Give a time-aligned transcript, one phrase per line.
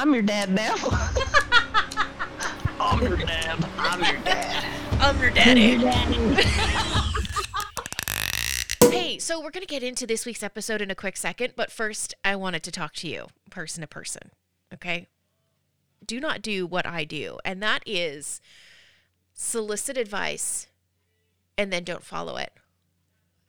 [0.00, 0.76] I'm your dad now.
[2.80, 3.62] I'm your dad.
[3.76, 4.64] I'm your dad.
[4.98, 5.76] I'm your daddy.
[8.90, 11.70] hey, so we're going to get into this week's episode in a quick second, but
[11.70, 14.30] first, I wanted to talk to you person to person.
[14.72, 15.06] Okay?
[16.06, 18.40] Do not do what I do, and that is
[19.34, 20.68] solicit advice
[21.58, 22.54] and then don't follow it.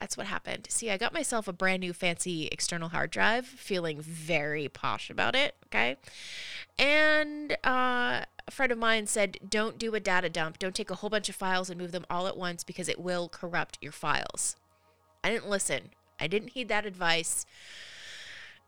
[0.02, 0.66] That's what happened.
[0.68, 5.36] See, I got myself a brand new fancy external hard drive, feeling very posh about
[5.36, 5.56] it.
[5.68, 5.96] Okay.
[6.80, 10.58] And uh, a friend of mine said, don't do a data dump.
[10.58, 13.00] Don't take a whole bunch of files and move them all at once because it
[13.00, 14.56] will corrupt your files.
[15.24, 15.92] I didn't listen.
[16.20, 17.46] I didn't heed that advice.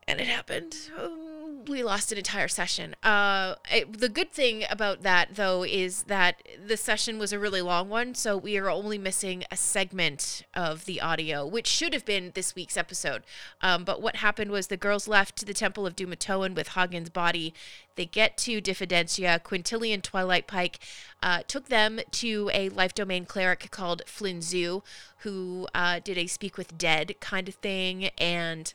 [0.08, 0.76] And it happened.
[0.96, 1.33] Um,
[1.68, 2.96] we lost an entire session.
[3.04, 7.62] Uh, it, the good thing about that, though, is that the session was a really
[7.62, 12.06] long one, so we are only missing a segment of the audio, which should have
[12.06, 13.24] been this week's episode.
[13.62, 17.10] Um, but what happened was the girls left to the Temple of Dumatoan with Hagen's
[17.10, 17.54] body.
[17.96, 19.42] They get to Diffidentia.
[19.44, 20.80] Quintilian Twilight Pike
[21.22, 24.82] uh, took them to a life domain cleric called Flinzu,
[25.20, 28.74] who uh, did a speak with dead kind of thing, and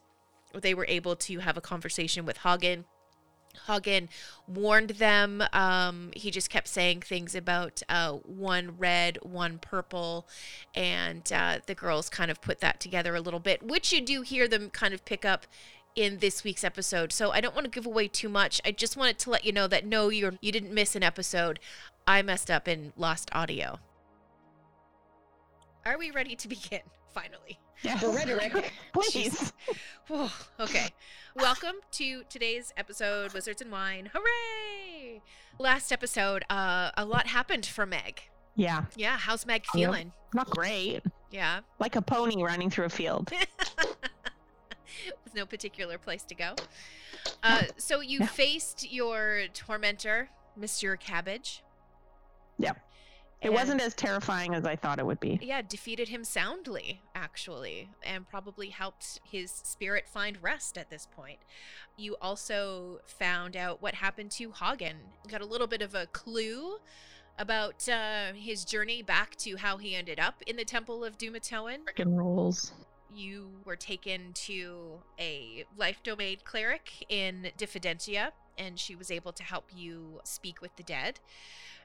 [0.54, 2.84] they were able to have a conversation with Hagen.
[3.66, 4.08] Hagen
[4.46, 5.42] warned them.
[5.52, 10.28] Um, he just kept saying things about uh, one red, one purple,
[10.74, 14.22] and uh, the girls kind of put that together a little bit, which you do
[14.22, 15.46] hear them kind of pick up
[15.94, 17.12] in this week's episode.
[17.12, 18.60] So I don't want to give away too much.
[18.64, 21.58] I just wanted to let you know that no, you're you didn't miss an episode.
[22.06, 23.80] I messed up and lost audio.
[25.84, 26.80] Are we ready to begin?
[27.14, 27.58] Finally.
[27.82, 27.98] Yeah.
[28.04, 28.72] Ready, Rick.
[28.92, 29.52] Please.
[30.58, 30.88] Okay.
[31.36, 34.10] Welcome to today's episode, Wizards and Wine.
[34.12, 35.20] Hooray!
[35.58, 38.22] Last episode, uh, a lot happened for Meg.
[38.56, 38.86] Yeah.
[38.96, 39.72] Yeah, how's Meg Yep.
[39.72, 40.12] feeling?
[40.34, 41.02] Not great.
[41.30, 41.60] Yeah.
[41.78, 43.30] Like a pony running through a field.
[45.24, 46.54] With no particular place to go.
[47.42, 48.26] Uh, so you Yeah.
[48.26, 50.98] faced your tormentor, Mr.
[50.98, 51.62] Cabbage.
[53.40, 55.38] It and- wasn't as terrifying as I thought it would be.
[55.40, 61.38] Yeah, defeated him soundly, actually, and probably helped his spirit find rest at this point.
[61.96, 64.96] You also found out what happened to Hagen.
[65.28, 66.78] Got a little bit of a clue
[67.38, 71.84] about uh, his journey back to how he ended up in the Temple of Dumatoan.
[71.84, 72.72] Frickin' rolls.
[73.14, 79.42] You were taken to a life domain cleric in Diffidentia, and she was able to
[79.44, 81.20] help you speak with the dead.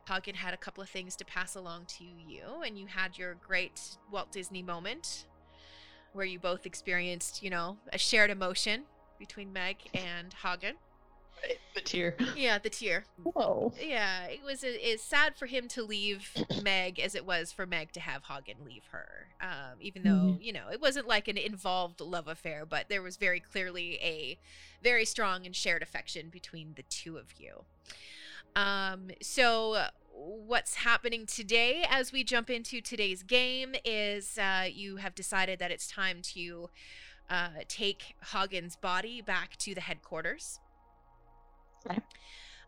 [0.07, 3.35] Hagen had a couple of things to pass along to you, and you had your
[3.35, 5.25] great Walt Disney moment
[6.13, 8.83] where you both experienced, you know, a shared emotion
[9.17, 10.75] between Meg and Hagen.
[11.75, 12.15] The tear.
[12.37, 13.05] Yeah, the tear.
[13.21, 13.73] Whoa.
[13.81, 16.31] Yeah, it was it's sad for him to leave
[16.63, 19.27] Meg as it was for Meg to have Hagen leave her.
[19.41, 23.17] Um, even though you know it wasn't like an involved love affair, but there was
[23.17, 24.39] very clearly a
[24.81, 27.65] very strong and shared affection between the two of you.
[28.55, 35.15] Um, so what's happening today as we jump into today's game is uh, you have
[35.15, 36.69] decided that it's time to
[37.29, 40.59] uh, take Hagen's body back to the headquarters.
[41.85, 41.99] Okay.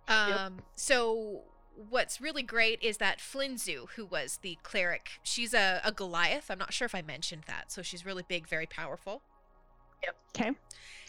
[0.08, 1.44] Um, so
[1.90, 6.50] what's really great is that Flinzu, who was the cleric, she's a, a Goliath.
[6.50, 7.72] I'm not sure if I mentioned that.
[7.72, 9.22] So she's really big, very powerful.
[10.36, 10.52] Okay.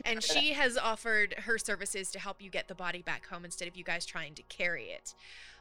[0.05, 3.67] And she has offered her services to help you get the body back home instead
[3.67, 5.15] of you guys trying to carry it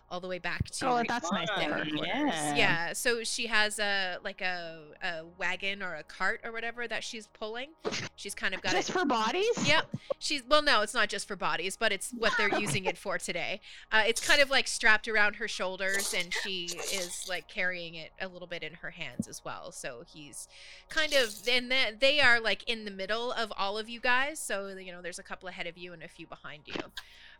[0.10, 1.72] all the way back to Oh, that's nice of fun.
[1.72, 1.86] her.
[2.06, 2.56] Yeah.
[2.56, 7.04] yeah so she has a like a, a wagon or a cart or whatever that
[7.04, 7.70] she's pulling
[8.16, 9.50] she's kind of got Just it for bodies?
[9.68, 9.86] Yep.
[10.20, 13.18] She's well no, it's not just for bodies, but it's what they're using it for
[13.18, 13.62] today.
[13.92, 18.12] Uh, it's kind of like strapped around her shoulders and she is like carrying it
[18.22, 19.72] a little bit in her hands as well.
[19.72, 20.48] So he's
[20.90, 24.40] kind of and then they are like in the middle of all of you guys.
[24.40, 26.76] So you know, there's a couple ahead of you and a few behind you.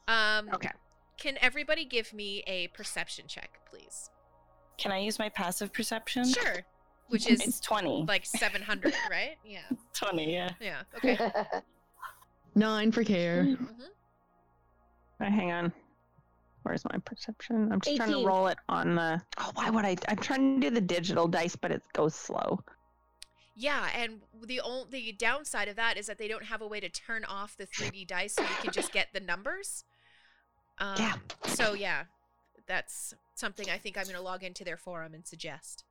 [0.08, 0.72] Um Okay.
[1.18, 4.10] Can everybody give me a perception check, please?
[4.78, 6.26] Can I use my passive perception?
[6.26, 6.64] Sure.
[7.10, 8.06] Which is It's is 20.
[8.08, 9.36] like 700, right?
[9.46, 9.60] Yeah.
[9.94, 10.50] 20, yeah.
[10.60, 10.82] Yeah.
[10.98, 11.18] Okay.
[12.56, 13.44] Nine for care.
[13.46, 13.64] hmm
[15.22, 15.72] Uh, hang on.
[16.64, 17.72] Where's my perception?
[17.72, 19.22] I'm just trying to roll it on the.
[19.38, 19.96] Oh, why would I?
[20.08, 22.60] I'm trying to do the digital dice, but it goes slow.
[23.56, 26.80] Yeah, and the only the downside of that is that they don't have a way
[26.80, 29.84] to turn off the 3D dice so you can just get the numbers.
[30.80, 31.14] Um, Yeah.
[31.46, 32.04] So yeah,
[32.68, 35.84] that's something I think I'm going to log into their forum and suggest.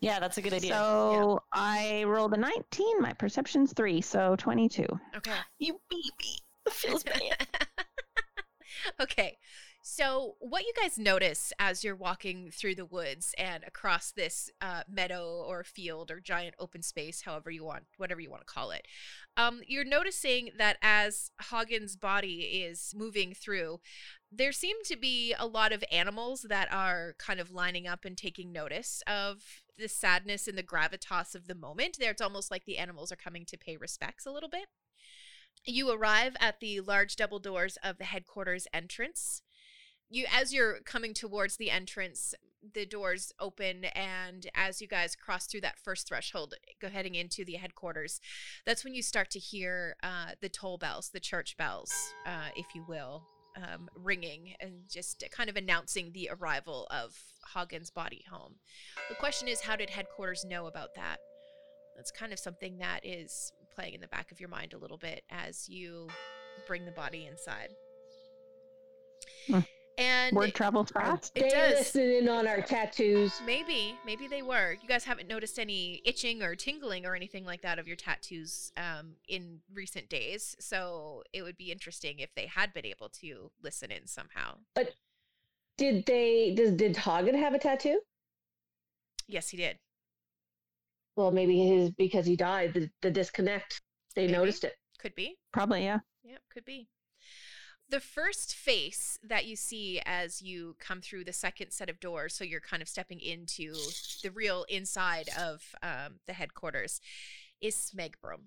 [0.00, 0.72] Yeah, that's a good idea.
[0.74, 3.00] So I rolled a 19.
[3.00, 4.86] My perception's three, so 22.
[5.16, 5.32] Okay.
[5.58, 6.38] you beat me.
[6.66, 7.46] It feels bad.
[9.00, 9.38] okay.
[9.86, 14.84] So, what you guys notice as you're walking through the woods and across this uh,
[14.88, 18.70] meadow or field or giant open space, however you want, whatever you want to call
[18.70, 18.88] it,
[19.36, 23.80] um, you're noticing that as Hagen's body is moving through,
[24.32, 28.16] there seem to be a lot of animals that are kind of lining up and
[28.16, 29.42] taking notice of
[29.76, 31.98] the sadness and the gravitas of the moment.
[32.00, 34.64] There, it's almost like the animals are coming to pay respects a little bit.
[35.66, 39.42] You arrive at the large double doors of the headquarters entrance
[40.14, 42.34] you as you're coming towards the entrance
[42.72, 47.44] the doors open and as you guys cross through that first threshold go heading into
[47.44, 48.20] the headquarters
[48.64, 51.92] that's when you start to hear uh, the toll bells the church bells
[52.26, 53.24] uh, if you will
[53.56, 57.16] um, ringing and just kind of announcing the arrival of
[57.54, 58.54] Hagen's body home.
[59.08, 61.18] The question is, how did headquarters know about that?
[61.94, 64.98] That's kind of something that is playing in the back of your mind a little
[64.98, 66.08] bit as you
[66.66, 67.68] bring the body inside.
[69.46, 69.60] Hmm.
[69.98, 71.32] And Word travels fast.
[71.36, 71.78] It They does.
[71.78, 73.40] listening on our tattoos.
[73.46, 74.72] Maybe, maybe they were.
[74.72, 78.72] You guys haven't noticed any itching or tingling or anything like that of your tattoos
[78.76, 80.56] um, in recent days.
[80.58, 84.56] So it would be interesting if they had been able to listen in somehow.
[84.74, 84.94] But
[85.76, 86.54] did they?
[86.56, 88.00] Does did Hagen have a tattoo?
[89.28, 89.78] Yes, he did.
[91.16, 92.74] Well, maybe his because he died.
[92.74, 93.80] The, the disconnect.
[94.16, 94.32] They Maybe.
[94.32, 94.74] noticed it.
[94.98, 95.36] Could be.
[95.52, 95.98] Probably, yeah.
[96.24, 96.88] Yeah, could be.
[97.90, 102.34] The first face that you see as you come through the second set of doors,
[102.34, 103.74] so you're kind of stepping into
[104.22, 107.00] the real inside of um, the headquarters,
[107.60, 108.44] is Smegbrum.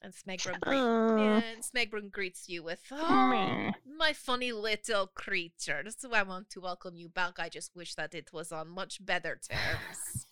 [0.00, 1.18] And Smegbrum, greet- Oh.
[1.18, 5.82] and Smegbrum greets you with, "Oh, my funny little creature.
[5.82, 7.38] That's why I want to welcome you back.
[7.38, 10.26] I just wish that it was on much better terms."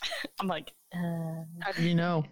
[0.40, 2.24] I'm like, uh, How did you know?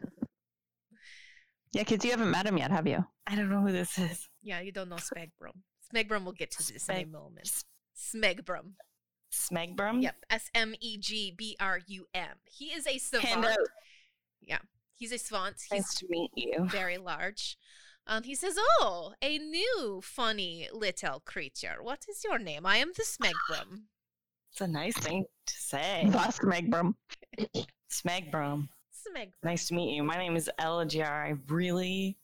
[1.77, 3.05] Yeah, because you haven't met him yet, have you?
[3.27, 4.29] I don't know who this is.
[4.43, 5.61] yeah, you don't know Smegbrum.
[5.93, 7.51] Smegbrum will get to this in a moment.
[7.97, 8.73] Smegbrum.
[9.33, 10.03] Smegbrum?
[10.03, 12.37] Yep, S M E G B R U M.
[12.47, 13.29] He is a savant.
[13.29, 13.59] Hand out.
[14.41, 14.59] Yeah,
[14.95, 15.57] he's a savant.
[15.61, 16.67] He's Nice to meet you.
[16.71, 17.59] very large.
[18.07, 21.77] Um, he says, "Oh, a new funny little creature.
[21.83, 22.65] What is your name?
[22.65, 23.83] I am the Smegbrum."
[24.53, 26.05] It's a nice thing to say.
[26.09, 26.95] Thus, Megbrum.
[27.91, 28.69] Smegbrum.
[29.15, 29.31] Smeg.
[29.43, 30.03] Nice to meet you.
[30.03, 31.07] My name is Elajar.
[31.11, 32.17] I really,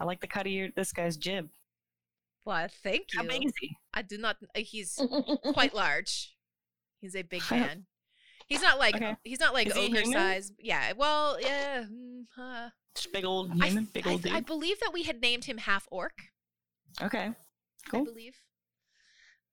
[0.00, 1.48] I like the cut of your this guy's jib.
[2.44, 3.48] Well, thank How big you.
[3.48, 3.76] is he?
[3.94, 4.36] I do not.
[4.54, 5.00] Uh, he's
[5.54, 6.34] quite large.
[7.00, 7.86] He's a big man.
[8.46, 9.16] He's not like Okay.
[9.24, 10.52] he's not like Is he ogre size.
[10.58, 10.92] Yeah.
[10.96, 11.84] Well, yeah.
[11.84, 14.46] mm, uh, Just big old I, big old I dude.
[14.46, 16.12] believe that we had named him half orc.
[17.02, 17.32] okay.
[17.88, 18.00] Cool.
[18.02, 18.04] I Cool.
[18.04, 18.36] believe.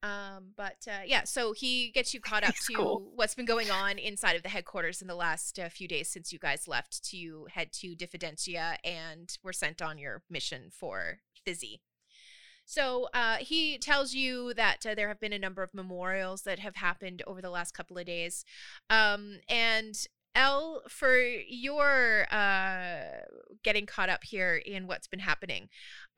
[0.02, 3.12] Um, but uh, yeah, so he gets you caught up He's to cool.
[3.14, 6.32] what's been going on inside of the headquarters in the last uh, few days since
[6.32, 11.80] you guys left to head to Diffidentia and were sent on your mission for Fizzy.
[12.64, 16.58] So uh, he tells you that uh, there have been a number of memorials that
[16.60, 18.44] have happened over the last couple of days.
[18.88, 19.94] Um, and
[20.34, 23.26] Elle, for your uh,
[23.62, 25.68] getting caught up here in what's been happening,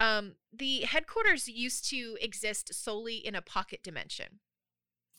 [0.00, 4.41] um, the headquarters used to exist solely in a pocket dimension.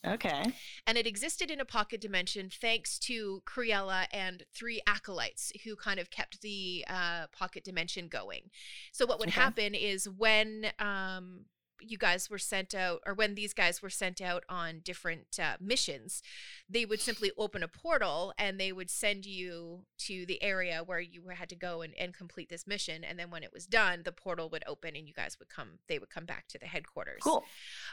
[0.06, 0.44] Okay.
[0.86, 6.00] And it existed in a pocket dimension thanks to Criella and three acolytes who kind
[6.00, 8.52] of kept the uh, pocket dimension going.
[8.92, 9.42] So what would Okay.
[9.42, 11.46] happen is when um,
[11.82, 15.58] you guys were sent out, or when these guys were sent out on different uh,
[15.60, 16.22] missions,
[16.70, 21.00] they would simply open a portal and they would send you to the area where
[21.00, 23.04] you had to go and, and complete this mission.
[23.04, 25.80] And then when it was done, the portal would open and you guys would come.
[25.88, 27.22] They would come back to the headquarters.
[27.22, 27.44] Cool.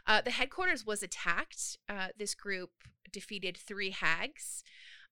[0.07, 1.79] Uh, the headquarters was attacked.
[1.89, 2.71] Uh, this group
[3.11, 4.65] defeated three hags,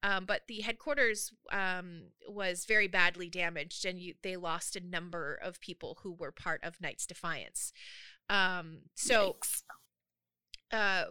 [0.02, 5.34] um, but the headquarters um, was very badly damaged, and you, they lost a number
[5.34, 7.72] of people who were part of Knights Defiance.
[8.30, 9.36] Um, so
[10.72, 11.04] uh,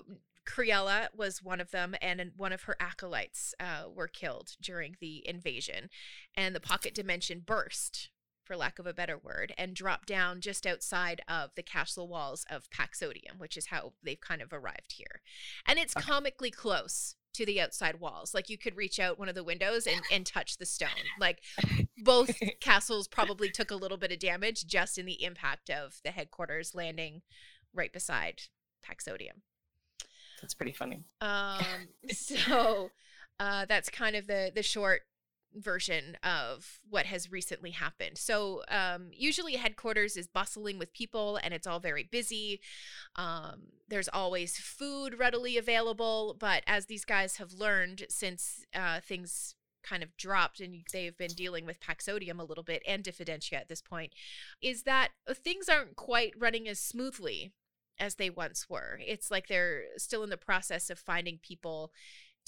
[0.47, 5.27] Criella was one of them, and one of her acolytes uh, were killed during the
[5.27, 5.89] invasion.
[6.33, 8.09] And the pocket dimension burst,
[8.45, 12.45] for lack of a better word, and dropped down just outside of the castle walls
[12.49, 15.21] of Paxodium, which is how they've kind of arrived here.
[15.67, 16.05] And it's Okay.
[16.05, 18.33] comically close to the outside walls.
[18.33, 20.89] Like you could reach out one of the windows and, and touch the stone.
[21.19, 21.41] Like
[21.97, 22.31] both
[22.61, 26.73] castles probably took a little bit of damage just in the impact of the headquarters
[26.73, 27.21] landing
[27.73, 28.43] right beside
[28.85, 29.41] Paxodium.
[30.41, 31.03] That's pretty funny.
[31.19, 31.63] Um,
[32.11, 32.91] so
[33.39, 35.01] uh, that's kind of the the short
[35.55, 38.17] version of what has recently happened.
[38.17, 42.61] So um, usually headquarters is bustling with people and it's all very busy.
[43.15, 49.55] Um, there's always food readily available, but as these guys have learned since uh, things
[49.81, 53.69] kind of dropped and they've been dealing with Paxodium a little bit and Diffidentia at
[53.69, 54.13] this point
[54.61, 57.53] is that uh, things aren't quite running as smoothly
[57.99, 58.99] as they once were.
[59.05, 61.91] It's like they're still in the process of finding people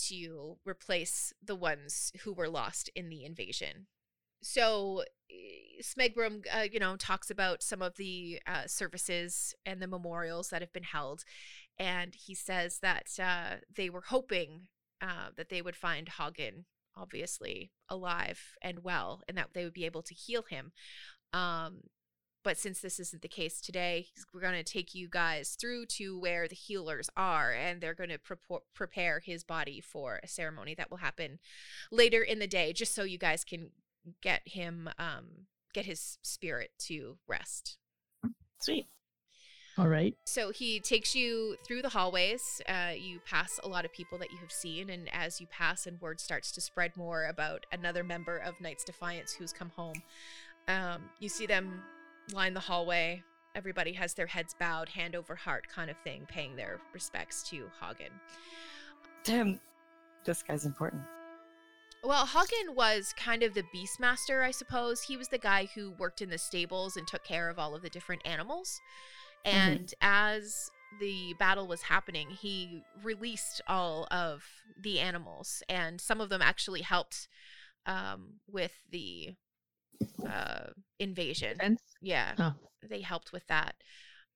[0.08, 3.88] to replace the ones who were lost in the invasion.
[4.42, 9.88] So eh, Smegbrum, uh, you know, talks about some of the uh, services and the
[9.88, 11.24] memorials that have been held,
[11.78, 14.68] and he says that uh, they were hoping
[15.02, 16.66] uh, that they would find Hagen,
[16.96, 20.72] obviously alive and well, and that they would be able to heal him.
[21.34, 21.84] Um,
[22.44, 26.18] but since this isn't the case today, we're going to take you guys through to
[26.20, 28.38] where the healers are, and they're going to pre-
[28.74, 31.40] prepare his body for a ceremony that will happen
[31.92, 33.70] later in the day, just so you guys can
[34.22, 37.78] get him, um, get his spirit to rest.
[38.60, 38.88] Sweet.
[39.78, 40.16] All right.
[40.26, 42.62] So he takes you through the hallways.
[42.68, 45.88] Uh, you pass a lot of people that you have seen, and as you pass,
[45.88, 50.02] and word starts to spread more about another member of Knights Defiance who's come home.
[50.68, 51.82] Um, you see them
[52.34, 53.24] line the hallway.
[53.56, 57.70] Everybody has their heads bowed, hand over heart kind of thing, paying their respects to
[57.82, 58.12] Hagen.
[59.24, 59.60] Damn,
[60.24, 61.04] this guy's important.
[62.04, 65.04] Well, Hagen was kind of the beastmaster, I suppose.
[65.04, 67.84] He was the guy who worked in the stables and took care of all of
[67.84, 68.80] the different animals.
[69.46, 69.94] And mm-hmm.
[70.02, 74.44] as the battle was happening, he released all of
[74.82, 77.28] the animals, and some of them actually helped
[77.86, 79.36] um, with the
[80.28, 80.68] uh,
[81.00, 81.58] invasion.
[81.58, 81.82] Fence?
[82.02, 82.54] Yeah, Oh.
[82.82, 83.76] they helped with that.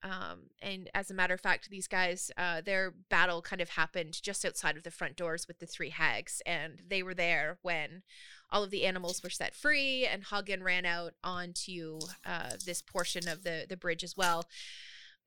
[0.03, 4.21] Um, and as a matter of fact, these guys, uh, their battle kind of happened
[4.21, 8.03] just outside of the front doors with the three hags, and they were there when
[8.51, 13.27] all of the animals were set free, and Hagen ran out onto uh, this portion
[13.27, 14.45] of the the bridge as well.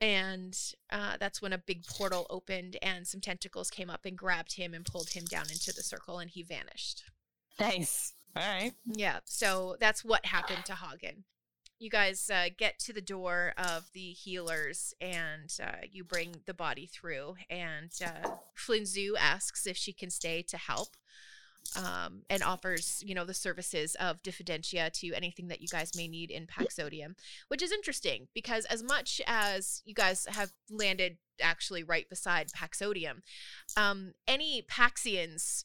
[0.01, 0.57] And
[0.91, 4.75] uh, that's when a big portal opened, and some tentacles came up and grabbed him
[4.75, 7.03] and pulled him down into the circle, and he vanished.
[7.59, 8.13] Nice.
[8.39, 8.73] All right.
[8.87, 11.25] Yeah, so that's what happened to Hagen.
[11.81, 16.55] You guys uh, get to the door of the healers and uh, you bring the
[16.55, 17.35] body through.
[17.51, 20.89] And uh, Flinzu asks if she can stay to help
[21.77, 26.07] um, and offers, you know, the services of diffidentia to anything that you guys may
[26.07, 27.15] need in Paxodium,
[27.49, 33.23] which is interesting because as much as you guys have landed actually right beside Paxodium,
[33.77, 35.65] um, any Paxians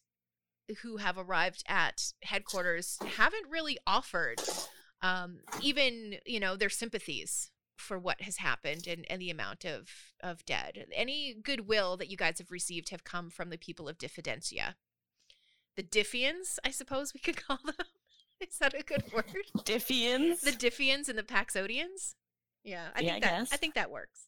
[0.82, 4.42] who have arrived at headquarters haven't really offered
[5.02, 9.90] um, even you know their sympathies for what has happened and, and the amount of
[10.22, 10.86] of dead.
[10.94, 14.76] Any goodwill that you guys have received have come from the people of diffidentia.
[15.76, 17.76] The diffians i suppose we could call them.
[18.40, 19.26] Is that a good word?
[19.66, 20.42] Diffians?
[20.42, 22.16] the diffians and the paxodians?
[22.64, 23.54] Yeah i Yeah, think I that guess.
[23.54, 24.28] i think that works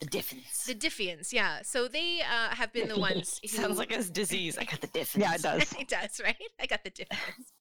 [0.00, 0.64] the diffins.
[0.66, 4.58] the diffians yeah so they uh, have been the ones who Sounds like a disease.
[4.58, 5.22] I got the diffins.
[5.24, 5.72] Yeah, it does.
[5.80, 6.36] it does, right?
[6.60, 7.52] I got the difference.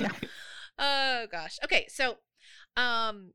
[0.00, 0.10] Yeah.
[0.78, 1.58] Oh gosh.
[1.64, 2.18] Okay, so
[2.76, 3.32] um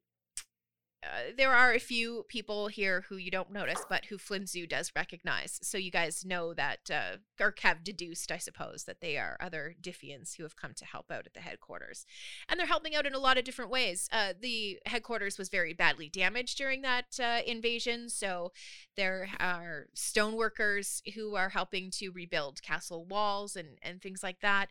[1.03, 4.91] uh, there are a few people here who you don't notice, but who Flinzu does
[4.96, 5.60] recognize.
[5.63, 9.75] So you guys know that, uh, or have deduced, I suppose, that they are other
[9.81, 12.05] Diffians who have come to help out at the headquarters.
[12.48, 14.08] And they're helping out in a lot of different ways.
[14.12, 18.08] Uh, the headquarters was very badly damaged during that uh, invasion.
[18.08, 18.51] So
[18.96, 24.70] there are stoneworkers who are helping to rebuild castle walls and, and things like that.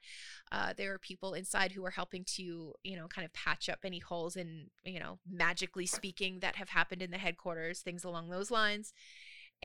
[0.53, 3.81] Uh, there are people inside who are helping to, you know, kind of patch up
[3.85, 8.29] any holes in, you know, magically speaking, that have happened in the headquarters, things along
[8.29, 8.93] those lines.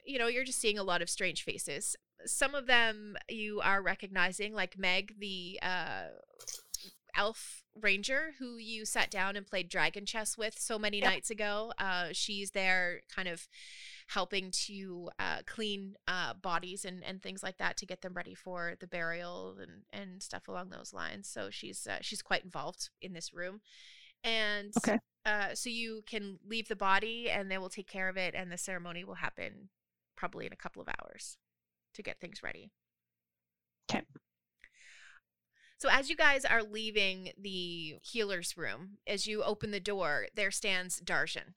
[0.05, 1.95] You know, you're just seeing a lot of strange faces.
[2.25, 6.07] Some of them you are recognizing, like Meg, the uh,
[7.15, 11.01] elf ranger who you sat down and played dragon chess with so many Yep.
[11.01, 11.71] nights ago.
[11.79, 13.47] Uh, she's there kind of
[14.07, 18.35] helping to uh, clean uh, bodies and, and things like that to get them ready
[18.35, 21.27] for the burial and, and stuff along those lines.
[21.29, 23.61] So she's uh, she's quite involved in this room,
[24.23, 24.99] and Okay.
[25.25, 28.51] Uh, so you can leave the body and they will take care of it, and
[28.51, 29.69] the ceremony will happen
[30.15, 31.37] probably in a couple of hours
[31.93, 32.71] to get things ready
[33.89, 34.05] okay
[35.77, 40.51] So as you guys are leaving the healer's room, as you open the door, there
[40.51, 41.53] stands Darshan.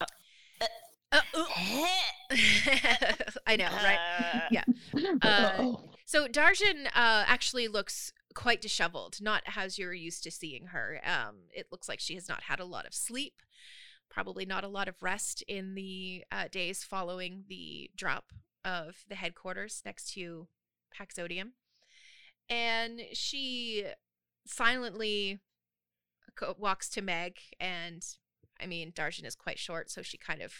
[0.00, 0.66] Uh,
[1.12, 1.86] Uh, ooh.
[3.46, 4.00] I know, right?
[4.20, 4.64] Uh, Yeah.
[5.22, 5.64] Uh,
[6.04, 11.00] So Darshan uh, actually looks quite disheveled, not as you're used to seeing her.
[11.04, 13.42] Um, it looks like she has not had a lot of sleep,
[14.10, 18.26] probably not a lot of rest in the uh, days following the drop
[18.64, 20.46] of the headquarters next to
[20.94, 21.52] Paxodium.
[22.48, 23.86] And she
[24.46, 25.40] silently
[26.36, 28.04] co- walks to Meg, and
[28.60, 30.52] I mean, Darshan is quite short, so she kind of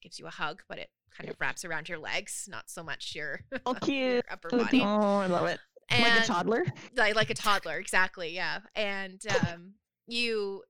[0.00, 3.14] gives you a hug, but it kind of wraps around your legs, not so much
[3.14, 4.24] your, Oh, your cute.
[4.30, 5.60] upper body Oh, I love it.
[5.92, 6.64] And like a toddler.
[6.96, 8.34] like, like a toddler, exactly.
[8.34, 9.74] Yeah, and um,
[10.06, 10.62] you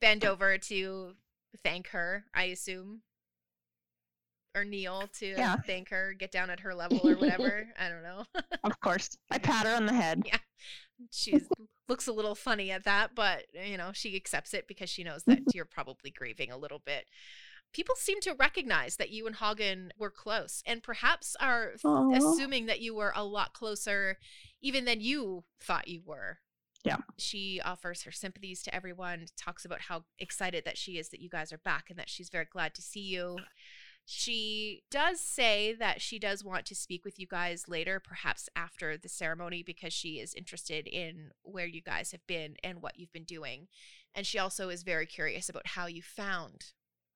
[0.00, 1.12] bend over to
[1.64, 2.24] thank her.
[2.34, 3.02] I assume,
[4.54, 5.56] or kneel to Yeah.
[5.66, 7.66] thank her, get down at her level or whatever.
[7.78, 8.24] I don't know.
[8.64, 9.16] Of course.
[9.30, 10.22] I pat her on the head.
[10.26, 10.38] Yeah.
[11.10, 11.40] she
[11.88, 15.22] looks a little funny at that, but you know, she accepts it because she knows
[15.24, 17.06] that you're probably grieving a little bit.
[17.72, 21.72] People seem to recognize that you and Hagen were close and perhaps are
[22.14, 24.18] assuming that you were a lot closer
[24.60, 26.38] even than you thought you were.
[26.84, 26.98] Yeah.
[27.16, 31.28] She offers her sympathies to everyone, talks about how excited that she is that you
[31.28, 33.38] guys are back and that she's very glad to see you.
[34.04, 38.96] She does say that she does want to speak with you guys later, perhaps after
[38.96, 43.12] the ceremony, because she is interested in where you guys have been and what you've
[43.12, 43.68] been doing.
[44.12, 46.72] And she also is very curious about how you found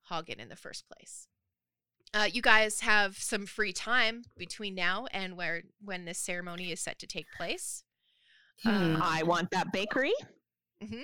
[0.09, 1.29] Hagen in the first place.
[2.15, 6.81] Uh, you guys have some free time between now and where when this ceremony is
[6.81, 7.83] set to take place.
[8.63, 8.97] Hmm.
[9.03, 10.15] I want that bakery.
[10.83, 11.03] Mm-hmm.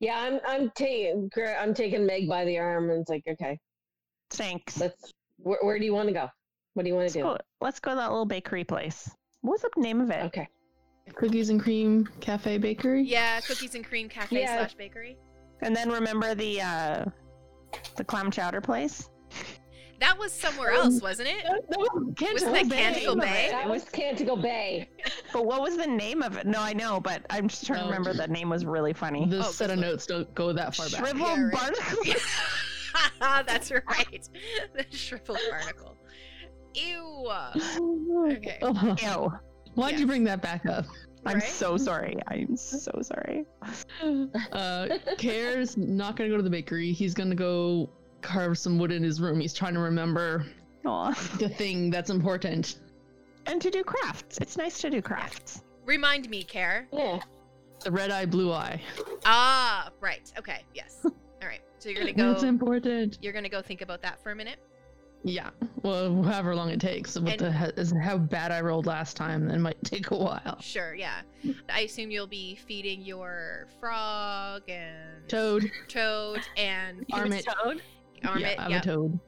[0.00, 3.58] Yeah, I'm I'm taking I'm taking Meg by the arm and it's like, okay,
[4.30, 4.78] Thanks.
[4.80, 5.12] let's.
[5.38, 6.28] Where, where do you want to go?
[6.74, 7.22] What do you want to do?
[7.22, 9.10] go, let's go to that little bakery place.
[9.42, 10.24] What's the name of it?
[10.24, 10.48] Okay.
[11.14, 13.02] Cookies and cream cafe bakery.
[13.02, 14.58] Yeah, cookies and cream cafe Yeah.
[14.58, 15.16] slash bakery.
[15.60, 17.04] And then remember the uh
[17.96, 19.08] the clam chowder place?
[20.00, 21.44] That was somewhere Um, else, wasn't it?
[21.44, 22.76] That- that was Wasn't Canticle that Bay.
[22.76, 23.48] Canticle Bay?
[23.50, 24.90] That was Canticle Bay.
[25.32, 26.46] But what was the name of it?
[26.46, 27.88] No, I know, but I'm just trying to Oh.
[27.88, 29.26] remember the name was really funny.
[29.26, 30.98] This Oh, set this of notes don't go that far back.
[31.06, 31.52] Shrivel Yeah, right.
[31.52, 32.14] barnacle.
[33.46, 34.28] That's right.
[34.74, 35.96] The shriveled barnacle.
[36.74, 37.30] Ew.
[38.32, 38.58] Okay.
[38.62, 39.32] Ew.
[39.74, 40.84] why'd you bring that back up?
[41.26, 41.42] I'm Right?
[41.42, 42.16] so sorry.
[42.28, 43.44] I'm so sorry.
[44.52, 46.92] Uh, Care's not gonna go to the bakery.
[46.92, 47.88] He's gonna go
[48.20, 49.40] carve some wood in his room.
[49.40, 50.44] He's trying to remember
[50.84, 51.10] Aw.
[51.38, 52.78] the thing that's important.
[53.46, 54.38] And to do crafts.
[54.40, 55.62] It's nice to do crafts.
[55.84, 56.86] Remind me, Care.
[56.92, 57.20] Yeah.
[57.82, 58.80] The red eye, blue eye.
[59.26, 60.32] Ah, right.
[60.38, 60.62] Okay.
[60.74, 61.00] Yes.
[61.04, 61.60] All right.
[61.78, 62.30] So you're gonna go.
[62.30, 62.48] That's go.
[62.48, 63.18] important.
[63.20, 64.58] You're gonna go think about that for a minute.
[65.26, 65.50] Yeah.
[65.82, 67.18] Well, however long it takes.
[67.18, 69.50] What the he- is how bad I rolled last time?
[69.50, 70.58] It might take a while.
[70.60, 70.94] Sure.
[70.94, 71.22] Yeah.
[71.72, 75.70] I assume you'll be feeding your frog and Toad.
[75.88, 77.46] toad and You have Armit.
[77.46, 77.82] Toad?
[78.24, 78.42] armit.
[78.42, 78.82] yeah, I'm yep.
[78.82, 79.18] a toad.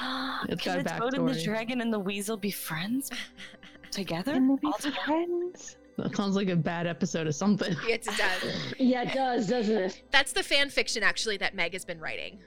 [0.48, 3.10] It's Can got the a toad and the dragon and the weasel be friends
[3.90, 4.32] together?
[4.32, 4.96] And we'll be All together?
[5.06, 5.76] friends.
[5.96, 7.74] That sounds like a bad episode of something.
[7.86, 8.74] Yes, it does.
[8.78, 10.02] Yeah, it does, doesn't it?
[10.10, 12.38] That's the fan fiction actually that Meg has been writing.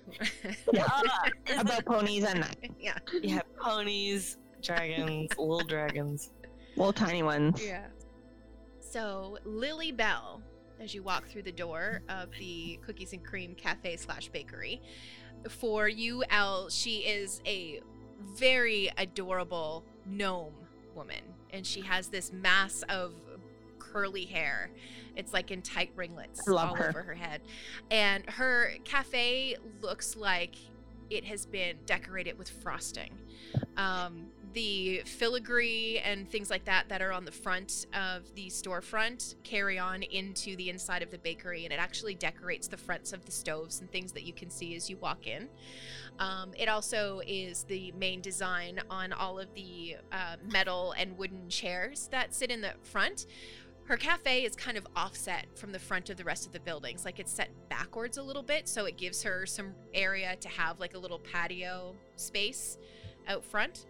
[0.44, 0.58] Is
[1.58, 2.58] About ponies and that.
[2.80, 2.98] yeah.
[3.22, 6.32] yeah, ponies, dragons, little dragons.
[6.76, 7.64] little tiny ones.
[7.64, 7.86] Yeah.
[8.80, 10.42] So Lily Bell,
[10.82, 14.82] as you walk through the door of the Cookies and Cream Cafe slash Bakery,
[15.50, 17.80] for you, Elle, she is a
[18.38, 20.54] very adorable gnome
[20.96, 23.14] woman, and she has this mass of
[23.92, 24.70] curly hair.
[25.16, 26.90] It's like in tight ringlets all her.
[26.90, 27.42] over her head,
[27.90, 30.56] and her cafe looks like
[31.10, 33.18] it has been decorated with frosting.
[33.78, 39.36] Um, the filigree and things like that that are on the front of the storefront
[39.44, 43.24] carry on into the inside of the bakery, and it actually decorates the fronts of
[43.26, 45.48] the stoves and things that you can see as you walk in.
[46.20, 51.50] Um, it also is the main design on all of the uh, metal and wooden
[51.50, 53.28] chairs that sit in the front.
[53.88, 57.06] Her cafe is kind of offset from the front of the rest of the buildings.
[57.06, 60.82] Like it's set backwards a little bit, so it gives her some area to have
[60.82, 62.78] like a little patio space
[63.30, 63.86] out front.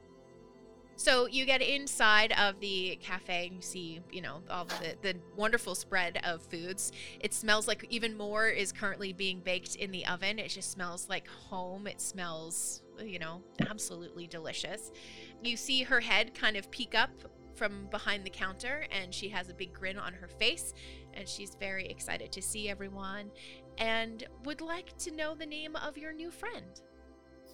[0.97, 5.15] So you get inside of the cafe and you see, you know, all the, the
[5.35, 6.91] wonderful spread of foods.
[7.19, 10.37] It smells like even more is currently being baked in the oven.
[10.37, 11.85] It just smells like home.
[11.85, 14.91] It smells, you know, absolutely delicious.
[15.43, 17.11] You see her head kind of peek up
[17.57, 20.73] from behind the counter and she has a big grin on her face
[21.13, 23.31] and she's very excited to see everyone
[23.79, 26.81] and would like to know the name of your new friend.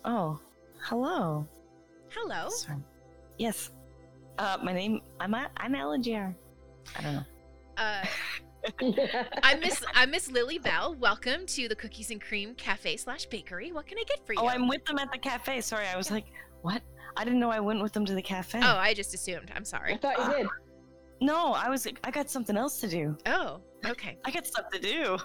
[0.03, 0.39] Oh,
[0.81, 1.47] hello.
[2.09, 2.49] Hello.
[2.49, 2.77] Sorry.
[3.37, 3.71] Yes.
[4.37, 5.01] Uh, my name.
[5.19, 6.35] I'm I'm Elegier.
[6.97, 7.23] I don't know.
[7.77, 8.05] Uh,
[9.43, 10.95] I'm Miss I'm Miss Lily Bell.
[10.99, 13.71] Welcome to the Cookies and Cream Cafe slash Bakery.
[13.71, 14.39] What can I get for you?
[14.41, 15.61] Oh, I'm with them at the cafe.
[15.61, 16.25] Sorry, I was like,
[16.61, 16.81] what?
[17.17, 18.59] I didn't know I went with them to the cafe.
[18.63, 19.51] Oh, I just assumed.
[19.55, 19.93] I'm sorry.
[19.93, 20.47] I thought you did.
[21.21, 21.87] no, I was.
[22.03, 23.17] I got something else to do.
[23.25, 25.17] Oh, okay, I got stuff to do.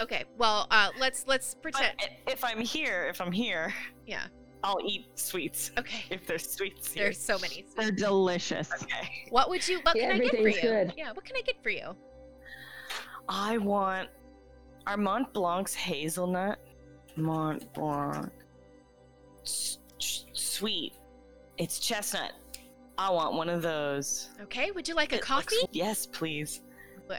[0.00, 0.24] okay.
[0.38, 1.94] Well, uh, let's let's pretend.
[2.00, 3.72] i- if I'm here, if I'm here,
[4.06, 4.26] Yeah.
[4.64, 5.70] I'll eat sweets.
[5.78, 6.04] Okay.
[6.10, 7.04] If there's sweets here.
[7.04, 7.66] There's so many.
[7.76, 8.70] They're delicious.
[8.82, 9.26] Okay.
[9.30, 9.78] What would you?
[9.82, 10.40] What Yeah, can I get for you?
[10.48, 10.94] everything's good.
[10.96, 11.12] Yeah.
[11.12, 11.94] What can I get for you?
[13.28, 14.08] I want
[14.86, 16.58] our Mont Blanc's hazelnut.
[17.16, 18.30] Mont Blanc.
[19.42, 20.94] S- s- sweet.
[21.58, 22.32] It's chestnut.
[22.98, 24.28] I want one of those.
[24.42, 25.56] Okay, would you like a It looks- coffee?
[25.72, 26.60] yes, please.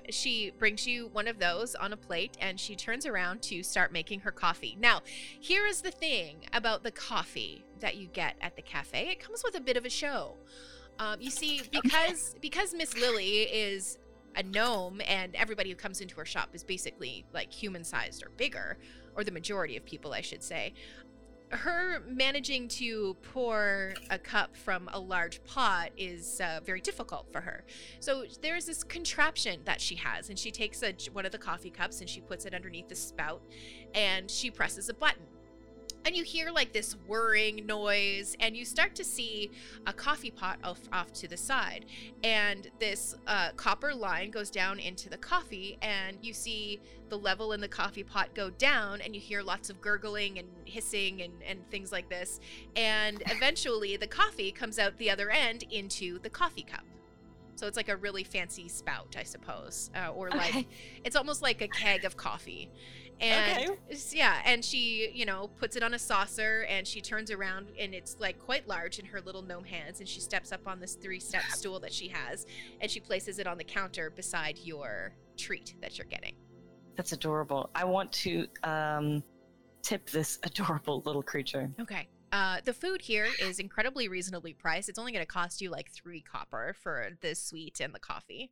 [0.10, 3.94] She brings you one of those on a plate and she turns around to start
[3.94, 4.76] making her coffee.
[4.80, 5.02] Now,
[5.40, 9.08] here is the thing about the coffee that you get at the cafe.
[9.10, 10.36] It comes with a bit of a show.
[11.00, 13.98] Um, you see, because because Miss Lily is
[14.36, 18.30] a gnome and everybody who comes into her shop is basically like human sized or
[18.32, 18.78] bigger,
[19.16, 20.74] or the majority of people, I should say.
[21.50, 27.40] Her managing to pour a cup from a large pot is uh, very difficult for
[27.40, 27.64] her.
[28.02, 31.70] So there's this contraption that she has, and she takes a, one of the coffee
[31.70, 33.42] cups and she puts it underneath the spout,
[33.94, 35.24] and she presses a button.
[36.08, 39.52] And you hear like this whirring noise, and you start to see
[39.86, 41.84] a coffee pot off, off to the side.
[42.24, 47.52] And this uh, copper line goes down into the coffee, and you see the level
[47.52, 51.34] in the coffee pot go down, and you hear lots of gurgling and hissing and,
[51.46, 52.40] and things like this.
[52.78, 56.86] And eventually, the coffee comes out the other end into the coffee cup.
[57.58, 60.68] So it's like a really fancy spout, I suppose, uh, or like Okay.
[61.04, 62.70] it's almost like a keg of coffee.
[63.20, 67.32] And s- yeah, and she, you know, puts it on a saucer and she turns
[67.32, 70.68] around and it's like quite large in her little gnome hands and she steps up
[70.68, 72.46] on this three-step stool that she has
[72.80, 76.36] and she places it on the counter beside your treat that you're getting.
[76.96, 77.72] That's adorable.
[77.74, 79.24] I want to um,
[79.82, 81.72] tip this adorable little creature.
[81.82, 82.08] Okay.
[82.32, 84.90] Uh, the food here is incredibly reasonably priced.
[84.90, 88.52] It's only going to cost you like three copper for the sweet and the coffee.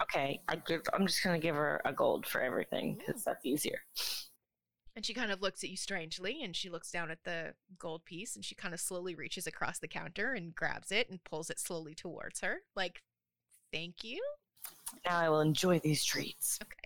[0.00, 3.80] Okay, I give, I'm just gonna give her a gold for everything because that's easier.
[4.94, 8.04] And she kind of looks at you strangely and she looks down at the gold
[8.04, 11.50] piece and she kind of slowly reaches across the counter and grabs it and pulls
[11.50, 12.58] it slowly towards her.
[12.74, 13.02] Like,
[13.72, 14.22] thank you.
[15.04, 16.58] Now I will enjoy these treats.
[16.62, 16.81] Okay.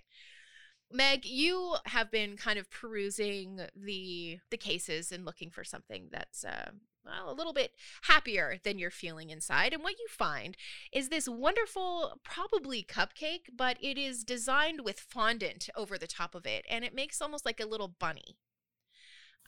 [0.90, 6.44] Meg, you have been kind of perusing the the cases and looking for something that's
[6.44, 6.70] uh,
[7.05, 7.72] well, a little bit
[8.03, 9.72] happier than you're feeling inside.
[9.72, 10.57] And what you find
[10.92, 16.46] is this wonderful, probably cupcake, but it is designed with fondant over the top of
[16.46, 18.37] it, and it makes almost like a little bunny.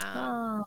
[0.00, 0.64] Um,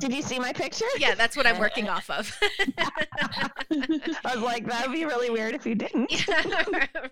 [0.00, 0.86] Did you see my picture?
[0.98, 2.34] yeah, that's what I'm working off of.
[2.80, 6.10] I was like, that would be really weird if you didn't.
[6.28, 6.64] yeah,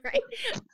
[0.05, 0.23] right.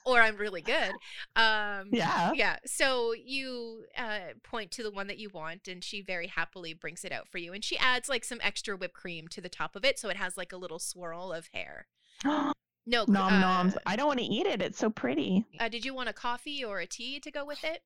[0.05, 0.91] Or I'm really good.
[1.35, 2.31] Um, Yeah.
[2.33, 6.73] yeah so you uh, point to the one that you want and she very happily
[6.73, 9.49] brings it out for you and she adds like some extra whipped cream to the
[9.49, 11.87] top of it so it has like a little swirl of hair
[12.23, 13.77] no cr- uh, noms.
[13.85, 14.61] I don't want to eat it.
[14.61, 15.45] It's so pretty.
[15.59, 17.81] uh, did you want a coffee or a tea to go with it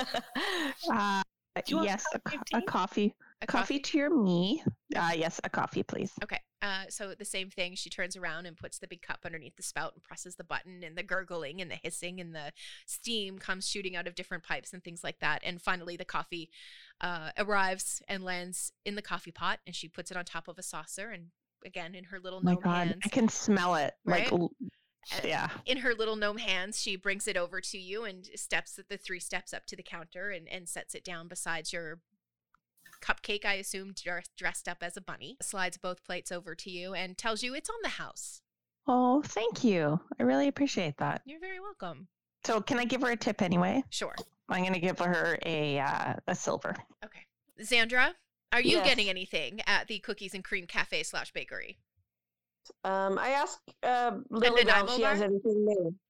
[0.83, 1.25] you want
[1.67, 3.15] yes, a, coffee co- a coffee.
[3.41, 4.63] a Coffee to your me.
[4.95, 6.11] Uh, yes, a coffee, please.
[6.23, 9.55] okay uh, so the same thing she turns around and puts the big cup underneath
[9.57, 12.51] the spout and presses the button and the gurgling and the hissing and the
[12.85, 16.49] steam comes shooting out of different pipes and things like that and finally the coffee
[17.01, 20.57] uh, arrives and lands in the coffee pot and she puts it on top of
[20.57, 21.25] a saucer and
[21.65, 23.93] again in her little Oh my God, hands I can smell it.
[24.05, 24.31] Right?
[24.31, 24.47] Like, Uh,
[25.23, 25.49] yeah.
[25.65, 29.19] in her little gnome hands, she brings it over to you and steps the three
[29.19, 31.99] steps up to the counter and, and sets it down beside your
[33.01, 33.93] cupcake, I assume,
[34.37, 35.37] dressed up as a bunny.
[35.41, 38.41] Slides both plates over to you and tells you it's on the house.
[38.87, 39.99] Oh, thank you.
[40.19, 41.21] I really appreciate that.
[41.25, 42.07] You're very welcome.
[42.45, 43.83] So, can I give her a tip anyway?
[43.89, 44.15] Sure.
[44.49, 46.75] I'm going to give her a uh, a silver.
[47.03, 47.21] Okay.
[47.61, 48.13] Xandra,
[48.51, 48.85] are you Yes.
[48.87, 51.77] getting anything at the Cookies and Cream Cafe slash Bakery?
[52.83, 55.95] Um, I asked uh, Lily if she has anything new.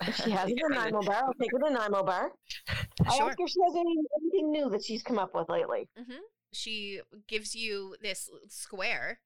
[0.00, 2.30] If she has a Nanaimo bar, I'll take her to Nanaimo bar.
[3.04, 3.28] I Sure.
[3.30, 5.88] ask her if she has any, anything new that she's come up with lately.
[5.98, 6.20] Mm-hmm.
[6.52, 9.18] She gives you this square,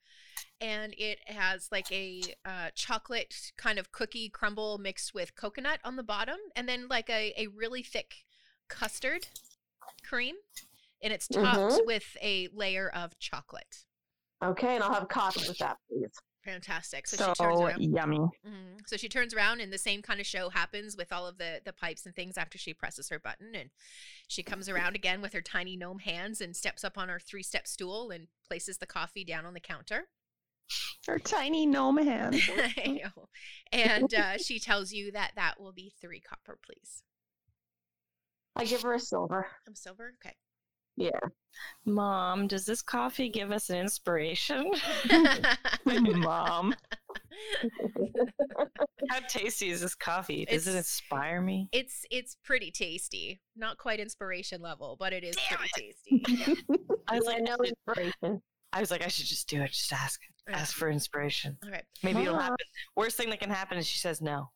[0.63, 5.97] and it has like a uh, chocolate kind of cookie crumble mixed with coconut on
[5.97, 8.25] the bottom, and then like a, a really thick
[8.69, 9.27] custard
[10.09, 10.37] cream,
[11.03, 13.85] and it's topped with a layer of chocolate.
[14.43, 16.11] Okay, and I'll have coffee with that, please.
[16.45, 17.07] Fantastic.
[17.07, 17.83] So, So, she turns around.
[17.83, 18.19] yummy.
[18.45, 18.87] Mhm.
[18.89, 21.61] So she turns around, and the same kind of show happens with all of the
[21.65, 23.71] the pipes and things after she presses her button, and
[24.27, 27.43] she comes around again with her tiny gnome hands and steps up on her three
[27.45, 30.09] step stool and places the coffee down on the counter.
[31.07, 32.43] Her tiny gnome hands.
[32.77, 33.29] I know.
[33.71, 37.03] And uh, she tells you that that will be three copper, please.
[38.57, 39.47] I give her a silver.
[39.67, 40.15] I'm silver.
[40.25, 40.35] Okay.
[41.85, 44.73] Mom, does this coffee give us an inspiration?
[45.87, 46.75] Mom.
[49.11, 50.45] How tasty is this coffee?
[50.45, 51.69] Does it inspire me?
[51.73, 53.41] it's it's pretty tasty.
[53.57, 56.23] Not quite inspiration level, but it is Damn pretty tasty.
[56.29, 56.77] Yeah.
[57.09, 58.43] I was like, no I should, inspiration.
[58.73, 59.73] I was like, I should just do it.
[59.73, 60.21] Just ask.
[60.49, 60.59] Yeah.
[60.59, 61.57] Ask for inspiration.
[61.65, 61.85] All right.
[62.03, 62.57] Maybe it'll happen.
[62.97, 64.51] Worst thing that can happen is she says no.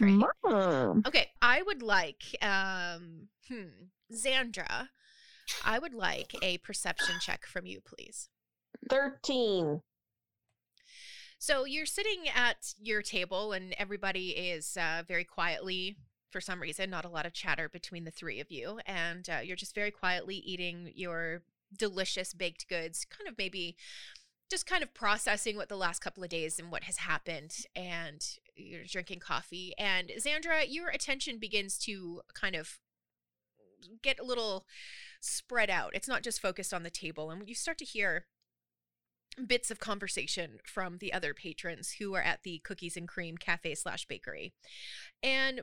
[0.00, 0.24] right.
[0.44, 1.02] Mom.
[1.06, 4.88] Okay, I would like um hmm, Xandra,
[5.64, 8.28] I would like a perception check from you, please.
[8.88, 9.82] 13.
[11.38, 15.96] So you're sitting at your table, and everybody is uh, very quietly,
[16.30, 19.38] for some reason, not a lot of chatter between the three of you, and uh,
[19.42, 21.42] you're just very quietly eating your
[21.76, 23.76] delicious baked goods, kind of maybe
[24.50, 28.36] just kind of processing what the last couple of days and what has happened, and
[28.56, 29.72] you're drinking coffee.
[29.78, 32.78] And Xandra, your attention begins to kind of
[34.02, 34.66] get a little
[35.20, 35.94] spread out.
[35.94, 38.26] It's not just focused on the table, and you start to hear
[39.46, 43.74] bits of conversation from the other patrons who are at the cookies and cream cafe
[43.74, 44.52] slash bakery.
[45.22, 45.62] And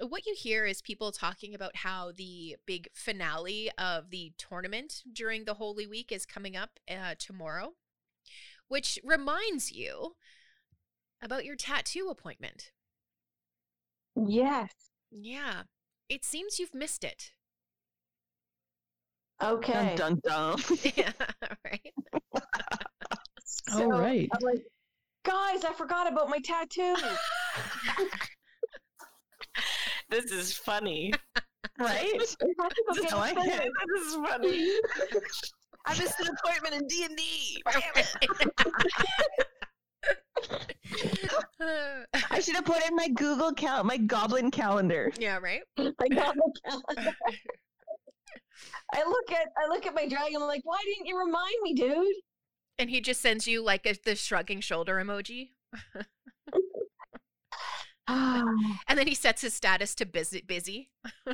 [0.00, 5.44] what you hear is people talking about how the big finale of the tournament during
[5.44, 7.74] the holy week is coming up uh, tomorrow
[8.68, 10.14] which reminds you
[11.22, 12.70] about your tattoo appointment.
[14.14, 14.72] Yes.
[15.10, 15.62] yeah.
[16.08, 17.32] It seems you've missed it
[19.42, 19.94] Okay.
[19.96, 20.78] Dun dun dun.
[20.96, 21.12] yeah
[21.64, 21.94] right
[23.72, 24.28] Oh, right.
[24.32, 24.62] I'm like,
[25.24, 26.96] guys, I forgot about my tattoo.
[30.08, 31.12] This is funny.
[31.78, 31.88] right?
[31.88, 32.36] I have This is
[33.02, 34.72] get I it this is funny.
[35.84, 37.62] I missed an appointment in D and D.
[42.30, 45.12] I should have put in my Google cal, my Goblin calendar.
[45.18, 47.16] yeah right I got the calendar.
[48.94, 50.36] I look at I look at my dragon.
[50.42, 52.06] I'm like, why didn't you remind me, dude?
[52.78, 55.50] And he just sends you like a, the shrugging shoulder emoji.
[58.08, 60.40] And then he sets his status to busy.
[60.40, 60.88] busy.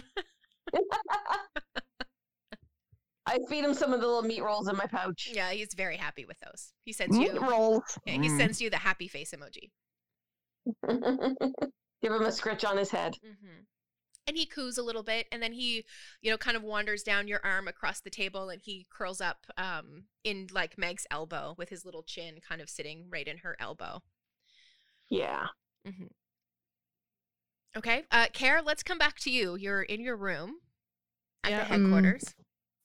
[3.26, 5.30] I feed him some of the little meat rolls in my pouch.
[5.32, 6.72] Yeah, he's very happy with those.
[6.84, 7.82] He sends Meat you rolls.
[8.06, 8.36] yeah, he Mm.
[8.36, 9.70] sends you the happy face emoji.
[12.02, 13.14] Give him a scritch on his head.
[13.22, 13.60] hmm
[14.26, 15.84] And he coos a little bit, and then he,
[16.22, 19.46] you know, kind of wanders down your arm across the table, and he curls up
[19.58, 23.54] um, in like Meg's elbow with his little chin kind of sitting right in her
[23.60, 24.02] elbow.
[25.08, 25.46] Yeah.
[25.86, 26.06] mm-hmm.
[27.76, 29.56] Okay, uh, Care, let's come back to you.
[29.56, 30.60] You're in your room
[31.44, 32.34] at Yeah, the um, headquarters.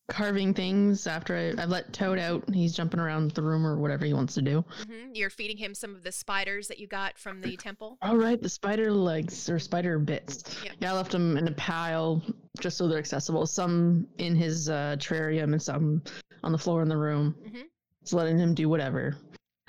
[0.10, 2.44] Carving things after I, I've let Toad out.
[2.52, 4.66] He's jumping around the room or whatever he wants to do.
[4.88, 7.98] hmm You're feeding him some of the spiders that you got from the temple.
[8.02, 10.44] All right, the spider legs or spider bits.
[10.64, 10.74] Yep.
[10.80, 12.22] Yeah, I left them in a pile
[12.60, 13.46] just so they're accessible.
[13.46, 16.02] Some in his uh, terrarium and some
[16.44, 17.36] on the floor in the room.
[17.48, 17.64] Mhm.
[18.02, 19.16] Just letting him do whatever.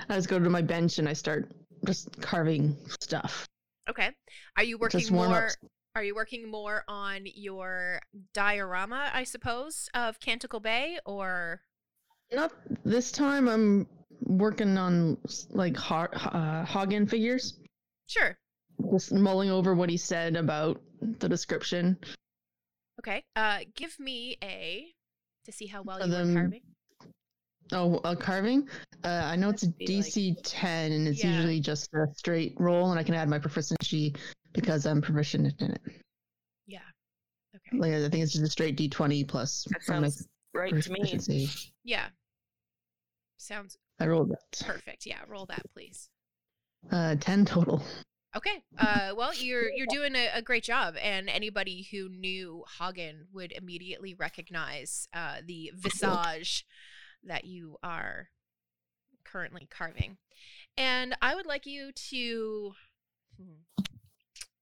[0.08, 1.50] I just go to my bench and I start
[1.86, 3.46] just carving stuff.
[3.88, 4.10] Okay.
[4.56, 5.44] Are you working more?
[5.44, 5.56] ups.
[5.96, 8.00] Are you working more on your
[8.32, 11.62] diorama, I suppose, of Canticle Bay, or
[12.32, 12.52] Not
[12.84, 13.48] this time.
[13.48, 13.88] I'm
[14.22, 15.18] working on
[15.50, 17.58] like ho- uh, Hagen figures.
[18.06, 18.38] sure?
[18.92, 21.98] Just mulling over what he said about the description.
[23.00, 23.24] Okay.
[23.34, 24.86] Uh, give me a
[25.44, 26.62] to see how well For you were them- carving.
[27.72, 28.68] Oh, uh, carving.
[29.04, 31.34] Uh, I know it's a Must like- DC 10, and it's Yeah.
[31.36, 34.14] usually just a straight roll, and I can add my proficiency
[34.52, 35.80] because I'm proficient in it.
[36.66, 36.78] Yeah.
[37.54, 37.78] Okay.
[37.78, 41.30] Like I think it's just a straight D20 plus That from my sounds right to
[41.30, 41.48] me.
[41.84, 42.06] Yeah.
[43.38, 44.66] Sounds I rolled that.
[44.66, 45.06] perfect.
[45.06, 45.20] Yeah.
[45.28, 46.08] Roll that, please.
[46.90, 47.82] Uh, 10 total.
[48.36, 48.62] Okay.
[48.78, 53.50] Uh, well, you're you're doing a, a great job, and anybody who knew Hagen would
[53.50, 56.64] immediately recognize uh, the visage
[57.24, 58.28] that you are
[59.24, 60.16] currently carving.
[60.76, 62.72] And I would like you to
[63.36, 63.82] hmm,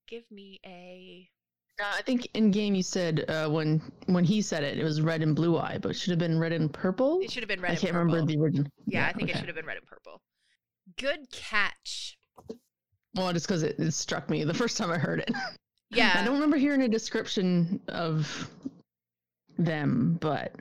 [0.08, 1.28] give me a.
[1.80, 5.00] Uh, I think in game you said uh, when when he said it, it was
[5.00, 7.20] red and blue eye, but it should have been red and purple.
[7.22, 7.88] It should have been red and purple.
[7.88, 8.14] I can't purple.
[8.14, 8.66] remember the original.
[8.86, 10.20] yeah, I think it should have been red and purple.
[10.98, 12.18] Good catch.
[13.14, 15.30] Well, just because it, it struck me the first time I heard it.
[15.90, 16.18] Yeah.
[16.20, 18.50] I don't remember hearing a description of
[19.56, 20.54] them, but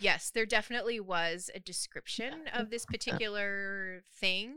[0.00, 4.54] Yes, there definitely was a description of this particular thing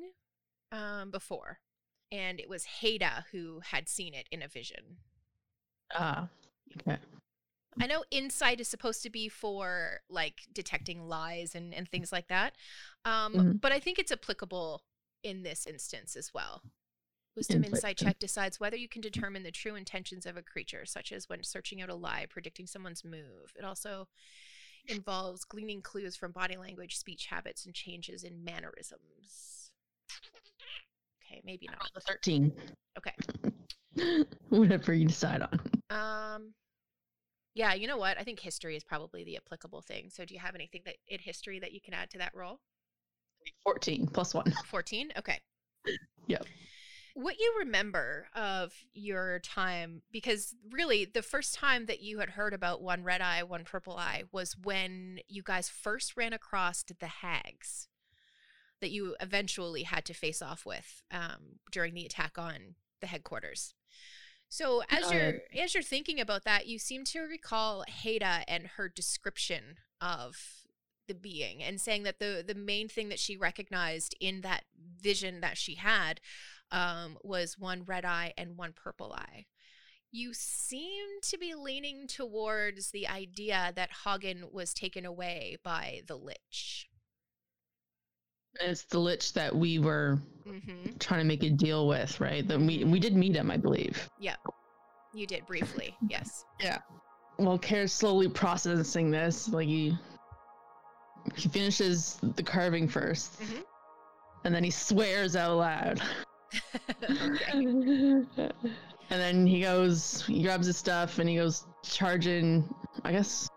[0.72, 1.60] um, before.
[2.12, 4.98] And it was Haida who had seen it in a vision.
[5.94, 6.28] ah,
[6.78, 6.98] okay.
[7.80, 12.28] I know insight is supposed to be for like detecting lies and, and things like
[12.28, 12.56] that.
[13.06, 13.62] Um, Mhm.
[13.62, 14.84] But I think it's applicable
[15.24, 16.62] in this instance as well.
[17.36, 20.86] Wisdom Insight, insight check decides whether you can determine the true intentions of a creature,
[20.86, 23.54] such as when searching out a lie, predicting someone's move.
[23.58, 24.10] It also
[24.86, 29.72] involves gleaning clues from body language, speech habits, and changes in mannerisms.
[31.32, 31.90] Okay, maybe not.
[31.94, 32.52] The thirteen.
[32.98, 34.26] Okay.
[34.50, 35.60] Whatever you decide on.
[35.90, 36.54] Um,
[37.54, 38.18] yeah, you know what?
[38.20, 40.10] I think history is probably the applicable thing.
[40.10, 42.60] So, do you have anything that in history that you can add to that roll?
[43.64, 44.54] Fourteen plus one.
[44.70, 45.12] 14?
[45.18, 45.40] Okay.
[46.28, 46.46] Yep.
[47.14, 52.54] What you remember of your time, because really the first time that you had heard
[52.54, 57.08] about one red eye, one purple eye was when you guys first ran across the
[57.08, 57.90] hags.
[58.82, 63.74] That you eventually had to face off with um, during the attack on the headquarters.
[64.50, 68.68] So as Got you're as you're thinking about that, you seem to recall Haida and
[68.76, 70.36] her description of
[71.08, 74.66] the being and saying that the the main thing that she recognized in that
[75.02, 76.20] vision that she had
[76.72, 79.46] um, was one red eye and one purple eye.
[80.12, 86.18] You seem to be leaning towards the idea that Hagen was taken away by the
[86.18, 86.90] Lich.
[88.60, 90.98] It's the lich that we were Mm-hmm.
[90.98, 92.46] trying to make a deal with, right?
[92.48, 94.10] Then we we did meet him, I believe.
[94.20, 94.40] Yep,
[95.14, 96.44] you did briefly, yes.
[96.60, 96.80] Yeah.
[97.38, 99.48] Well, Kare's slowly processing this.
[99.50, 99.96] Like he
[101.36, 103.64] he finishes the carving 1st Mhm.
[104.46, 106.02] and then he swears out loud.
[107.54, 108.28] and
[109.10, 112.68] then he goes, he grabs his stuff and he goes charging.
[113.06, 113.48] I guess,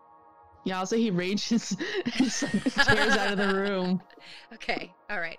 [0.64, 4.00] yeah, say he rages and just like, tears out of the room.
[4.55, 4.94] Okay.
[5.11, 5.38] All right.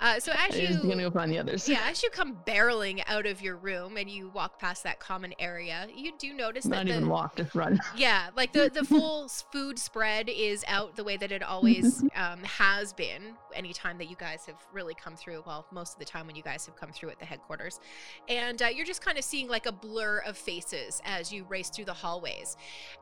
[0.00, 1.68] Uh, so as he's gonna you go find the others.
[1.68, 5.32] yeah, as you come barreling out of your room and you walk past that common
[5.38, 7.78] area, you do notice that not even walk, just run.
[7.96, 12.42] Yeah, like the the full food spread is out the way that it always um,
[12.42, 13.34] has been.
[13.54, 16.42] Anytime that you guys have really come through, well, most of the time when you
[16.42, 17.80] guys have come through at the headquarters,
[18.28, 21.70] and uh, you're just kind of seeing like a blur of faces as you race
[21.70, 22.56] through the hallways.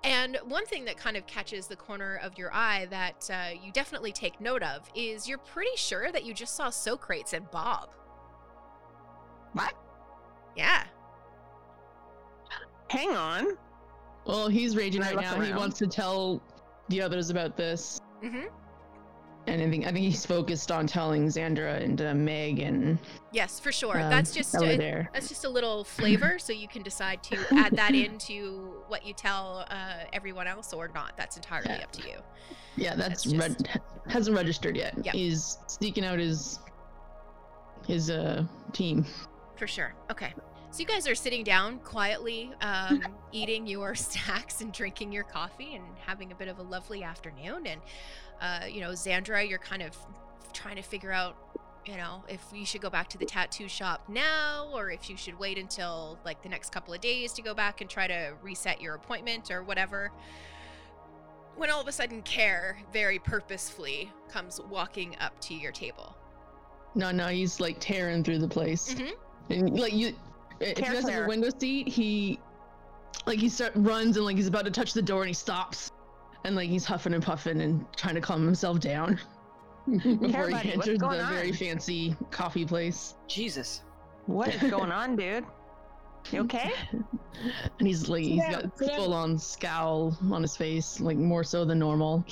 [0.05, 3.73] And one thing that kind of catches the corner of your eye that uh, you
[3.73, 7.89] definitely take note of is you're pretty sure that you just saw Socrates and Bob.
[9.55, 9.73] What?
[10.57, 10.85] Yeah.
[12.91, 13.57] Hang on.
[14.27, 15.41] Well, he's raging right look now.
[15.41, 16.43] He wants to tell
[16.89, 18.01] the others about this.
[18.23, 18.47] Mm-hmm.
[19.47, 22.99] And I think I think he's focused on telling Xandra and uh, Meg and
[23.31, 24.01] Yes, for sure.
[24.01, 25.11] um, That's just a, there.
[25.13, 29.13] That's just a little flavor, so you can decide to add that into what you
[29.13, 31.13] tell uh, everyone else or not.
[31.19, 31.83] That's entirely Yeah.
[31.83, 32.17] up to you.
[32.77, 34.95] Yeah, that's, That's reg- hasn't registered yet.
[35.05, 35.15] Yep.
[35.15, 36.59] He's sneaking out his
[37.87, 39.07] his uh team.
[39.57, 39.95] For sure.
[40.11, 40.35] Okay.
[40.75, 45.77] So you guys are sitting down quietly, um, eating your snacks and drinking your coffee
[45.77, 47.67] and having a bit of a lovely afternoon.
[47.67, 47.81] And,
[48.41, 49.97] uh, you know, Zandra, you're kind of
[50.53, 51.37] trying to figure out,
[51.87, 55.17] you know, if you should go back to the tattoo shop now or if you
[55.17, 58.33] should wait until like the next couple of days to go back and try to
[58.43, 60.11] reset your appointment or whatever.
[61.55, 66.17] When all of a sudden, Care very purposefully comes walking up to your table.
[66.95, 68.95] No, no, he's like tearing through the place.
[68.95, 69.13] Mhm.
[69.51, 70.15] And like you
[70.61, 72.39] if you Care guys have a window seat, he
[73.27, 75.91] like he start runs and like he's about to touch the door and he stops.
[76.45, 79.19] And like he's huffing and puffing and trying to calm himself down
[79.87, 83.15] before he buddy, what's enters the going very fancy coffee place.
[83.27, 83.83] Jesus.
[84.27, 85.45] What is going on, dude?
[86.31, 86.73] You okay?
[87.79, 91.65] And he's like he's Yeah, got full on scowl on his face, like more so
[91.65, 92.25] than normal.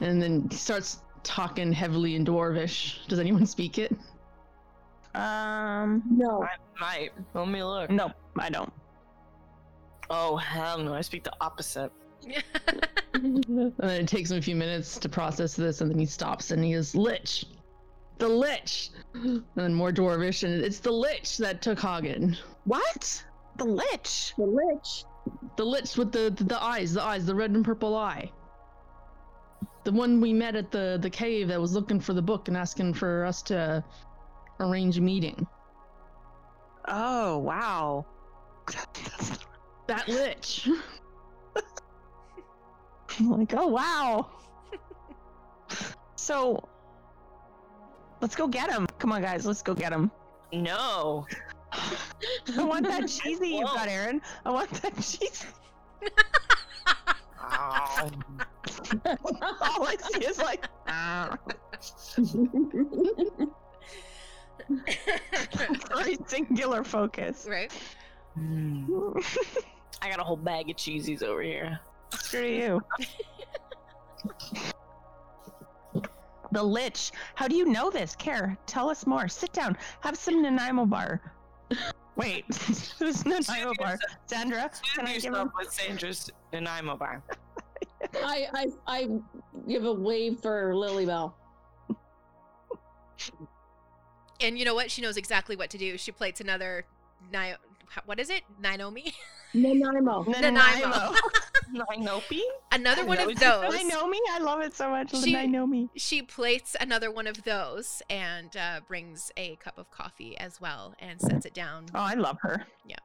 [0.00, 3.06] and then he starts talking heavily in dwarvish.
[3.08, 3.92] Does anyone speak it?
[5.14, 6.42] Um, No.
[6.42, 7.10] I might.
[7.34, 7.90] Let me look.
[7.90, 8.72] no, I don't.
[10.10, 10.94] Oh, hell no.
[10.94, 11.92] I speak the opposite.
[13.14, 13.44] and
[13.78, 16.64] then it takes him a few minutes to process this, and then he stops and
[16.64, 17.46] he is Lich!
[18.18, 18.90] The Lich!
[19.14, 22.36] And then more dwarvish, and it's the Lich that took Hagen.
[22.64, 23.24] What?
[23.58, 24.34] The Lich?
[24.38, 25.04] The Lich.
[25.56, 28.30] The Lich with the, the, the eyes, the eyes, the red and purple eye.
[29.84, 32.56] The one we met at the, the cave that was looking for the book and
[32.56, 33.84] asking for us to
[34.60, 35.46] arrange a meeting.
[36.86, 38.06] Oh, wow.
[39.86, 40.68] That Lich!
[43.18, 44.30] I'm like, oh, wow.
[46.16, 46.66] so,
[48.20, 48.86] let's go get him.
[48.98, 50.10] Come on, guys, let's go get him.
[50.52, 51.26] No.
[52.56, 54.20] I want that cheesy you've got, Aaron.
[54.44, 55.46] I want that cheesy.
[57.42, 58.10] Ow.
[59.06, 61.36] All I see is like, ah.
[65.88, 67.46] very singular focus.
[67.48, 67.72] right?
[68.38, 69.24] Mm.
[70.00, 71.78] I got a whole bag of cheesies over here.
[72.12, 72.80] Screw you.
[76.52, 77.12] the Lich.
[77.34, 78.16] How do you know this?
[78.16, 78.56] Care.
[78.66, 79.28] Tell us more.
[79.28, 79.76] Sit down.
[80.00, 81.20] Have some Nanaimo bar.
[82.16, 82.44] Wait,
[82.98, 83.98] who's Nanaimo bar?
[84.26, 85.52] Sandra, can I give yourself him?
[85.58, 87.22] with Sandra's and bar.
[88.14, 89.08] I, I I
[89.68, 91.32] give a wave for Lilybell.
[94.40, 94.90] And you know what?
[94.90, 95.96] She knows exactly what to do.
[95.96, 96.84] She plates another
[97.32, 97.54] Ni-
[98.06, 98.42] what is it?
[98.60, 99.14] Naomi?
[99.54, 100.24] Nanaimo.
[100.24, 101.14] Nanaimo.
[101.74, 102.40] Ninopi?
[102.72, 103.74] another one of Those- those.
[103.74, 104.20] I know me.
[104.30, 105.14] I love it so much.
[105.22, 105.86] She- I.
[105.96, 110.94] She plates another one of those and uh, brings a cup of coffee as well
[110.98, 111.86] and sets it down.
[111.94, 112.66] Oh, I love her.
[112.86, 112.96] Yeah.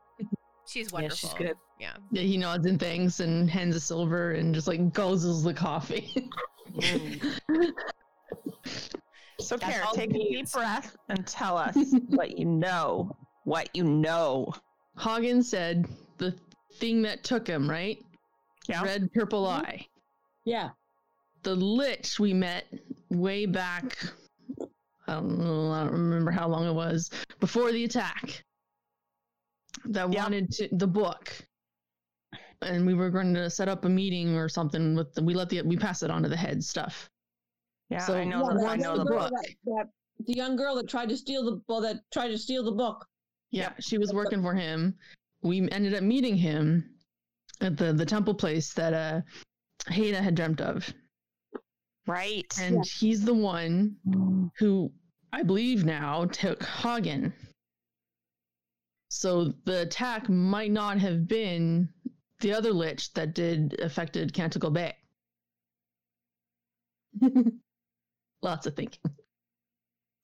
[0.66, 1.18] She's Yeah, wonderful.
[1.18, 1.56] she's good.
[1.80, 1.94] Yeah.
[2.12, 6.30] Yeah, he nods and thanks and hands a silver and just like guzzles the coffee.
[9.40, 13.16] So, That's Kara, all take a deep breath and tell us what you know.
[13.44, 14.52] What you know.
[14.98, 15.86] Hagen said
[16.18, 16.36] the
[16.76, 17.98] thing that took him, right?
[18.68, 18.84] Yeah.
[18.84, 19.66] Red purple mm-hmm.
[19.66, 19.86] eye.
[20.44, 20.70] Yeah.
[21.44, 22.66] The lich we met
[23.10, 23.98] way back.
[25.08, 25.72] I don't know.
[25.72, 27.10] I don't remember how long it was
[27.40, 28.44] before the attack.
[29.86, 30.24] That Yeah.
[30.24, 31.32] wanted to the book,
[32.62, 35.14] and we were going to set up a meeting or something with.
[35.14, 37.10] The, we let the we pass it on to the head stuff.
[37.90, 38.50] Yeah, So- I know.
[38.50, 39.32] Yeah, the, I know young the girl book.
[39.32, 39.86] That, that,
[40.26, 43.06] the young girl that tried to steal the well, that tried to steal the book.
[43.52, 44.96] Yeah, she was working for him.
[45.42, 46.90] We ended up meeting him
[47.62, 49.22] at the the temple place that uh
[49.90, 50.92] Hada had dreamt of.
[52.08, 52.52] Right.
[52.60, 53.98] And he's the one
[54.58, 54.92] who
[55.34, 57.34] I believe now took Hagen.
[59.10, 61.90] So the attack might not have been
[62.40, 64.96] the other lich that did affected Canticle Bay.
[68.42, 69.00] Lots of thinking.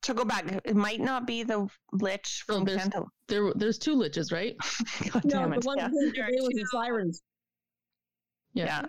[0.03, 3.07] to go back, it might not be the lich Oh, from there's- Canto.
[3.27, 4.55] There, there's two liches, right?
[5.11, 5.65] God No, damn the it.
[5.65, 5.89] one Yeah.
[5.89, 7.21] who came was the sirens.
[8.53, 8.85] yeah.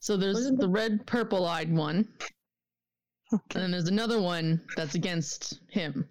[0.00, 2.08] So there's Wasn't the red purple eyed one.
[3.30, 6.08] And then there's another one that's against him.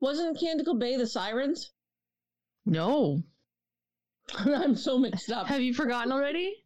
[0.00, 1.70] Wasn't Canticle Bay the sirens?
[2.66, 3.22] No.
[4.34, 5.46] I'm so mixed up.
[5.46, 6.64] Have you forgotten already?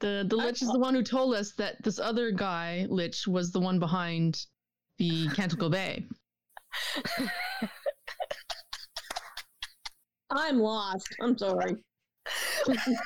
[0.00, 3.26] The the I lich is the one who told us that this other guy, Lich,
[3.28, 4.44] was the one behind
[4.98, 6.04] the Canticle Bay.
[10.30, 11.08] I'm lost.
[11.20, 11.76] I'm sorry.
[12.64, 13.00] Perfect.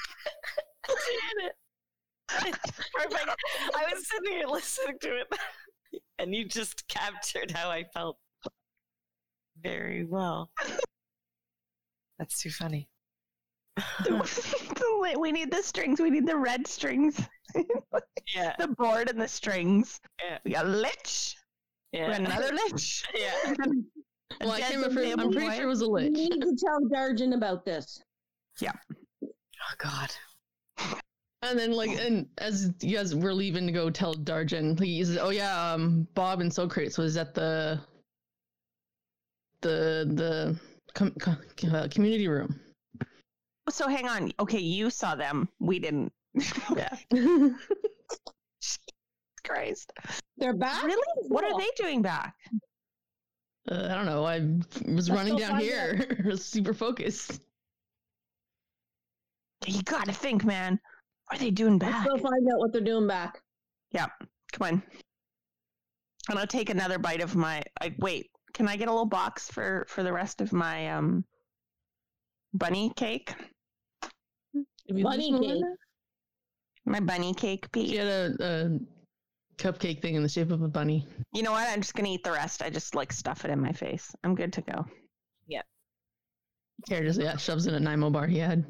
[3.74, 5.26] I was sitting here listening to it,
[6.18, 8.16] and you just captured how I felt
[9.62, 10.50] very well.
[12.18, 12.88] That's too funny.
[15.18, 16.00] We need the strings.
[16.00, 17.20] We need the red strings.
[18.34, 20.00] Yeah, the board and the strings.
[20.22, 20.38] Yeah.
[20.44, 21.36] We got a lich.
[21.92, 23.04] We got yeah, another lich.
[23.14, 23.54] yeah.
[24.40, 25.02] Well, I can't remember.
[25.02, 25.54] I'm Family pretty Boy.
[25.54, 26.12] sure it was a lich.
[26.12, 28.02] We need to tell Darjan about this.
[28.60, 28.72] Yeah.
[29.22, 30.10] Oh God.
[31.42, 35.18] And then like and as you guys were leaving to go tell Darjan, he says,
[35.20, 37.80] Oh yeah, um Bob and Socrates was at the
[39.60, 40.58] the the
[40.96, 41.38] com- com-
[41.72, 42.58] uh, community room.
[43.70, 44.32] So hang on.
[44.40, 45.48] Okay, you saw them.
[45.60, 46.12] We didn't.
[46.76, 46.96] Yeah.
[49.44, 49.92] Christ.
[50.36, 50.82] They're back.
[50.82, 51.02] Really?
[51.28, 52.34] What are they doing back?
[53.70, 54.24] Uh, I don't know.
[54.24, 54.40] I
[54.92, 57.40] was Let's running go down here, super focused.
[59.66, 60.78] You gotta think, man.
[61.28, 62.06] What are they doing Let's back?
[62.06, 63.40] go find out what they're doing back.
[63.92, 64.06] Yeah,
[64.52, 64.82] come on.
[66.28, 67.62] And I'll take another bite of my.
[67.80, 71.24] I, wait, can I get a little box for for the rest of my um
[72.54, 73.34] bunny cake?
[74.88, 75.40] Bunny cake.
[75.40, 75.66] Melinda?
[76.86, 77.98] My bunny cake She piece.
[77.98, 78.78] had a, a
[79.58, 81.06] cupcake thing in the shape of a bunny.
[81.34, 81.68] You know what?
[81.68, 82.62] I'm just gonna eat the rest.
[82.62, 84.10] I just like stuff it in my face.
[84.24, 84.86] I'm good to go.
[86.86, 88.62] Kara just yeah, shoves in a Nimo bar he had.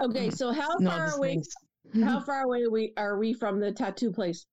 [0.00, 1.42] Okay, so how No, far away?
[2.02, 4.46] How far away we are we from the tattoo place?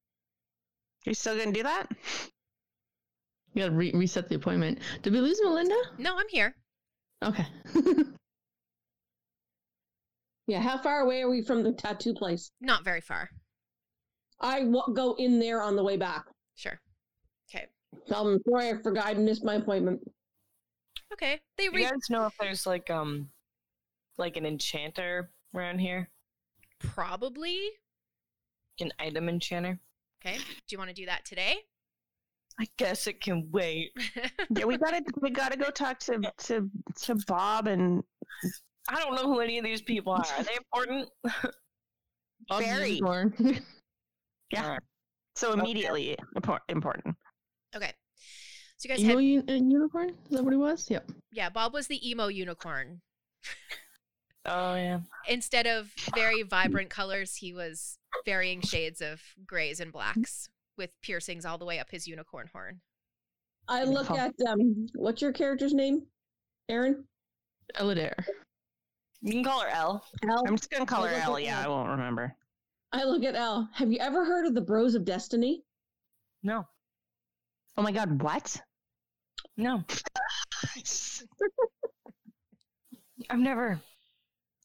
[1.06, 1.86] You're still gonna do that?
[3.54, 4.78] You gotta re- reset the appointment.
[5.02, 5.74] Did we lose Melinda?
[5.98, 6.54] No, I'm here.
[7.22, 7.46] Okay.
[10.46, 12.50] Yeah, how far away are we from the tattoo place?
[12.60, 13.30] Not very far.
[14.40, 16.24] I w- go in there on the way back.
[16.56, 16.80] Sure.
[17.48, 17.66] Okay.
[18.08, 20.00] Tell them sorry, I forgot I missed my appointment.
[21.12, 21.38] Okay.
[21.56, 23.28] They You re- guys know if there's like um,
[24.18, 26.08] like an enchanter around here,
[26.80, 27.60] probably.
[28.80, 29.78] an item enchanter.
[30.24, 30.36] Okay.
[30.38, 31.58] Do you want to do that today?
[32.60, 33.92] I guess it can wait.
[34.50, 36.68] Yeah, we gotta we gotta go talk to to
[37.02, 38.02] to Bob and
[38.88, 40.24] I don't know who any of these people are.
[40.36, 41.08] Are they important?
[42.58, 42.90] Very.
[42.94, 43.32] unicorn.
[44.50, 44.64] yeah.
[44.64, 44.80] Alright.
[45.36, 47.14] So immediately impor- important.
[47.74, 47.92] okay.
[48.76, 50.10] So you guys Emo had u- uh, unicorn?
[50.30, 50.90] Is that what he was?
[50.90, 51.10] Yep.
[51.32, 53.00] yeah, Bob was the emo unicorn.
[54.46, 55.00] Oh yeah.
[55.28, 60.48] Instead of very vibrant colors, he was varying shades of grays and blacks
[60.80, 62.80] with piercings all the way up his unicorn horn.
[63.68, 64.18] I look Beautiful.
[64.18, 66.06] at um, what's your character's name?
[66.70, 67.04] Aaron.
[67.76, 68.14] Eladir.
[69.20, 70.02] You can call her L.
[70.24, 70.42] Al.
[70.48, 71.44] I'm just gonna call her look at Ellie.
[71.44, 71.66] Yeah, that.
[71.66, 72.34] I won't remember.
[72.92, 73.68] I look at Al.
[73.74, 75.62] Have you ever heard of the Bros of Destiny?
[76.42, 76.66] No,
[77.76, 78.56] Oh my god, what?
[79.58, 79.84] no,
[83.28, 83.78] I've never.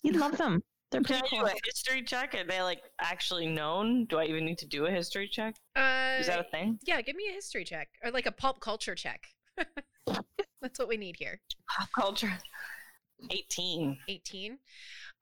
[0.04, 0.64] You love them.
[0.96, 2.36] They're Can pretty I do a history check?
[2.36, 4.06] Are they like actually known?
[4.06, 5.56] Do I even need to do a history check?
[5.76, 6.80] Uh, Is that a thing?
[6.86, 9.28] yeah, give me a history check or like a pulp culture check.
[10.62, 11.42] That's what we need here.
[11.70, 12.38] Pop culture.
[13.30, 13.98] 18.
[14.10, 14.58] 18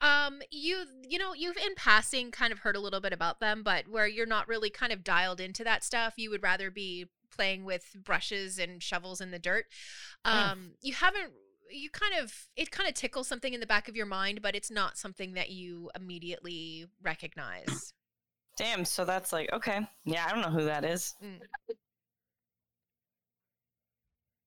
[0.02, 3.62] um you you know you've in passing kind of heard a little bit about them
[3.62, 7.06] but where you're not really kind of dialed into that stuff you would rather be
[7.36, 9.66] playing with brushes and shovels in the dirt.
[10.26, 10.32] Oh.
[10.52, 11.34] Um, you haven't.
[11.74, 14.56] You kind of it kind of tickles something in the back of your mind, but
[14.56, 17.94] it's not something that you immediately recognize.
[18.58, 19.80] Damn, so that's like, okay.
[20.06, 21.16] Yeah, I don't know who that is.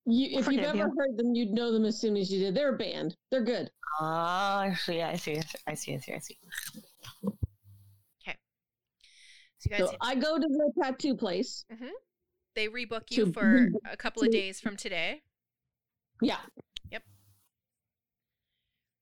[0.08, 0.94] You, if you've ever you.
[0.96, 2.54] heard them, you'd know them as soon as you did.
[2.54, 3.16] They're a band.
[3.32, 3.68] They're good.
[4.00, 6.38] Ah, actually, yeah, I see, I see, I see, I see.
[9.58, 11.64] So you guys, So I go to the tattoo place.
[12.54, 15.22] they rebook you to- for a couple of days from today.
[16.22, 16.38] Yeah.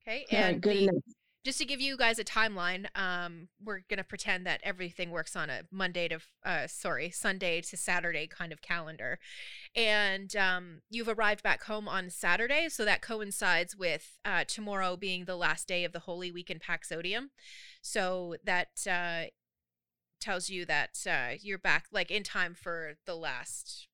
[0.06, 1.02] Okay, All right, and good the- enough.
[1.44, 5.48] just to give you guys a timeline, um, we're gonna pretend that everything works on
[5.50, 9.18] a Monday to uh, sorry Sunday to Saturday kind of calendar,
[9.74, 15.24] and um, you've arrived back home on Saturday, so that coincides with uh, tomorrow being
[15.24, 17.30] the last day of the Holy Week in Paxodium,
[17.82, 19.24] so that uh,
[20.20, 23.88] tells you that uh, you're back like in time for the last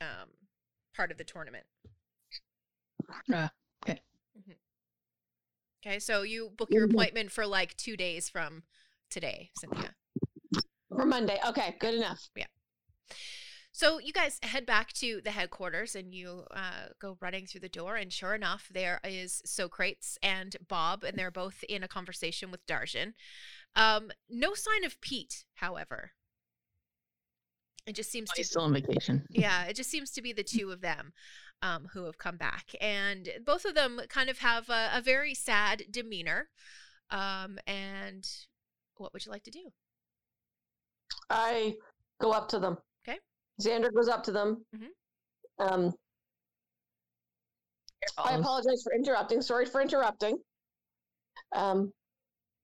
[0.00, 0.28] um,
[0.94, 1.64] part of the tournament.
[3.28, 3.38] Okay.
[3.38, 3.50] Mhm.
[5.84, 6.90] Okay, so you book your Mhm.
[6.92, 8.64] appointment for like two days from
[9.08, 9.94] today, Cynthia.
[10.88, 11.40] For Monday.
[11.46, 12.28] Okay, good enough.
[12.34, 12.46] Yeah.
[13.72, 17.68] So you guys head back to the headquarters and you uh, go running through the
[17.68, 22.50] door, and sure enough, there is Socrates and Bob, and they're both in a conversation
[22.50, 23.14] with Darjan.
[23.74, 26.12] Um, no sign of Pete, however.
[27.86, 29.26] It just seems to He's still on vacation.
[29.30, 31.14] yeah, it just seems to be the two of them
[31.62, 35.34] um, who have come back, and both of them kind of have a, a very
[35.34, 36.48] sad demeanor.
[37.10, 38.26] Um, and
[38.96, 39.70] what would you like to do?
[41.28, 41.74] I
[42.20, 42.78] go up to them.
[43.06, 43.18] Okay.
[43.60, 44.64] Xander goes up to them.
[44.74, 44.88] Mhm.
[45.58, 45.94] Um,
[48.16, 49.42] I apologize for interrupting.
[49.42, 50.38] Sorry for interrupting.
[51.52, 51.92] Um,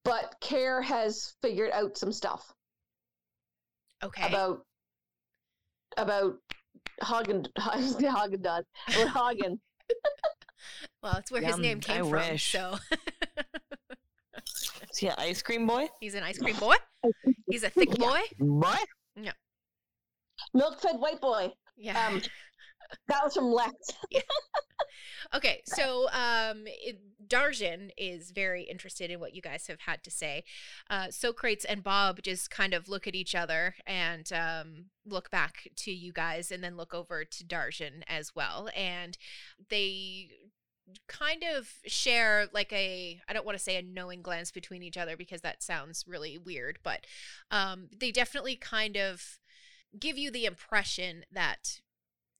[0.04, 2.52] but Care has figured out some stuff
[4.02, 4.26] Okay.
[4.26, 4.62] about
[5.96, 6.38] about
[7.02, 9.60] Hagen Hagen Dazs about Hagen.
[11.02, 12.12] well, it's where his Yum, name I came from.
[12.12, 12.52] wish.
[12.52, 12.76] So
[14.90, 15.88] Is he an ice cream boy?
[16.00, 16.74] he's an ice cream boy.
[17.50, 18.20] He's a thick boy.
[18.38, 18.86] What?
[19.14, 19.32] Yeah.
[20.54, 21.52] Milk fed white boy.
[21.76, 22.06] Yeah.
[22.08, 22.22] Um,
[23.08, 23.92] that was from Lex.
[25.34, 30.10] Okay, so um, it, Darjan is very interested in what you guys have had to
[30.10, 30.44] say.
[30.88, 35.68] Uh, Socrates and Bob just kind of look at each other and um, look back
[35.76, 39.18] to you guys, and then look over to Darjan as well, and
[39.68, 40.30] they
[41.08, 44.96] kind of share like a I don't want to say a knowing glance between each
[44.96, 47.06] other because that sounds really weird, but
[47.50, 49.38] um, they definitely kind of
[49.98, 51.80] give you the impression that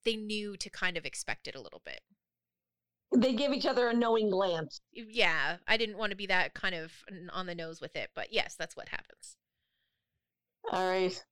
[0.07, 2.01] they knew to kind of expect it a little bit.
[3.15, 4.81] They give each other a knowing glance.
[4.93, 6.93] yeah, I didn't want to be that kind of
[7.33, 9.37] on the nose with it, but yes, that's what happens.
[10.73, 11.25] All right.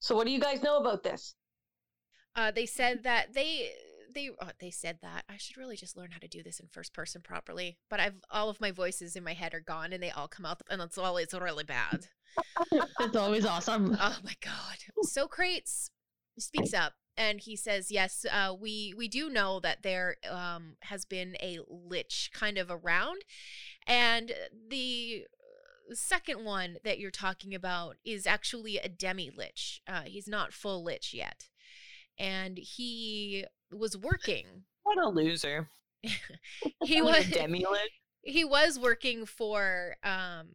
[0.00, 1.34] So what do you guys know about this?
[2.36, 3.70] Uh, they said that they
[4.14, 6.68] they oh, they said that I should really just learn how to do this in
[6.68, 7.78] first person properly.
[7.90, 10.46] But I've all of my voices in my head are gone, and they all come
[10.46, 12.06] out, and it's always really bad.
[13.00, 13.96] It's always awesome.
[14.00, 14.76] Oh my god!
[15.02, 15.90] Socrates
[16.38, 21.04] speaks up and he says, "Yes, uh, we we do know that there um, has
[21.04, 23.22] been a lich kind of around,
[23.86, 24.32] and
[24.68, 25.24] the
[25.90, 29.80] uh, second one that you're talking about is actually a demi lich.
[29.86, 31.48] Uh, he's not full lich yet,
[32.18, 34.46] and he was working.
[34.84, 35.70] What a loser.
[36.82, 37.90] He was demi-lit.
[38.22, 40.48] he was working for um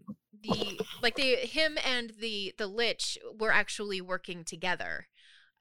[0.43, 5.07] the like the him and the the lich were actually working together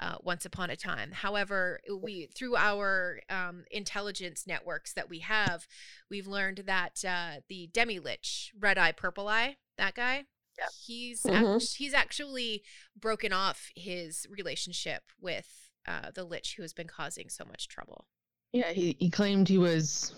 [0.01, 5.66] uh, once upon a time however we through our um, intelligence networks that we have
[6.11, 10.24] we've learned that uh, the demi lich red eye purple eye that guy
[10.59, 10.68] Yep.
[10.86, 11.55] he's Mhm.
[11.57, 12.64] act- he's actually
[12.99, 18.07] broken off his relationship with uh, the lich who has been causing so much trouble
[18.53, 20.14] Yeah, he, he claimed he was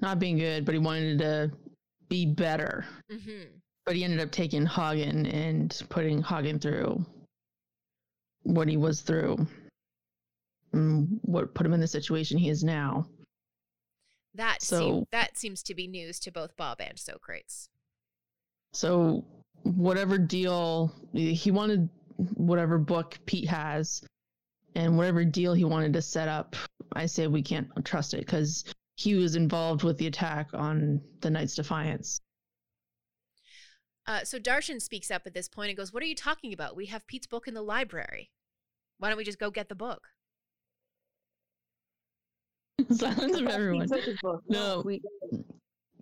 [0.00, 1.52] not being good, but he wanted to
[2.08, 2.84] be better.
[3.10, 3.44] mm-hmm.
[3.84, 7.06] But he ended up taking Hagen and putting Hagen through
[8.46, 9.46] what he was through.
[10.72, 13.08] And what put him in the situation he is now.
[14.34, 17.68] That seem, So- that seems to be news to both Bob and Socrates.
[18.72, 19.24] So
[19.62, 24.04] whatever deal he wanted, whatever book Pete has,
[24.74, 26.54] and whatever deal he wanted to set up,
[26.92, 28.64] I say we can't trust it because
[28.96, 32.20] he was involved with the attack on the Knights Defiance.
[34.06, 36.76] Uh, so Darshan speaks up at this point and goes, "What are you talking about?
[36.76, 38.30] We have Pete's book in the library.
[38.98, 40.02] Why don't we just go get the book?"
[42.90, 43.88] Silence of everyone.
[44.48, 44.82] No.
[44.84, 45.02] We,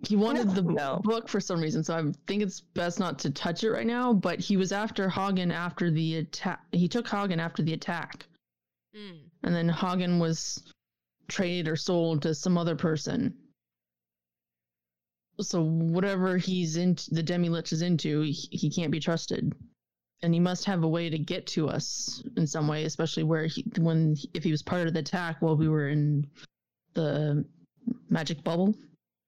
[0.07, 0.99] He wanted the No.
[1.03, 4.13] book for some reason, so I think it's best not to touch it right now.
[4.13, 6.61] But he was after Hagen after the attack.
[6.71, 8.25] He took Hagen after the attack.
[8.95, 9.29] Mm.
[9.43, 10.63] and then Hagen was
[11.27, 13.35] traded or sold to some other person.
[15.41, 19.53] So whatever he's into, the demi lich is into, he, he can't be trusted,
[20.21, 23.45] and he must have a way to get to us in some way, especially where
[23.45, 26.27] he when if he was part of the attack while we were in
[26.93, 27.45] the
[28.09, 28.73] magic bubble,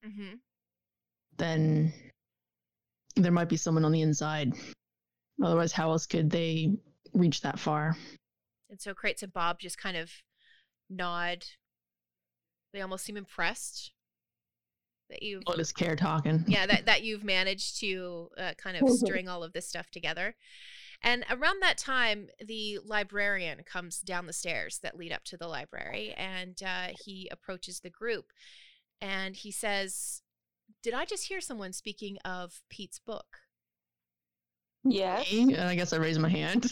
[0.04, 0.34] hmm
[1.38, 1.94] then
[3.16, 4.54] there might be someone on the inside.
[5.44, 6.76] Otherwise, how else could they
[7.14, 7.96] reach that far?
[8.72, 10.12] And Socrates and Bob just kind of
[10.90, 11.46] nod.
[12.74, 13.92] They almost seem impressed
[15.10, 16.44] that you What is care talking?
[16.48, 20.36] yeah that, that you've managed to uh, kind of string all of this stuff together
[21.02, 25.48] and around that time the librarian comes down the stairs that lead up to the
[25.48, 28.32] library and uh, he approaches the group
[29.02, 30.22] and he says
[30.82, 33.38] did i just hear someone speaking of pete's book
[34.90, 35.28] Yes.
[35.34, 36.72] And I guess I raised my hand.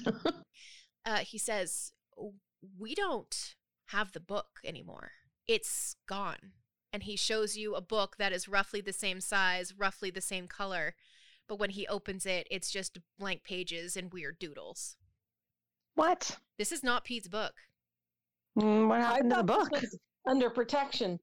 [1.05, 1.91] uh, he says
[2.79, 3.55] we don't
[3.87, 5.11] have the book anymore
[5.47, 6.53] it's gone
[6.95, 10.47] and he shows you a book that is roughly the same size roughly the same
[10.47, 10.95] color
[11.45, 14.95] but when he opens it it's just blank pages and weird doodles
[15.95, 16.37] What?
[16.57, 17.53] this is not pete's book
[18.57, 19.69] Mm, What I happened to the book?
[19.71, 21.19] this was under protection.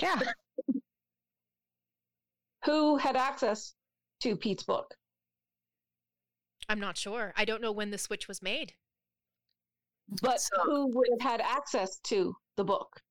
[0.00, 0.18] Yeah.
[2.64, 3.74] Who had access
[4.22, 4.94] to Pete's book?
[6.70, 8.72] i'm not sure i don't know when the switch was made
[10.22, 13.02] But So- who would have had access to the book?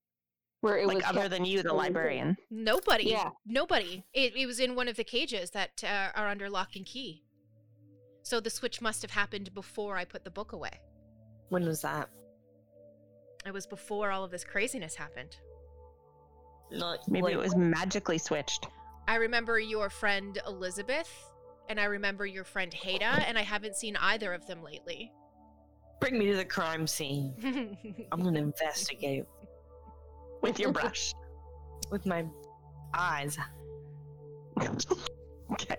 [0.61, 1.31] Where it was Like other kept?
[1.31, 2.37] than you, the librarian.
[2.49, 3.29] nobody Yeah.
[3.45, 6.85] nobody it, it was in one of the cages that uh, are under lock and
[6.85, 7.23] key
[8.23, 10.79] so the switch must have happened before i put the book away
[11.49, 12.09] When was that?
[13.45, 15.35] it was before all of this craziness happened
[16.69, 18.67] Like, Maybe like, it was magically switched.
[19.07, 21.11] I remember your friend Elizabeth,
[21.67, 25.11] and I remember your friend Hada, and I haven't seen either of them lately.
[25.99, 27.75] Bring me to the crime scene.
[28.11, 29.25] I'm gonna investigate
[30.41, 31.13] with your brush.
[31.91, 32.25] with my
[32.93, 33.37] eyes.
[35.51, 35.77] okay.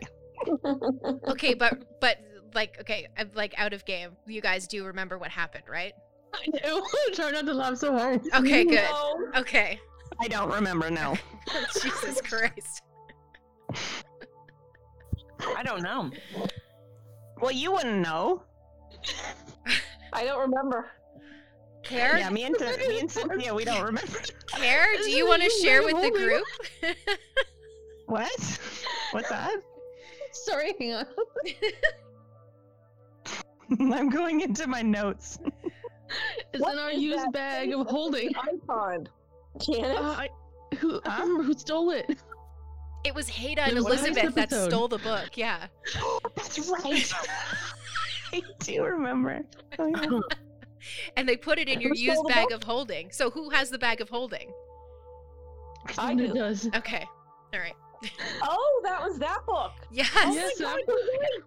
[1.29, 2.19] okay, but but
[2.55, 4.17] like okay, I'm like out of game.
[4.27, 5.93] You guys do remember what happened, right?
[6.35, 6.83] I do.
[7.15, 8.21] Try not to laugh so hard.
[8.35, 8.75] Okay, good.
[8.75, 9.29] No.
[9.37, 9.79] Okay.
[10.21, 10.91] I don't remember.
[10.91, 11.15] now.
[11.83, 12.83] Jesus Christ.
[15.57, 16.11] I don't know.
[17.41, 18.43] Well, you wouldn't know.
[20.13, 20.91] I don't remember.
[21.83, 22.19] Care?
[22.19, 22.57] Yeah, me and
[22.89, 24.19] me and Cynthia, we don't remember.
[24.47, 24.87] Care?
[25.03, 26.97] Do you want to share with the group?
[28.07, 28.59] What?
[29.13, 29.55] What's that?
[30.33, 31.07] Sorry, hang on.
[33.95, 35.39] I'm going into my notes.
[36.53, 38.31] It's What in our used that bag of holding.
[38.37, 39.09] Icon.
[39.59, 39.97] Janet?
[39.97, 40.29] Uh, I,
[40.77, 41.19] who, I Huh?
[41.19, 42.19] don't remember who stole it.
[43.05, 45.31] It was Hada and It was last Elizabeth that stole the book.
[45.37, 45.67] Yeah.
[46.37, 47.13] That's right.
[48.35, 49.41] I do remember.
[49.79, 50.21] Oh, yeah.
[51.17, 52.59] And they put it in your used bag book?
[52.59, 53.11] of holding.
[53.11, 54.53] So who has the bag of holding?
[55.99, 56.33] I do.
[56.33, 56.69] does.
[56.75, 57.05] Okay.
[57.55, 57.75] All right.
[58.43, 59.73] Oh, that was that book.
[59.93, 60.11] Yes.
[60.17, 61.45] Oh Yes, my God.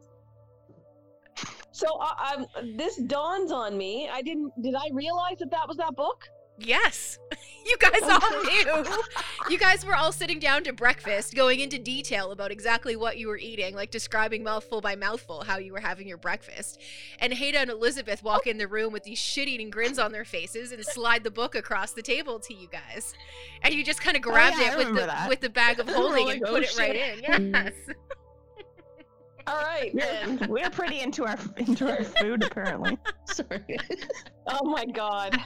[1.73, 4.09] So uh, um, this dawns on me.
[4.09, 4.53] I didn't.
[4.61, 6.23] Did I realize that that was that book?
[6.57, 7.19] Yes.
[7.67, 8.85] You guys all knew.
[9.49, 13.27] You guys were all sitting down to breakfast, going into detail about exactly what you
[13.27, 16.79] were eating, like describing mouthful by mouthful how you were having your breakfast.
[17.17, 18.49] And Hada and Elizabeth walk oh.
[18.51, 21.55] in the room with these shit eating grins on their faces and slide the book
[21.55, 23.15] across the table to you guys.
[23.63, 25.27] And you just kind of oh, grabbed yeah, it with the that.
[25.27, 27.51] with the bag of holding like, and "Oh, put it right shit." in.
[27.51, 27.73] Yes.
[29.47, 30.37] All right then.
[30.41, 32.97] We're, we're pretty into our into our food apparently.
[33.25, 33.77] Sorry.
[34.47, 35.37] oh my God.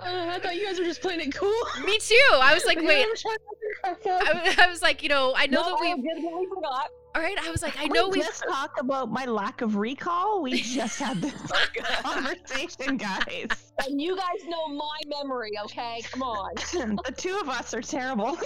[0.00, 1.52] Uh, I thought you guys were just playing it cool.
[1.84, 2.16] Me too.
[2.34, 3.04] I was like, wait.
[3.04, 3.36] I'm trying
[3.84, 4.58] not to crack up.
[4.58, 6.90] I, I was like, you know, I know no, that legitimately forgot.
[7.14, 7.38] All right.
[7.40, 10.42] I was like, I know we just talked about my lack of recall.
[10.42, 11.32] We just had this
[12.02, 13.72] conversation, guys.
[13.86, 16.00] And you guys know my memory, okay?
[16.10, 16.54] Come on.
[16.56, 18.36] the two of us are terrible.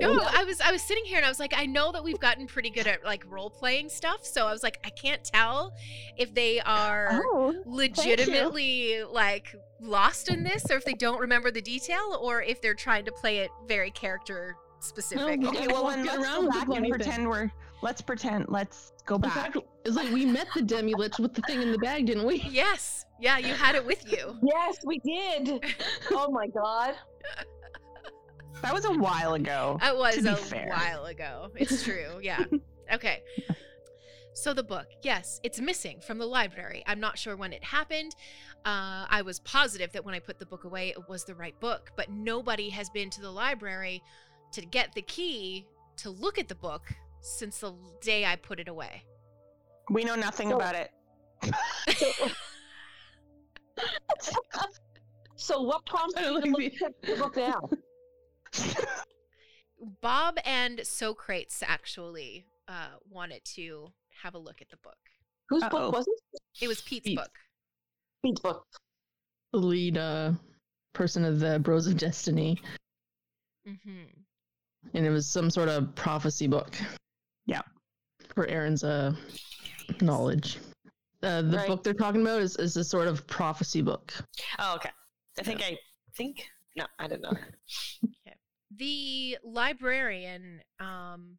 [0.00, 2.18] No, I was I was sitting here and I was like, I know that we've
[2.18, 4.26] gotten pretty good at like role playing stuff.
[4.26, 5.72] So I was like, I can't tell
[6.16, 11.62] if they are Oh, legitimately like lost in this, or if they don't remember the
[11.62, 15.40] detail, or if they're trying to play it very character specific.
[15.40, 15.66] No, okay.
[15.66, 17.50] Well, let's then get let's go back and pretend we're.
[17.82, 18.46] Let's pretend.
[18.48, 19.32] Let's go back.
[19.32, 22.26] fact, it's like we met the demi lich with the thing in the bag, didn't
[22.26, 22.40] we?
[22.50, 24.38] Yes, yeah, you had it with you.
[24.42, 25.64] Yes, we did.
[26.10, 26.94] Oh my God.
[28.62, 29.78] That was a while ago.
[29.82, 30.68] It was a fair.
[30.68, 31.50] while ago.
[31.54, 32.18] It's true.
[32.22, 32.44] Yeah.
[32.92, 33.22] Okay.
[34.34, 36.82] So the book, yes, it's missing from the library.
[36.86, 38.14] I'm not sure when it happened.
[38.64, 41.58] Uh, I was positive that when I put the book away, it was the right
[41.60, 44.02] book, but nobody has been to the library
[44.52, 45.66] to get the key
[45.98, 46.82] to look at the book
[47.20, 49.04] since the day I put it away.
[49.90, 50.90] We know nothing So- about it.
[55.36, 57.68] So what prompted I you to like look the- at the book now?
[60.00, 63.92] Bob and Socrates actually uh, wanted to
[64.22, 64.96] have a look at the book.
[65.50, 65.70] Whose Uh-oh.
[65.70, 66.40] book was it?
[66.62, 67.18] It was Pete's Pete.
[67.18, 67.38] book.
[68.24, 68.64] Pete's book.
[69.52, 70.32] the lead uh,
[70.94, 72.60] person of the Bros of Destiny,
[73.66, 74.04] hmm
[74.92, 76.76] and it was some sort of prophecy book.
[77.46, 77.62] Yeah.
[78.34, 79.14] For Aaron's uh,
[80.02, 80.58] knowledge.
[81.22, 81.66] Uh, the Right.
[81.68, 84.12] book they're talking about is, is a sort of prophecy book.
[84.58, 84.90] Oh, okay.
[85.38, 85.78] I think I
[86.16, 86.44] think
[86.76, 87.32] no, I didn't know.
[88.26, 88.36] that.
[88.76, 91.38] The librarian um,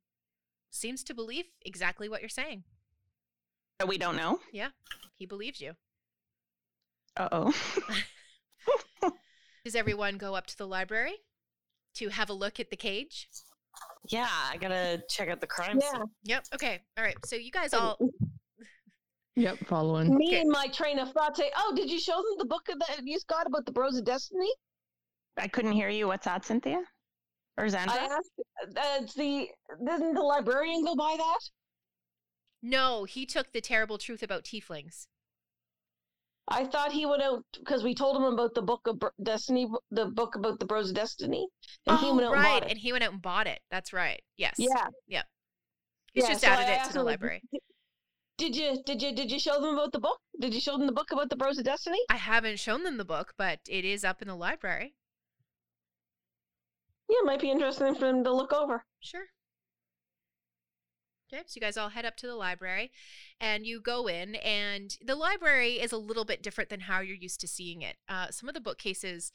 [0.72, 2.64] seems to believe exactly what you're saying.
[3.80, 4.40] That we don't know.
[4.52, 4.70] Yeah.
[5.18, 5.74] He believes you.
[7.18, 7.54] Uh oh.
[9.64, 11.16] Does everyone go up to the library
[11.96, 13.30] to have a look at the cage?
[14.10, 15.92] Yeah, I gotta check out the crime Yeah.
[15.92, 16.04] scene.
[16.24, 16.46] Yep.
[16.56, 16.82] Okay.
[16.98, 17.16] All right.
[17.26, 17.98] So you guys all.
[19.38, 20.16] Yep, following.
[20.16, 20.40] Me Okay.
[20.40, 23.20] and my train of thought say, "Oh, did you show them the book that you
[23.28, 24.48] got about the Bros of Destiny?"
[25.36, 26.08] I couldn't hear you.
[26.08, 26.82] What's that, Cynthia?
[27.58, 27.88] Or I Xandra?
[27.88, 28.32] asked.
[28.64, 29.50] Uh, it's the
[29.86, 31.40] doesn't the librarian go by that?
[32.62, 35.08] No, he took the terrible truth about tieflings.
[36.48, 40.06] I thought he went out because we told him about the book of Destiny, the
[40.06, 41.48] book about the Bros of Destiny,
[41.88, 42.38] and he oh, went out right.
[42.38, 42.72] and bought it.
[42.72, 43.60] And he went out and bought it.
[43.72, 44.22] That's right.
[44.38, 44.56] Yes.
[44.58, 45.24] yeah,
[46.16, 47.42] He's yeah, just so I added it to the him, library.
[48.38, 50.20] Did you did you did you show them about the book?
[50.42, 52.00] Did you show them the book about the Bros of Destiny?
[52.10, 54.94] I haven't shown them the book, but it is up in the library.
[57.08, 58.84] Yeah, it might be interesting for them to look over.
[59.00, 59.24] Sure.
[61.34, 62.92] Okay, so you guys all head up to the library
[63.42, 67.16] and you go in, and the library is a little bit different than how you're
[67.16, 67.98] used to seeing it.
[68.08, 69.32] Uh, some of the bookcases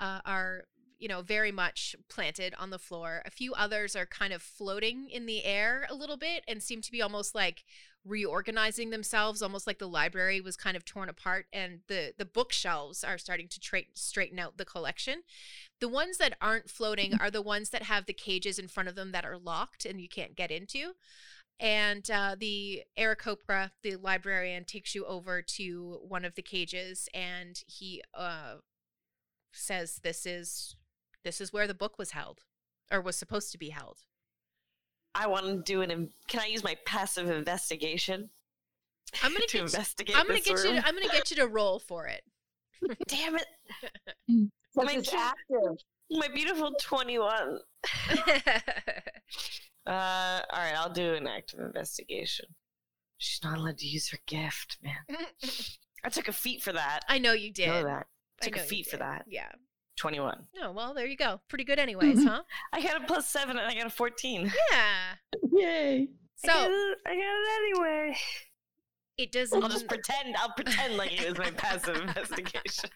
[0.00, 0.64] uh, are,
[0.98, 3.22] you know, very much planted on the floor.
[3.26, 6.80] A few others are kind of floating in the air a little bit and seem
[6.80, 7.64] to be almost like
[8.06, 13.04] reorganizing themselves, almost like the library was kind of torn apart, and the the bookshelves
[13.04, 15.22] are starting to tra- straighten out the collection.
[15.80, 18.94] The ones that aren't floating are the ones that have the cages in front of
[18.94, 20.94] them that are locked and you can't get into.
[21.60, 27.62] And uh, the Aarakocra, the librarian, takes you over to one of the cages, and
[27.66, 28.56] he uh,
[29.52, 30.76] says, "This is
[31.22, 32.40] this is where the book was held,
[32.90, 33.98] or was supposed to be held."
[35.14, 36.10] I want to do an.
[36.26, 38.30] Can I use my passive investigation
[39.22, 40.70] I'm gonna to get you, investigate I'm gonna this get you.
[40.70, 40.80] room?
[40.82, 42.22] To, I'm gonna get you to roll for it.
[43.08, 43.46] Damn it!
[44.74, 45.78] My it's active.
[46.10, 47.60] My beautiful twenty-one.
[49.86, 52.46] Uh, all right, I'll do an active investigation.
[53.18, 55.18] She's not allowed to use her gift, man.
[56.04, 57.00] I took a feat for that.
[57.08, 57.68] I know you did.
[57.68, 58.06] know that.
[58.42, 59.24] I Took a know you feat for that.
[59.28, 59.48] Yeah.
[59.96, 60.46] Twenty-one.
[60.56, 61.40] No, well, there you go.
[61.48, 62.26] Pretty good, anyways, Mm-hmm.
[62.26, 62.42] huh?
[62.72, 64.52] I got a plus seven, and I got a fourteen.
[64.72, 65.14] Yeah.
[65.52, 66.08] Yay!
[66.36, 68.16] So I got it, I got it anyway.
[69.18, 69.62] it doesn't.
[69.62, 70.34] I'll just pretend.
[70.36, 72.90] I'll pretend like it was my passive investigation.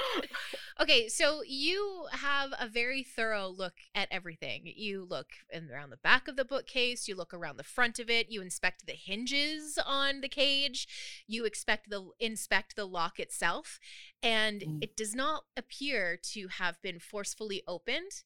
[0.80, 4.72] okay, so you have a very thorough look at everything.
[4.76, 8.10] You look in, around the back of the bookcase, you look around the front of
[8.10, 10.88] it, you inspect the hinges on the cage,
[11.26, 13.78] you expect the inspect the lock itself,
[14.22, 14.82] and Mm.
[14.82, 18.22] it does not appear to have been forcefully opened.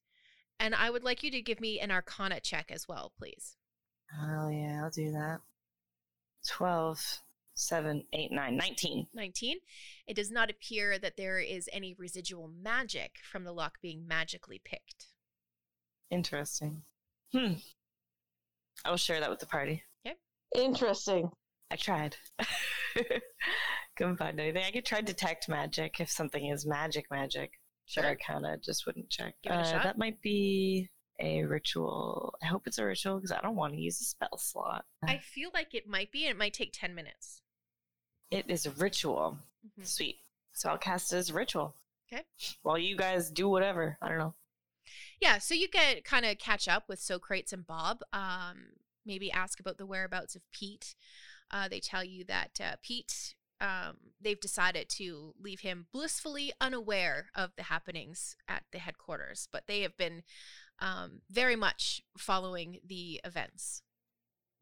[0.59, 3.57] And I would like you to give me an arcana check as well, please.
[4.13, 5.41] Oh yeah, I'll do that.
[6.49, 7.23] 12,
[7.61, 9.07] 7, 8, 9, 19.
[9.15, 9.57] 19.
[10.07, 14.61] It does not appear that there is any residual magic from the lock being magically
[14.65, 15.07] picked.
[16.11, 16.83] Interesting.
[17.33, 17.55] Hmm.
[18.85, 19.83] I will share that with the party.
[20.05, 20.17] Yep.
[20.57, 21.31] Interesting.
[21.71, 22.17] I tried.
[23.97, 24.65] Couldn't find anything.
[24.65, 27.53] I could try detect magic if something is magic magic.
[27.87, 28.03] Sure.
[28.05, 28.11] Sure.
[28.13, 29.35] I kind of just wouldn't check.
[29.43, 29.83] Give it a Uh, shot.
[29.85, 30.89] That might be
[31.21, 32.35] a ritual.
[32.43, 34.85] I hope it's a ritual because I don't want to use a spell slot.
[35.05, 37.43] I feel like it might be, and it might take 10 minutes.
[38.31, 39.39] It is a ritual.
[39.67, 39.87] Mhm.
[39.87, 40.21] Sweet.
[40.53, 41.75] So I'll cast it as a ritual.
[42.13, 42.25] Okay.
[42.63, 43.97] While you guys do whatever.
[44.01, 44.35] I don't know.
[45.21, 48.03] Yeah, so you get kind of catch up with Socrates and Bob.
[48.13, 48.73] Um,
[49.05, 50.95] maybe ask about the whereabouts of Pete.
[51.51, 57.31] Uh, they tell you that uh, Pete, um, they've decided to leave him blissfully unaware
[57.35, 60.23] of the happenings at the headquarters, but they have been
[60.79, 63.83] um, very much following the events.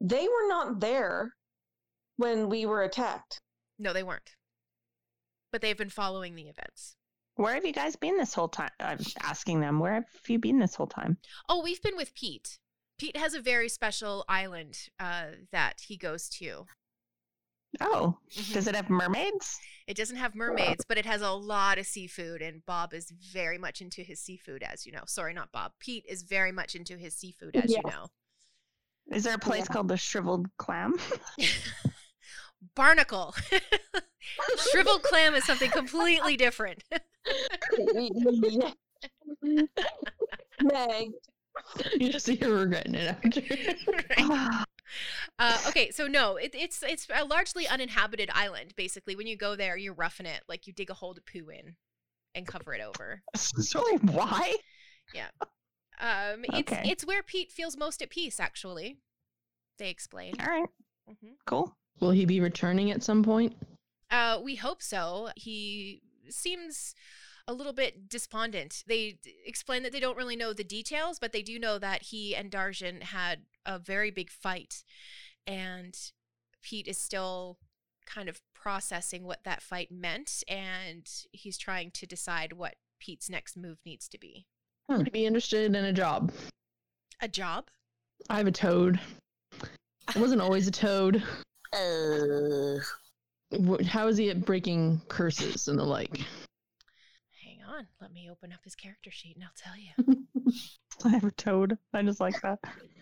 [0.00, 1.34] They were not there
[2.16, 3.40] when we were attacked.
[3.78, 4.34] No, they weren't.
[5.52, 6.96] But they've been following the events.
[7.36, 8.70] Where have you guys been this whole time?
[8.80, 9.78] I'm asking them.
[9.78, 11.18] Where have you been this whole time?
[11.48, 12.58] Oh, we've been with Pete.
[12.98, 16.66] Pete has a very special island uh, that he goes to.
[17.80, 18.54] Oh, Mhm.
[18.54, 19.60] does it have mermaids?
[19.86, 23.58] It doesn't have mermaids, but it has a lot of seafood, and Bob is very
[23.58, 25.04] much into his seafood, as you know.
[25.06, 25.72] Sorry, not Bob.
[25.78, 28.08] Pete is very much into his seafood, as you know.
[29.12, 29.72] Is there a place Yeah.
[29.74, 30.94] called the Shriveled Clam?
[32.74, 33.34] Barnacle.
[34.70, 36.84] Shriveled clam is something completely different.
[40.62, 41.12] Meg.
[41.98, 43.42] You just see her regretting it after.
[44.18, 44.64] Right.
[45.38, 48.74] Uh, okay, so no, it, it's it's a largely uninhabited island.
[48.76, 51.48] Basically, when you go there, you're roughing it, like you dig a hole to poo
[51.50, 51.76] in,
[52.34, 53.22] and cover it over.
[53.36, 54.56] so why?
[55.14, 55.28] Yeah,
[56.00, 56.82] um, it's Okay.
[56.86, 58.40] it's where Pete feels most at peace.
[58.40, 58.98] Actually,
[59.78, 60.34] they explain.
[60.40, 60.68] All right,
[61.08, 61.32] mm-hmm.
[61.46, 61.76] cool.
[62.00, 63.56] Will he be returning at some point?
[64.10, 65.30] Uh, we hope so.
[65.36, 66.94] He seems
[67.46, 68.84] a little bit despondent.
[68.86, 72.36] They explain that they don't really know the details, but they do know that he
[72.36, 74.84] and Darjan had a very big fight,
[75.46, 75.96] and
[76.62, 77.58] Pete is still
[78.06, 83.56] kind of processing what that fight meant, and he's trying to decide what Pete's next
[83.56, 84.46] move needs to be.
[84.88, 86.32] He be interested in a job?
[87.20, 87.68] A job?
[88.30, 88.98] I have a toad.
[89.62, 91.22] I wasn't always a toad.
[91.78, 92.78] Uh,
[93.86, 96.16] How is he at breaking curses and the like?
[97.42, 99.92] Hang on, let me open up his character sheet and I'll tell you.
[101.04, 101.78] I have a toad.
[101.94, 102.58] I just like that.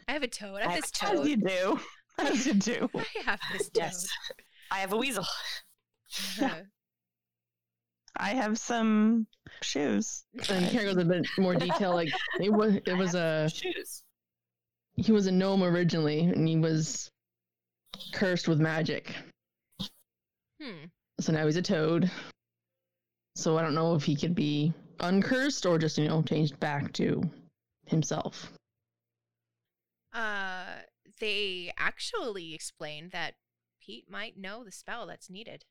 [0.09, 0.57] I have a toad.
[0.57, 1.27] I I have have this a As toad.
[1.27, 1.81] you do.
[2.19, 2.91] As you do.
[2.95, 3.77] I have this toad.
[3.83, 4.09] yes.
[4.71, 5.25] I have a weasel.
[8.19, 9.27] I have some
[9.63, 10.25] shoes.
[10.49, 11.93] And here goes a bit more detail.
[11.95, 12.09] Like
[12.41, 14.03] it was, it was a Shoes.
[14.97, 17.11] he was a gnome originally, and he was
[18.13, 19.13] cursed with magic.
[20.61, 20.85] hmm.
[21.21, 22.11] So now he's a toad.
[23.37, 26.93] So I don't know if he could be uncursed or just you know changed back
[26.95, 27.23] to
[27.87, 28.51] himself.
[30.13, 30.81] Uh,
[31.21, 33.35] they actually explained that
[33.81, 35.65] Pete might know the spell that's needed.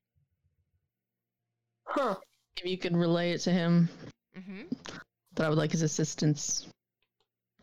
[1.88, 2.16] Huh.
[2.58, 3.90] If you could relay it to him,
[4.38, 4.64] Mm-hmm.
[5.36, 6.68] that I would like his assistance,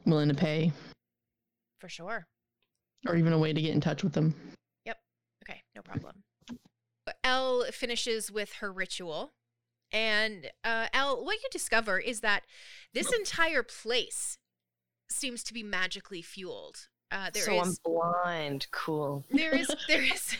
[0.06, 0.72] willing to pay,
[1.78, 2.26] For sure.
[3.06, 4.34] Or even a way to get in touch with them.
[4.86, 4.98] Yep.
[5.44, 6.22] Okay, no problem.
[7.24, 9.32] Elle finishes with her ritual.
[9.92, 12.44] And uh, Elle, what you discover is that
[12.94, 14.38] this entire place
[15.10, 16.88] seems to be magically fueled.
[17.10, 18.66] Uh, there so I'm blind.
[18.70, 19.24] Cool.
[19.30, 20.36] there is there is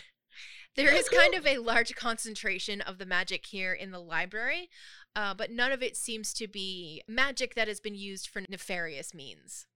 [0.75, 4.71] there is kind of a large concentration of the magic here in the library,
[5.15, 9.13] uh, but none of it seems to be magic that has been used for nefarious
[9.13, 9.67] means.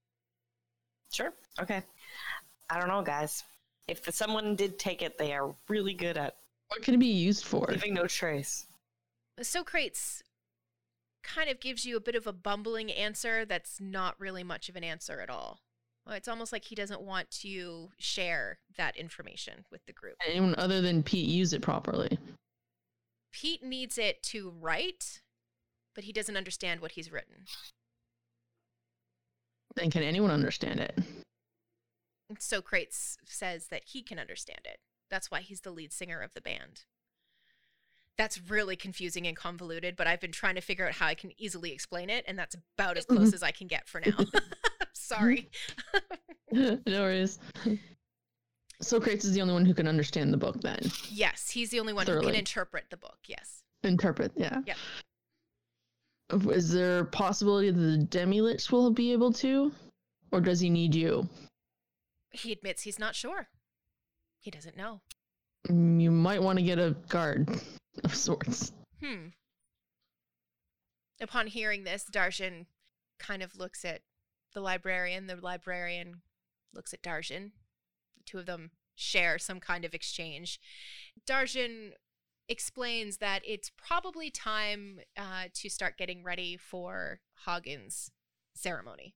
[1.12, 1.34] Sure.
[1.60, 1.82] Okay.
[2.70, 3.44] I don't know, guys.
[3.88, 6.36] If someone did take it, they are really good at
[6.68, 7.66] What can it be used for?
[7.68, 8.66] leaving no trace.
[9.40, 10.22] Socrates
[11.22, 14.76] kind of gives you a bit of a bumbling answer that's not really much of
[14.76, 15.60] an answer at all.
[16.08, 20.14] It's almost like he doesn't want to share that information with the group.
[20.26, 22.16] Anyone other than Pete use it properly?
[23.32, 25.20] Pete needs it to write,
[25.96, 27.44] but he doesn't understand what he's written.
[29.74, 30.96] Then can anyone understand it?
[32.38, 34.78] Socrates says that he can understand it.
[35.10, 36.84] That's why he's the lead singer of the band.
[38.16, 41.32] That's really confusing and convoluted, but I've been trying to figure out how I can
[41.38, 43.34] easily explain it, and that's about as close mm-hmm.
[43.34, 44.16] as I can get for now.
[44.94, 45.50] Sorry.
[46.52, 47.38] no worries.
[48.80, 50.80] Socrates is the only one who can understand the book then.
[51.10, 53.18] yes, he's the only one who can interpret the book.
[53.26, 53.62] Yes.
[53.84, 54.60] Interpret, yeah.
[54.66, 54.76] Yep.
[56.50, 59.72] Is there a possibility that the demi-lich will be able to?
[60.32, 61.28] Or does he need you?
[62.36, 63.48] He admits he's not sure.
[64.40, 65.00] He doesn't know.
[65.68, 67.48] Mm, You might want to get a guard
[68.04, 68.72] of sorts.
[69.02, 69.28] Hmm.
[71.20, 72.66] Upon hearing this, Darshan
[73.18, 74.02] kind of looks at
[74.52, 75.26] the librarian.
[75.26, 76.22] The librarian
[76.74, 77.52] looks at Darshan.
[78.16, 80.60] The two of them share some kind of exchange.
[81.28, 81.92] Darshan
[82.48, 88.10] explains that it's probably time uh, to start getting ready for Hagen's
[88.54, 89.14] ceremony.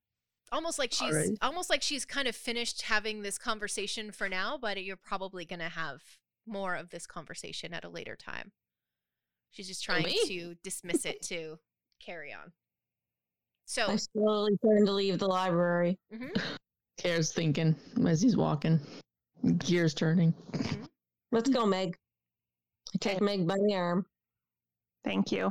[0.52, 1.38] Almost like she's Alright.
[1.42, 5.60] almost like she's kind of finished having this conversation for now, but you're probably going
[5.60, 6.02] to have
[6.46, 8.50] more of this conversation at a later time.
[9.50, 10.18] She's just trying me?
[10.26, 11.58] to dismiss it to
[12.00, 12.52] carry on.
[13.66, 15.98] So, I slowly turn to leave the library.
[16.14, 16.40] mhm.
[16.98, 17.76] Care's thinking
[18.06, 18.80] as he's walking.
[19.58, 20.34] Gears turning.
[21.32, 21.96] Let's go, Meg.
[22.94, 24.04] I take Meg by the arm.
[25.04, 25.50] Thank you.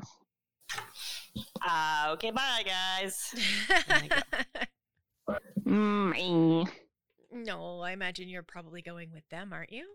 [1.68, 3.34] Uh, okay, bye, guys.
[5.66, 6.68] Mm,
[7.32, 9.86] no, I imagine you're probably going with them, aren't you?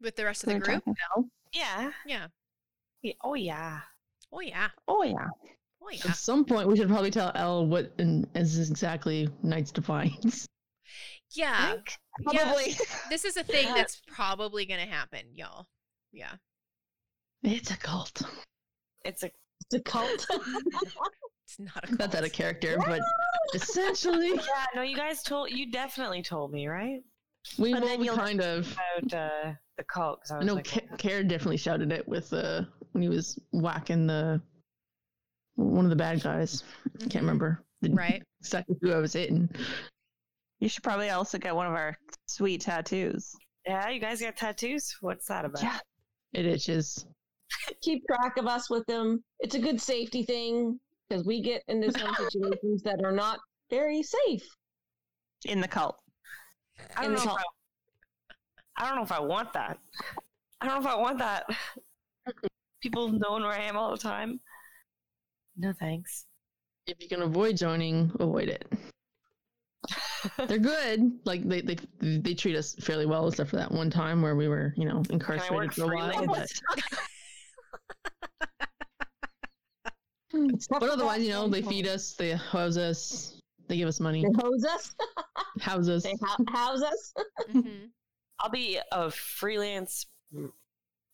[0.00, 0.84] With the rest of the We're group?
[0.84, 1.24] talking now.
[1.52, 1.90] Yeah.
[2.06, 2.26] Yeah.
[3.02, 3.12] yeah.
[3.22, 3.80] Oh, yeah.
[4.32, 4.68] Oh yeah.
[4.88, 5.28] Oh yeah.
[5.82, 6.10] Oh yeah.
[6.10, 10.46] At some point, we should probably tell Elle what in, is exactly Knights Defiance.
[11.34, 11.72] Yeah.
[11.72, 11.98] Think?
[12.32, 12.44] Yeah.
[12.44, 12.76] Probably.
[13.10, 13.74] This is a thing Yeah.
[13.74, 15.66] that's probably going to happen, y'all.
[16.12, 16.32] Yeah.
[17.42, 18.22] It's a cult.
[19.04, 19.30] It's a
[19.60, 20.26] It's a cult.
[21.58, 22.32] It's not a That's out of cult.
[22.32, 23.00] character, but
[23.54, 24.64] essentially, yeah.
[24.74, 27.00] No, you guys told you definitely told me right
[27.58, 28.72] we, And well, then we you'll- kind of.
[28.98, 30.20] about uh, the cult.
[30.20, 33.08] Because I I was know like, Ca- Care definitely shouted it with uh, when he
[33.08, 34.40] was whacking the
[35.56, 36.64] one of the bad guys.
[36.86, 37.10] I Mhm.
[37.10, 38.22] can't remember the- Right.
[38.40, 39.48] exactly who I was hitting.
[40.60, 41.96] You should probably also get one of our
[42.26, 43.34] sweet tattoos.
[43.66, 44.96] Yeah, you guys got tattoos?
[45.00, 45.62] What's that about?
[45.62, 45.78] Yeah.
[46.32, 47.04] It itches.
[47.82, 49.22] Keep track of us with them.
[49.40, 50.78] It's a good safety thing
[51.12, 53.38] because we get into some situations that are not
[53.70, 54.46] very safe.
[55.44, 55.96] In the cult.
[56.96, 57.28] I don't in know if.
[57.28, 57.42] I,
[58.76, 59.78] I don't know if I want that.
[60.60, 61.44] I don't know if I want that.
[62.82, 64.40] People knowing where I am all the time.
[65.56, 66.26] No thanks.
[66.86, 68.64] If you can avoid joining, avoid it.
[70.46, 71.12] They're good.
[71.24, 74.48] Like they, they they treat us fairly well, except for that one time where we
[74.48, 76.12] were, you know, incarcerated for a while.
[76.24, 76.60] freelance?
[76.68, 77.02] But,
[80.70, 84.42] but otherwise, you know, they feed us, they house us, they give us money, They
[84.42, 84.94] hose us.
[85.60, 86.02] house us.
[86.04, 87.14] They ho- house us.
[87.50, 87.86] hmm
[88.40, 90.06] I'll be a freelance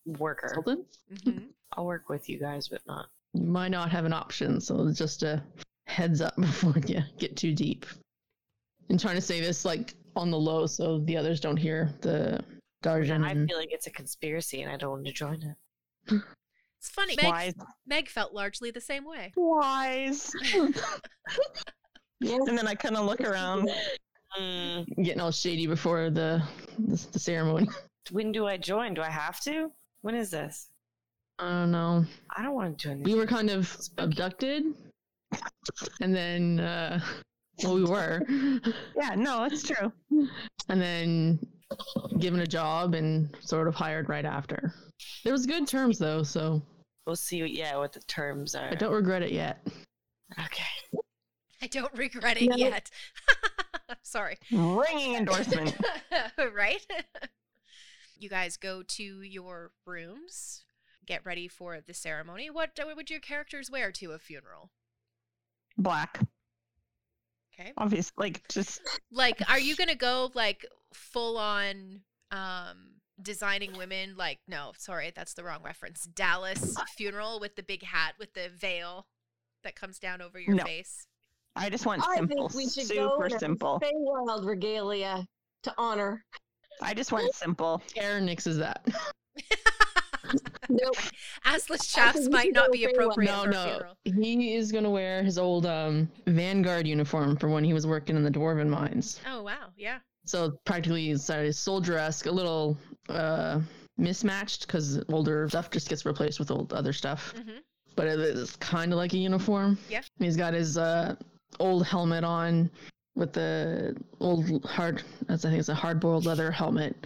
[0.05, 0.47] worker.
[0.53, 0.85] Consultant?
[1.23, 1.37] hmm
[1.73, 3.07] I'll work with you guys, but not.
[3.33, 5.43] You might not have an option, so it's just a
[5.85, 7.85] heads up before you get too deep.
[8.89, 12.43] And trying to say this like on the low so the others don't hear the
[12.83, 13.23] Darjan.
[13.23, 16.21] I and- feel like it's a conspiracy and I don't want to join it.
[16.79, 17.15] It's funny.
[17.21, 17.55] Meg,
[17.85, 19.31] Meg felt largely the same way.
[19.35, 20.31] Wise.
[22.21, 23.69] And then I kind of look around.
[24.37, 26.43] Mm, getting all shady before the
[26.77, 27.67] the, the ceremony.
[28.11, 28.93] when do I join?
[28.93, 29.71] Do I have to?
[30.01, 30.69] When is this?
[31.39, 32.05] I don't know.
[32.35, 33.03] I don't want to join.
[33.03, 34.65] We were kind of abducted,
[36.01, 36.99] and then uh,
[37.63, 38.21] well, we were,
[38.97, 39.93] Yeah, no, it's true.
[40.67, 41.39] and then
[42.19, 44.73] given a job and sort of hired right after.
[45.23, 46.61] There was good terms though, so
[47.05, 47.41] We'll see.
[47.41, 48.69] What, yeah, what the terms are.
[48.69, 49.65] I don't regret it yet.
[50.39, 50.99] Okay.
[51.59, 52.67] I don't regret it Yeah.
[52.67, 52.91] yet.
[54.03, 54.37] Sorry.
[54.51, 55.75] Ringing endorsement.
[56.53, 56.85] right?
[58.15, 60.63] you guys go to your rooms,
[61.07, 62.51] get ready for the ceremony.
[62.51, 64.69] What uh, would your characters wear to a funeral?
[65.79, 66.19] Black.
[67.53, 67.73] Okay.
[67.77, 68.11] Obvious.
[68.17, 68.81] Like, just
[69.11, 74.15] Like, are you gonna go like full on um designing women?
[74.17, 76.03] Like, no, sorry, that's the wrong reference.
[76.03, 79.07] Dallas funeral with the big hat with the veil
[79.63, 80.63] that comes down over your No.
[80.63, 81.05] face.
[81.55, 82.49] I just want I simple.
[82.49, 83.81] think we should super in a simple.
[83.81, 85.25] Feywild regalia
[85.63, 86.23] to honor.
[86.81, 87.81] I just want simple.
[87.97, 88.85] Aaron nixes that.
[90.69, 90.95] Nope.
[91.45, 93.97] Assless I chaps might not be appropriate no, for no, funeral.
[94.03, 98.23] he is gonna wear his old um, Vanguard uniform for when he was working in
[98.23, 99.19] the Dwarven mines.
[99.27, 99.97] Oh wow, yeah.
[100.25, 102.77] So practically it's uh, soldier-esque, a little
[103.09, 103.59] uh,
[103.97, 107.33] mismatched because older stuff just gets replaced with old other stuff.
[107.35, 107.57] hmm
[107.95, 109.77] But it is kind of like a uniform.
[109.89, 110.01] Yeah.
[110.17, 111.15] And he's got his uh,
[111.59, 112.69] old helmet on
[113.15, 117.05] with the old hard, as I think it's a hard-boiled leather helmet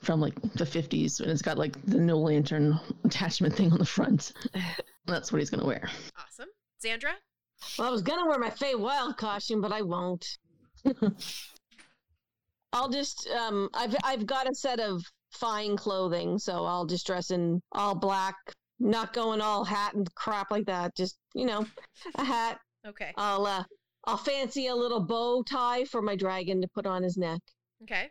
[0.00, 3.84] from like the 50s, and it's got like the no lantern attachment thing on the
[3.84, 4.32] front.
[5.06, 5.88] That's what he's gonna wear.
[6.18, 6.48] Awesome.
[6.78, 7.12] Sandra?
[7.78, 10.26] Well, I was gonna wear my Fey Wild costume, but I won't.
[12.72, 17.30] I'll just um I've I've got a set of fine clothing, so I'll just dress
[17.30, 18.36] in all black,
[18.78, 20.96] not going all hat and crap like that.
[20.96, 21.66] Just, you know,
[22.14, 22.58] a hat.
[22.84, 23.12] Okay.
[23.16, 23.62] I'll uh
[24.06, 27.40] I'll fancy a little bow tie for my dragon to put on his neck.
[27.84, 28.10] Okay.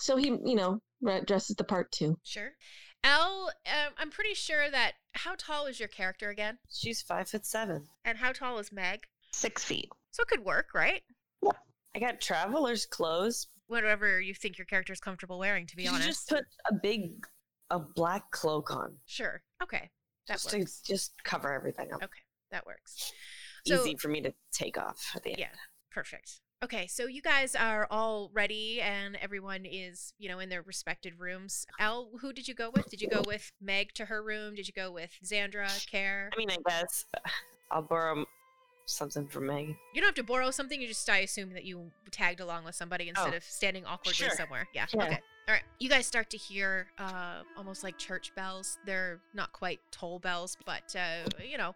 [0.00, 0.80] So he, you know,
[1.24, 2.16] dresses the part too.
[2.24, 2.50] Sure.
[3.04, 4.94] Elle, um, I'm pretty sure that.
[5.12, 6.58] How tall is your character again?
[6.68, 7.86] She's five foot seven.
[8.04, 9.00] And how tall is Meg?
[9.32, 9.88] Six feet.
[10.10, 11.02] So it could work, right?
[11.42, 11.52] Yeah.
[11.94, 13.48] I got traveler's clothes.
[13.68, 16.06] Whatever you think your character is comfortable wearing, to be you honest.
[16.06, 17.26] just put a big,
[17.70, 19.42] a black cloak on, Sure.
[19.62, 19.90] Okay.
[20.26, 22.02] That just to just cover everything up.
[22.02, 22.20] Okay.
[22.50, 23.12] That works.
[23.66, 25.38] So, Easy for me to take off at the end.
[25.38, 25.48] Yeah.
[25.90, 26.40] Perfect.
[26.62, 31.14] Okay, so you guys are all ready and everyone is, you know, in their respected
[31.16, 31.64] rooms.
[31.78, 32.90] Al, who did you go with?
[32.90, 34.56] Did you go with Meg to her room?
[34.56, 36.30] Did you go with Xandra, Care?
[36.32, 37.04] I mean, I guess
[37.70, 38.24] I'll borrow
[38.88, 39.76] something from Meg.
[39.94, 40.80] You don't have to borrow something.
[40.80, 43.36] You just I assume that you tagged along with somebody instead Oh.
[43.36, 44.30] of standing awkwardly Sure.
[44.30, 44.66] somewhere.
[44.72, 44.86] Yeah.
[44.94, 45.04] Yeah.
[45.04, 45.20] Okay.
[45.48, 45.62] All right.
[45.78, 48.78] You guys start to hear uh, almost like church bells.
[48.84, 51.74] They're not quite toll bells, but uh, you know,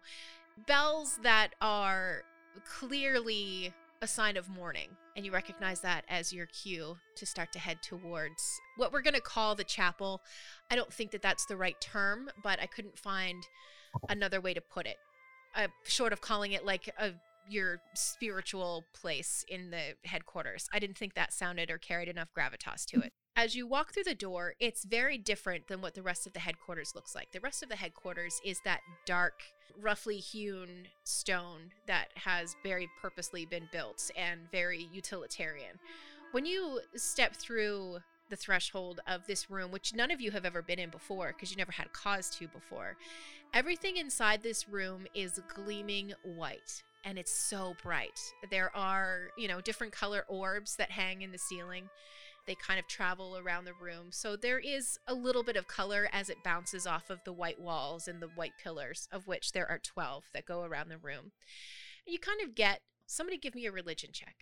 [0.67, 2.23] bells that are
[2.65, 7.59] clearly a sign of mourning, and you recognize that as your cue to start to
[7.59, 10.21] head towards what we're gonna call the chapel.
[10.69, 13.47] I don't think that that's the right term, but I couldn't find
[14.09, 14.97] another way to put it
[15.55, 17.13] uh, short of calling it like a
[17.49, 20.69] your spiritual place in the headquarters.
[20.73, 23.11] I didn't think that sounded or carried enough gravitas to it.
[23.35, 26.39] As you walk through the door, it's very different than what the rest of the
[26.39, 27.31] headquarters looks like.
[27.31, 29.41] The rest of the headquarters is that dark,
[29.81, 35.79] roughly hewn stone that has very purposely been built and very utilitarian.
[36.31, 37.99] When you step through
[38.33, 41.51] the threshold of this room, which none of you have ever been in before because
[41.51, 42.97] you never had cause to before,
[43.53, 48.19] everything inside this room is gleaming white and it's so bright.
[48.49, 51.89] There are, you know, different color orbs that hang in the ceiling.
[52.47, 54.07] They kind of travel around the room.
[54.09, 57.61] So there is a little bit of color as it bounces off of the white
[57.61, 61.33] walls and the white pillars, of which there are 12 that go around the room.
[62.07, 64.35] You kind of get somebody give me a religion check.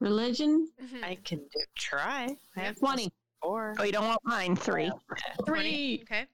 [0.00, 0.70] Religion?
[0.80, 1.02] Mhm.
[1.02, 2.36] I can do try.
[2.54, 3.10] I have 20.
[3.42, 3.74] Four.
[3.78, 4.56] Oh, you don't want mine.
[4.56, 4.90] Three.
[5.46, 6.26] 20, Okay.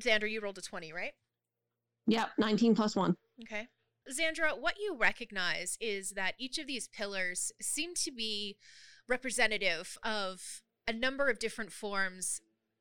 [0.00, 1.12] Xander, you rolled a 20, right?
[2.06, 3.16] Yep, 19 plus 1.
[3.42, 3.66] Okay.
[4.10, 8.56] Xandra, what you recognize is that each of these pillars seem to be
[9.08, 12.40] representative of a number of different forms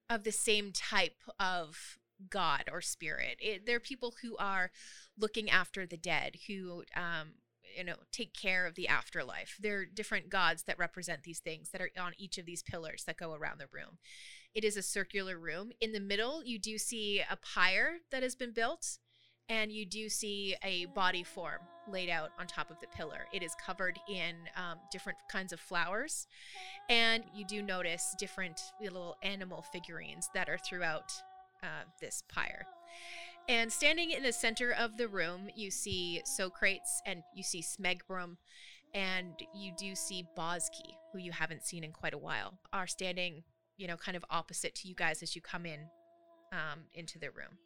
[0.09, 1.97] of the same type of
[2.29, 3.38] god or spirit.
[3.41, 4.71] It, they're people who are
[5.19, 7.33] looking after the dead, who um,
[7.78, 9.57] you know take care of the afterlife.
[9.61, 13.03] there are different gods that represent these things that are on each of these pillars
[13.05, 13.97] that go around the room.
[14.55, 15.71] It is a circular room.
[15.80, 18.97] In the middle, you do see a pyre that has been built
[19.49, 21.59] and you do see a body form
[21.89, 23.28] laid out on top of the pillar.
[23.32, 26.28] It is covered in um, different kinds of flowers,
[26.89, 31.13] and you do notice different little animal figurines that are throughout
[31.63, 32.65] uh, this pyre.
[33.49, 38.37] And standing in the center of the room, you see Socrates and you see Smegbrum,
[38.93, 43.43] and you do see Bozki, who you haven't seen in quite a while, are standing,
[43.77, 45.79] you know, kind of opposite to you guys as you come in
[46.51, 47.57] um, into the room.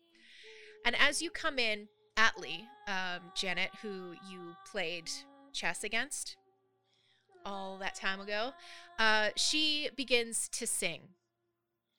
[0.86, 5.10] And as you come in, Atlee, um, Janet, who you played
[5.54, 6.38] chess against
[7.46, 8.52] all that time ago,
[9.00, 11.02] uh, she begins to sing.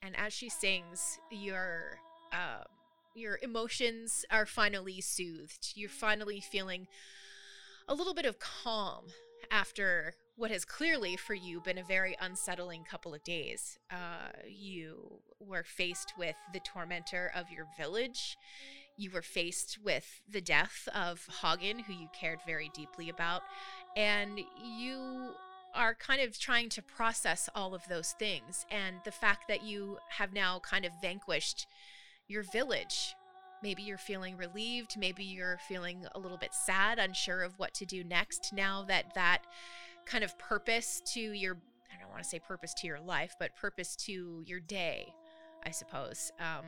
[0.01, 1.97] And as she sings, your
[2.33, 2.65] um,
[3.13, 5.73] your emotions are finally soothed.
[5.75, 6.87] You're finally feeling
[7.87, 9.05] a little bit of calm
[9.51, 13.77] after what has clearly for you been a very unsettling couple of days.
[13.91, 18.37] Uh, you were faced with the tormentor of your village.
[18.97, 23.41] You were faced with the death of Hagen, who you cared very deeply about.
[23.95, 25.33] And you
[25.75, 28.65] are kind of trying to process all of those things.
[28.71, 31.67] And the fact that you have now kind of vanquished
[32.27, 33.15] your village.
[33.61, 34.95] Maybe you're feeling relieved.
[34.97, 39.13] Maybe you're feeling a little bit sad, unsure of what to do next now that
[39.15, 39.43] that
[40.05, 41.57] kind of purpose to your,
[41.93, 45.13] I don't want to say purpose to your life, but purpose to your day,
[45.65, 46.65] I suppose, um,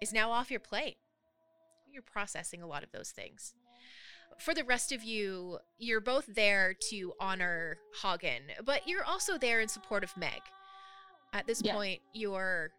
[0.00, 0.96] is now off your plate.
[1.92, 3.54] You're processing a lot of those things.
[4.38, 9.60] For the rest of you, you're both there to honor Hagen, but you're also there
[9.60, 10.40] in support of Meg.
[11.34, 11.74] At this Yeah.
[11.74, 12.70] point, your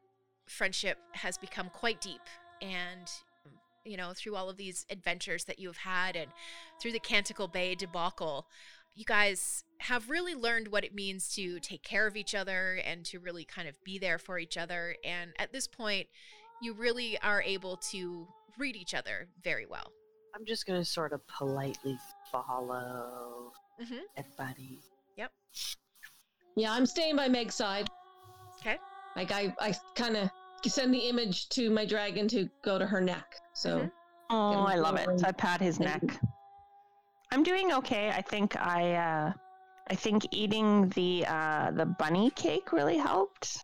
[0.48, 2.22] friendship has become quite deep
[2.62, 3.10] and
[3.86, 6.32] you know through all of these adventures that you've had and
[6.82, 8.46] through the Canticle Bay debacle
[8.94, 13.06] you guys have really learned what it means to take care of each other and
[13.06, 16.08] to really kind of be there for each other and at this point
[16.62, 18.28] you really are able to
[18.60, 19.92] read each other very well
[20.36, 21.98] I'm just gonna sort of politely
[22.32, 24.02] follow Mhm.
[24.16, 24.80] everybody.
[26.58, 27.88] Yeah, I'm staying by Meg's side.
[28.60, 28.78] Okay.
[29.16, 30.30] Like I, I kind of
[30.66, 33.40] send the image to my dragon to go to her neck.
[33.54, 33.92] So Mhm.
[34.30, 35.06] Oh, I love it.
[35.06, 35.26] forward.
[35.26, 36.02] I pat his neck.
[37.32, 38.10] I'm doing okay.
[38.10, 39.34] I think I uh
[39.90, 43.58] I think eating the uh the bunny cake really helped.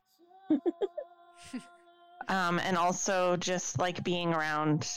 [2.27, 4.89] um and also just like being around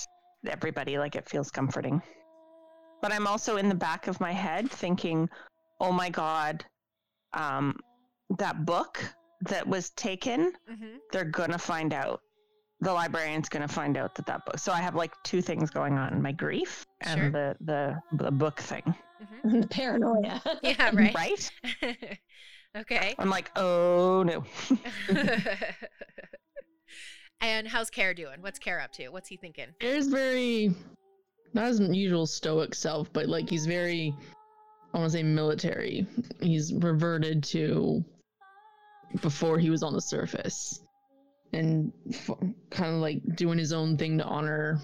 [0.46, 2.02] everybody like it feels comforting.
[3.02, 5.28] But I'm also in the back of my head thinking,
[5.78, 6.64] "Oh my god,
[7.32, 7.76] um
[8.38, 10.96] that book that was taken, mm-hmm.
[11.12, 12.20] they're going to find out.
[12.82, 14.58] The librarian's going to find out that that book.
[14.58, 17.30] So I have like two things going on: my grief and Sure.
[17.30, 18.94] the the the book thing.
[19.46, 19.62] Mm-hmm.
[19.70, 20.40] paranoia.
[20.62, 21.50] yeah right Right?
[22.76, 24.44] okay I'm like, oh no.
[27.42, 28.40] and how's Care doing?
[28.40, 29.08] What's Care up to?
[29.08, 29.66] What's he thinking?
[29.82, 30.74] Air's very
[31.52, 34.14] not his usual stoic self, but like he's very
[34.92, 36.06] I want to say military.
[36.40, 38.04] He's reverted to
[39.22, 40.80] before he was on the surface
[41.52, 42.30] and f-
[42.70, 44.80] kind of like doing his own thing to honor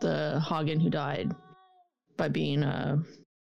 [0.00, 1.34] the Hagen who died
[2.16, 2.96] by being uh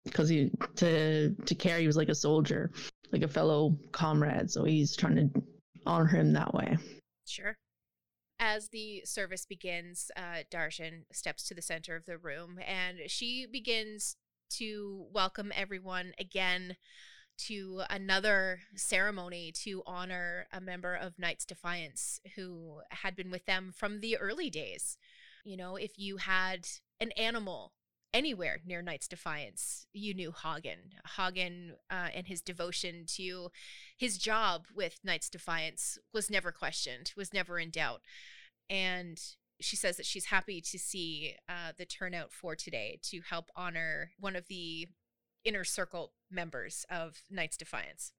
[0.04, 2.70] because he to to carry he was like a soldier,
[3.12, 5.42] like a fellow comrade, so he's trying to
[5.86, 6.76] honor him that way.
[7.26, 7.56] Sure.
[8.40, 13.46] As the service begins, uh, Darshan steps to the center of the room and she
[13.46, 14.16] begins
[14.50, 16.76] to welcome everyone again
[17.46, 23.72] to another ceremony to honor a member of Knights Defiance who had been with them
[23.74, 24.96] from the early days.
[25.44, 26.68] You know, if you had
[27.00, 27.72] an animal
[28.14, 30.92] anywhere near Knight's Defiance, you knew Hagen.
[31.16, 33.50] Hagen uh, and his devotion to
[33.96, 38.02] his job with Knight's Defiance was never questioned, was never in doubt.
[38.68, 39.20] And
[39.60, 44.12] she says that she's happy to see uh, the turnout for today to help honor
[44.18, 44.88] one of the
[45.44, 48.12] inner circle members of Knight's Defiance.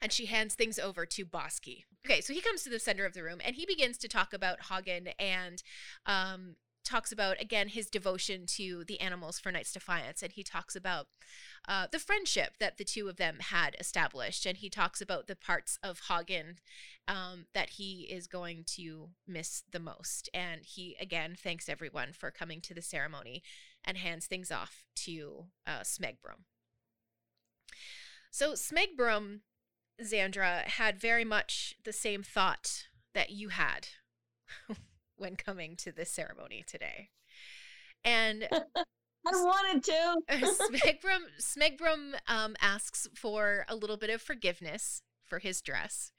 [0.00, 1.84] And she hands things over to Bosky.
[2.06, 4.32] Okay, so he comes to the center of the room and he begins to talk
[4.32, 5.62] about Hagen and
[6.06, 6.54] um,
[6.88, 11.06] talks about again his devotion to the animals for Knight's Defiance, and he talks about
[11.68, 15.36] uh, the friendship that the two of them had established, and he talks about the
[15.36, 16.56] parts of Hagen
[17.06, 22.30] um, that he is going to miss the most, and he again thanks everyone for
[22.30, 23.42] coming to the ceremony,
[23.88, 26.44] and hands things off to uh, Smegbrum.
[28.30, 29.40] So Smegbrum,
[30.00, 32.84] Xandra had very much the same thought
[33.14, 33.88] that you had
[35.16, 37.08] when coming to this ceremony today.
[38.04, 40.16] And I wanted to.
[40.30, 46.12] Smegbrum, Smegbrum um, asks for a little bit of forgiveness for his dress.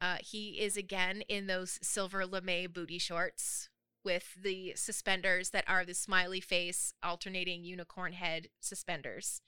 [0.00, 3.68] Uh, he is again in those silver lame booty shorts
[4.04, 9.42] with the suspenders that are the smiley face, alternating unicorn head suspenders.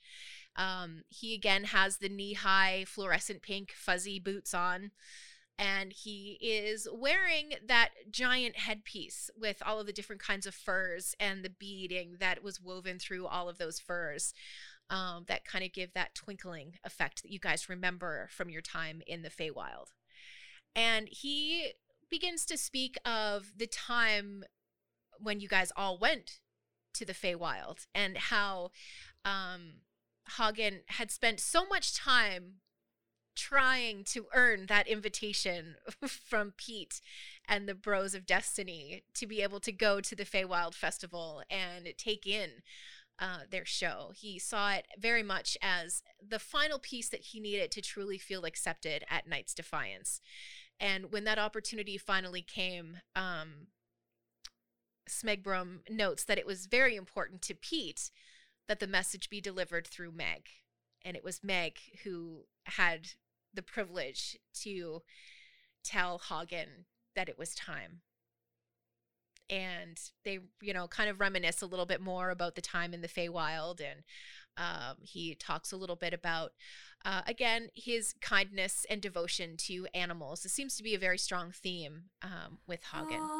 [0.55, 4.91] Um, he again has the knee high fluorescent pink fuzzy boots on
[5.59, 11.15] and he is wearing that giant headpiece with all of the different kinds of furs
[11.19, 14.33] and the beading that was woven through all of those furs
[14.89, 19.01] um, that kind of give that twinkling effect that you guys remember from your time
[19.05, 19.91] in the Feywild.
[20.75, 21.73] And he
[22.13, 24.43] begins to speak of the time
[25.17, 26.41] when you guys all went
[26.93, 28.69] to the Feywild and how
[29.25, 29.77] um,
[30.37, 32.57] Hagen had spent so much time
[33.35, 35.73] trying to earn that invitation
[36.07, 37.01] from Pete
[37.49, 41.87] and the Bros of Destiny to be able to go to the Feywild Festival and
[41.97, 42.61] take in
[43.17, 44.11] uh, their show.
[44.15, 48.45] He saw it very much as the final piece that he needed to truly feel
[48.45, 50.21] accepted at Knight's Defiance.
[50.79, 53.67] And when that opportunity finally came, um,
[55.07, 58.09] Smegbrum notes that it was very important to Pete
[58.67, 60.47] that the message be delivered through Meg.
[61.03, 63.09] And it was Meg who had
[63.53, 65.01] the privilege to
[65.83, 66.85] tell Hagen
[67.15, 68.01] that it was time.
[69.49, 73.01] And they, you know, kind of reminisce a little bit more about the time in
[73.01, 73.81] the Feywild.
[73.81, 74.03] And
[74.57, 76.51] um, he talks a little bit about,
[77.05, 80.43] uh, again, his kindness and devotion to animals.
[80.43, 83.31] This seems to be a very strong theme um, with Hagen.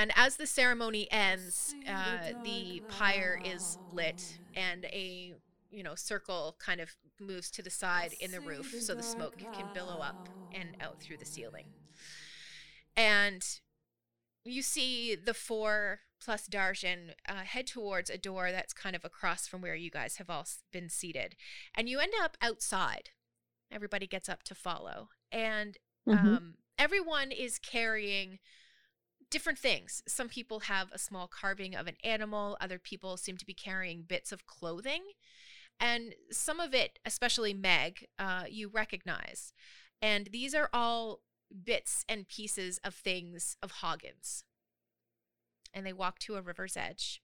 [0.00, 5.34] And as the ceremony ends, uh, the pyre is lit, and a
[5.70, 9.36] you know circle kind of moves to the side in the roof, so the smoke
[9.52, 11.66] can billow up and out through the ceiling.
[12.96, 13.44] And
[14.42, 19.46] you see the four plus Darjan uh, head towards a door that's kind of across
[19.46, 21.36] from where you guys have all been seated.
[21.74, 23.10] And you end up outside.
[23.70, 25.10] Everybody gets up to follow.
[25.30, 25.76] And
[26.08, 26.26] mm-hmm.
[26.26, 28.38] um, everyone is carrying
[29.30, 30.02] different things.
[30.06, 34.02] Some people have a small carving of an animal, other people seem to be carrying
[34.02, 35.02] bits of clothing.
[35.78, 39.52] And some of it, especially Meg, uh, you recognize.
[40.02, 41.20] And these are all
[41.64, 44.44] bits and pieces of things of Hagen's
[45.72, 47.22] and they walk to a river's edge.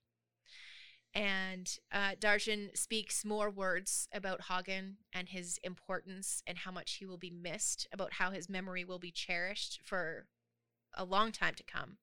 [1.13, 7.05] And uh, Darjan speaks more words about Hagen and his importance and how much he
[7.05, 10.25] will be missed, about how his memory will be cherished for
[10.97, 11.97] a long time to come,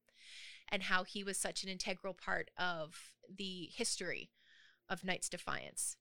[0.71, 2.97] and how he was such an integral part of
[3.35, 4.31] the history
[4.89, 5.97] of Knight's Defiance.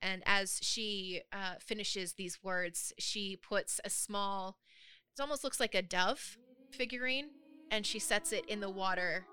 [0.00, 4.58] And as she uh, finishes these words, she puts a small,
[5.16, 6.36] it almost looks like a dove
[6.70, 7.30] figurine,
[7.70, 9.26] and she sets it in the water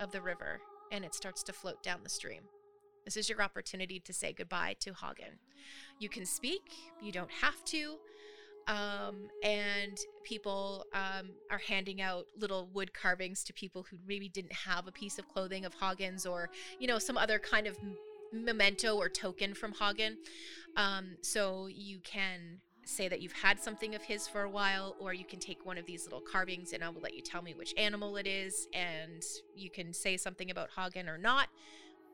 [0.00, 0.60] of the river
[0.90, 2.42] and it starts to float down the stream.
[3.04, 5.38] This is your opportunity to say goodbye to Hagen.
[5.98, 6.62] You can speak,
[7.00, 7.98] you don't have to.
[8.68, 14.52] Um, and people um, are handing out little wood carvings to people who maybe didn't
[14.52, 17.76] have a piece of clothing of Hagen's or, you know, some other kind of
[18.32, 20.16] memento or token from Hagen.
[20.76, 25.12] Um, so you can say that you've had something of his for a while, or
[25.12, 27.54] you can take one of these little carvings and I will let you tell me
[27.54, 29.22] which animal it is, and
[29.54, 31.48] you can say something about Hagen or not.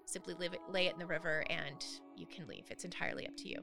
[0.05, 1.85] Simply it, lay it in the river and
[2.17, 2.65] you can leave.
[2.71, 3.63] It's entirely up to you.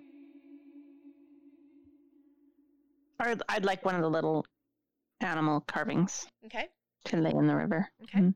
[3.20, 4.46] Or I'd like one of the little
[5.22, 6.68] animal carvings Okay.
[7.06, 7.90] to lay in the river.
[8.04, 8.20] Okay.
[8.20, 8.30] Mm-hmm.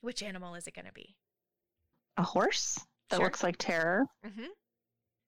[0.00, 1.16] Which animal is it going to be?
[2.16, 2.78] A horse
[3.10, 3.24] that Sure.
[3.26, 4.06] looks like terror.
[4.26, 4.46] Mm-hmm.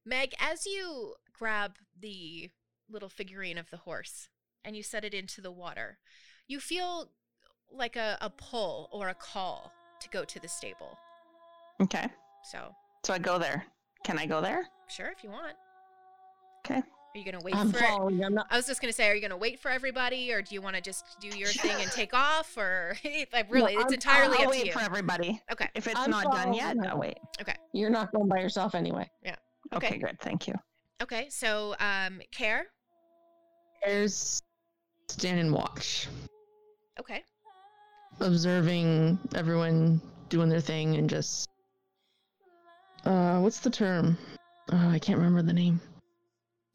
[0.06, 2.50] Meg, as you grab the
[2.88, 4.28] little figurine of the horse
[4.64, 5.98] and you set it into the water,
[6.48, 7.10] you feel
[7.70, 10.98] like a, a pull or a call to go to the stable.
[11.80, 12.08] Okay.
[12.50, 12.74] So,
[13.04, 13.66] So I go there.
[14.04, 14.66] Can I go there?
[14.88, 15.54] sure, if you want.
[16.66, 16.82] Okay.
[17.14, 17.82] Are you going to wait I'm for it?
[17.84, 18.24] following.
[18.24, 18.46] I'm not.
[18.50, 20.54] I was just going to say, are you going to wait for everybody or do
[20.54, 22.56] you want to just do your thing and take off?
[22.56, 24.72] Or I really, it's I'm- entirely I'll up wait to you.
[24.72, 25.42] for everybody.
[25.50, 25.68] Okay.
[25.74, 26.96] If it's I'm not done yet, following I'll her.
[27.00, 27.18] wait.
[27.72, 29.10] You're not going by yourself anyway.
[29.26, 29.36] Okay,
[29.74, 29.98] Okay.
[29.98, 30.18] good.
[30.20, 30.54] Thank you.
[31.02, 31.26] Okay.
[31.28, 32.64] So, um, care.
[33.84, 34.40] There's
[35.08, 36.08] stand and watch,
[36.98, 37.22] Okay.
[38.20, 41.46] observing everyone doing their thing and just.
[43.04, 44.16] Uh, what's the term?
[44.72, 45.80] Uh, I can't remember the name.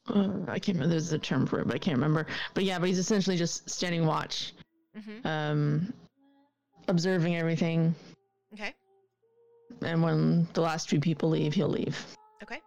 [0.10, 0.88] Uh, I can't remember.
[0.88, 2.28] There's a term for it, but I can't remember.
[2.54, 4.54] But yeah, but he's essentially just standing watch,
[4.98, 5.28] Mm-hmm.
[5.28, 5.94] um,
[6.88, 7.94] observing everything.
[8.54, 8.74] Okay.
[9.82, 12.04] And when the last few people leave, he'll leave.
[12.42, 12.62] Okay.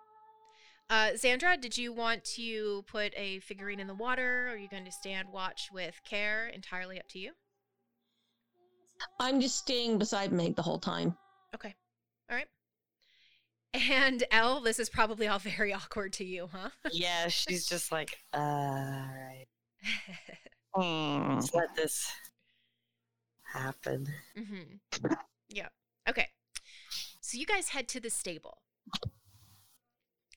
[0.91, 4.47] Uh, Xandra, did you want to put a figurine in the water?
[4.49, 6.49] Or are you going to stand watch with care?
[6.49, 7.33] Entirely up to you.
[9.19, 11.17] I'm just staying beside Meg the whole time.
[11.55, 11.75] Okay.
[12.31, 12.47] All right.
[13.73, 16.71] And Elle, this is probably all very awkward to you, huh?
[16.93, 19.47] Yeah, she's just like, uh, all right,
[20.77, 21.37] Mm.
[21.55, 22.13] let's this
[23.43, 24.07] happen.
[24.39, 25.13] Mm-hmm.
[25.49, 25.69] Yeah.
[26.09, 26.29] Okay.
[27.21, 28.59] So you guys head to the stable.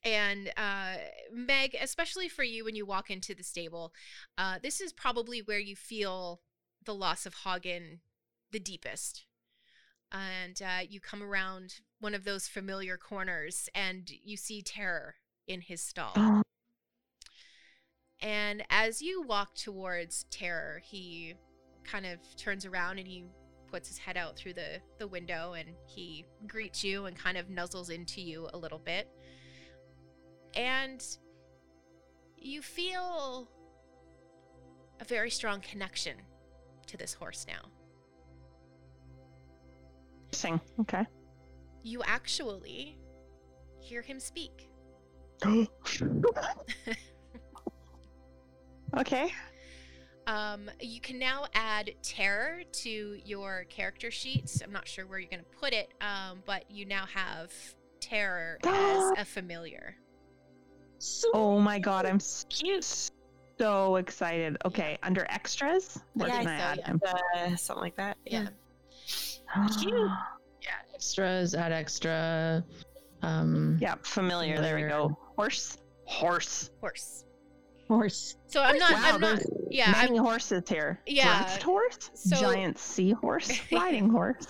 [0.04, 0.96] And uh,
[1.32, 3.94] Meg, especially for you when you walk into the stable,
[4.38, 6.42] uh, this is probably where you feel
[6.84, 8.02] the loss of Hagen
[8.52, 9.26] the deepest.
[10.12, 15.16] And uh, you come around one of those familiar corners and you see terror
[15.48, 16.12] in his stall.
[16.18, 16.42] Oh,
[18.22, 21.36] And as you walk towards Terror, he
[21.86, 23.24] kind of turns around and he
[23.72, 27.48] puts his head out through the, the window and he greets you and kind of
[27.48, 29.10] nuzzles into you a little bit.
[30.56, 31.02] And
[32.38, 33.50] you feel
[35.00, 36.18] a very strong connection
[36.88, 37.70] to this horse now.
[40.32, 40.60] Sing.
[40.82, 41.06] Okay.
[41.84, 42.98] You actually
[43.80, 44.70] hear him speak.
[48.98, 49.32] okay.
[50.26, 54.62] Um, you can now add terror to your character sheets.
[54.64, 57.52] I'm not sure where you're going to put it, um, but you now have
[58.00, 59.98] terror as a familiar.
[61.00, 62.46] So Oh my god, I'm s-
[63.60, 64.56] so excited.
[64.64, 66.84] Okay, under extras, where Yeah, can I I add you.
[66.86, 67.02] him?
[67.06, 68.16] Uh, something like that.
[68.26, 68.48] Yeah.
[69.78, 70.12] Cute.
[70.94, 72.64] Yeah, extras, add extra.
[73.22, 74.62] Um, yeah, familiar.
[74.62, 75.18] There we go.
[75.36, 75.78] Horse.
[76.06, 76.70] Horse.
[76.82, 77.26] Horse.
[77.88, 78.36] horse.
[78.48, 78.92] So I'm not.
[78.94, 79.40] wow, I'm not.
[79.70, 79.92] Yeah.
[79.92, 81.00] many I'm, horses here.
[81.08, 84.46] Yeah, Draft horse, so- giant seahorse, riding horse.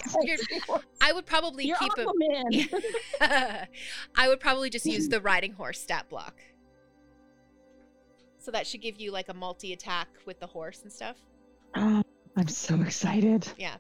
[1.01, 2.73] I would probably You're keep Aquaman.
[3.21, 3.67] a.
[4.17, 6.35] I would probably just use the riding horse stat block.
[8.39, 11.15] So that should give you like a multi attack with the horse and stuff.
[11.75, 12.03] Oh,
[12.35, 13.47] I'm so excited.
[13.57, 13.75] Yeah.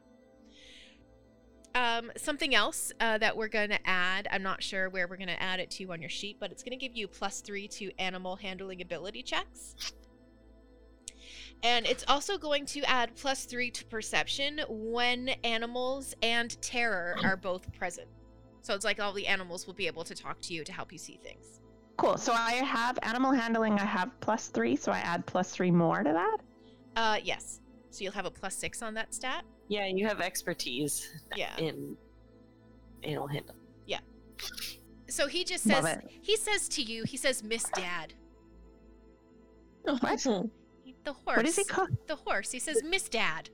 [1.75, 5.27] Um, something else uh, that we're going to add, I'm not sure where we're going
[5.27, 7.67] to add it to on your sheet, but it's going to give you plus three
[7.69, 9.75] to animal handling ability checks.
[11.63, 17.37] And it's also going to add plus three to perception when animals and terror are
[17.37, 18.07] both present.
[18.61, 20.91] So it's like all the animals will be able to talk to you to help
[20.91, 21.61] you see things.
[21.97, 22.17] Cool.
[22.17, 23.79] So I have animal handling.
[23.79, 26.37] I have plus three, so I add plus three more to that.
[26.95, 27.61] Uh, yes.
[27.93, 29.43] So you'll have a plus six on that stat.
[29.67, 31.55] Yeah, you have expertise Yeah.
[31.57, 31.95] in
[33.03, 33.59] animal handling.
[33.85, 33.99] Yeah.
[35.07, 38.15] So he just says, he says to you, he says, Miss Dad.
[39.83, 40.21] What?
[40.83, 41.37] He- The horse.
[41.37, 41.89] What is he called?
[42.07, 42.49] The horse.
[42.51, 43.51] He says, Miss Dad.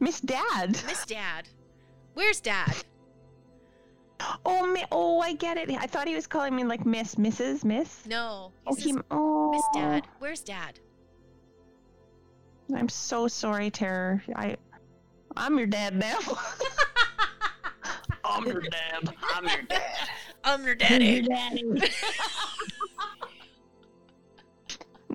[0.00, 0.70] Miss Dad.
[0.86, 1.48] Miss Dad.
[2.14, 2.74] Where's Dad?
[4.44, 5.70] Oh, mi- oh, I get it.
[5.70, 8.04] I thought he was calling me like Miss, Mrs., Miss.
[8.06, 8.52] No.
[8.64, 8.94] He Oh, says, he.
[9.12, 10.06] Oh, Miss Dad.
[10.18, 10.80] Where's Dad?
[12.74, 14.22] I'm so sorry, Terror.
[14.36, 14.56] I,
[15.36, 16.18] I'm your dad now.
[18.24, 19.14] I'm your dad.
[19.34, 20.08] I'm your dad.
[20.44, 21.26] I'm your daddy.
[21.26, 21.76] your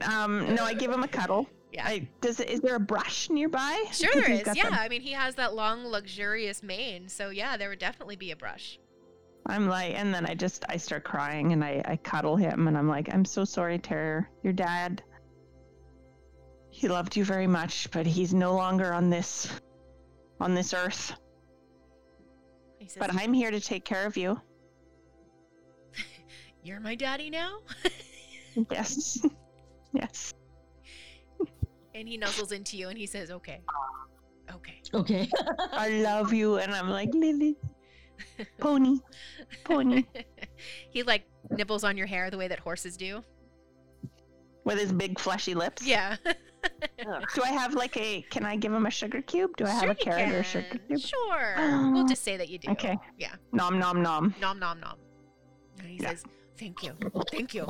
[0.03, 1.48] um, no, I give him a cuddle.
[1.72, 1.86] Yeah.
[1.88, 3.84] I, does it, is there a brush nearby?
[3.91, 4.45] Sure Because there he's is.
[4.45, 4.69] got Yeah.
[4.69, 7.10] the- I mean, he has that long, luxurious mane.
[7.10, 8.80] So yeah, there would definitely be a brush.
[9.48, 12.76] I'm like, and then I just I start crying and I I cuddle him and
[12.76, 14.27] I'm like, I'm so sorry, Terror.
[14.41, 15.03] Your dad.
[16.76, 19.47] He loved you very much, but he's no longer on this,
[20.41, 21.14] on this earth.
[22.80, 24.39] He says, But I'm here to take care of you.
[26.64, 27.60] You're my daddy now?
[28.72, 29.19] Yes.
[29.91, 30.34] yes.
[31.93, 33.60] and he nuzzles into you and he says, Okay.
[34.53, 34.81] Okay.
[34.93, 35.30] Okay.
[35.73, 36.57] I love you.
[36.57, 37.57] And I'm like, Lily,
[38.60, 38.99] pony,
[39.65, 40.06] pony,
[40.89, 43.23] he like nibbles on your hair the way that horses do.
[44.64, 45.85] with his big fleshy lips.
[45.85, 46.15] Yeah.
[47.35, 49.56] Do I have like a, can I give him a sugar cube?
[49.57, 50.99] Do I have Sure a carrot or a sugar cube?
[50.99, 51.56] Sure.
[51.91, 52.69] we'll just say that you do.
[52.72, 52.97] Okay.
[53.18, 53.35] Yeah.
[53.52, 54.34] Nom, nom, nom.
[54.39, 54.97] Nom nom nom.
[55.80, 56.10] And he Yeah.
[56.10, 56.23] says,
[56.57, 56.93] "Thank you,
[57.31, 57.68] thank you."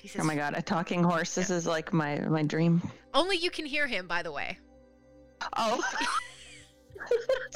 [0.00, 1.32] He says, Oh my God, a talking horse.
[1.34, 2.82] This is like my, my dream.
[3.14, 4.58] Only you can hear him, by the way.
[5.56, 5.80] Oh.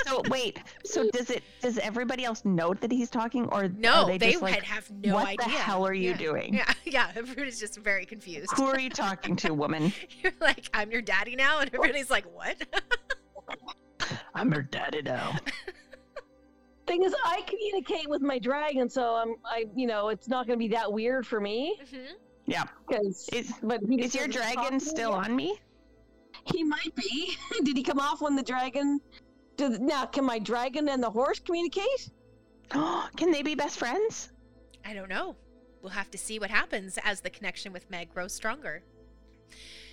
[0.07, 4.07] so wait, so does it, does everybody else know that he's talking or No, are
[4.07, 5.37] they, they, just like, would have no what idea.
[5.39, 6.17] What the hell are you Yeah.
[6.17, 6.55] doing?
[6.55, 7.11] Yeah, yeah.
[7.15, 8.53] Everybody's just very confused.
[8.57, 9.93] Who are you talking to, woman?
[10.23, 12.57] You're like, I'm your daddy now, and everybody's like, what?
[14.35, 15.37] I'm her daddy now.
[16.87, 20.57] Thing is, I communicate with my dragon, so I'm, I, you know, it's not going
[20.57, 21.79] to be that weird for me.
[21.93, 22.13] Mhm.
[22.47, 22.63] Yeah.
[22.87, 25.59] Because, Is, but he is your dragon still on me?
[26.55, 27.37] He might be.
[27.65, 29.01] Did he come off when the dragon?
[29.57, 32.11] Did, now, can my dragon and the horse communicate?
[33.17, 34.31] Can they be best friends?
[34.85, 35.37] I don't know.
[35.83, 38.83] We'll have to see what happens as the connection with Meg grows stronger.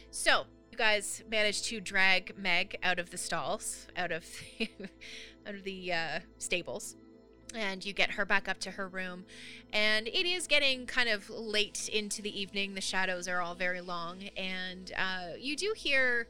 [0.09, 4.25] So, you guys managed to drag Meg out of the stalls, out of
[4.57, 4.69] the,
[5.47, 6.95] out of the uh, stables,
[7.53, 9.25] and you get her back up to her room.
[9.71, 12.73] And it is getting kind of late into the evening.
[12.73, 16.27] The shadows are all very long, and uh, you do hear.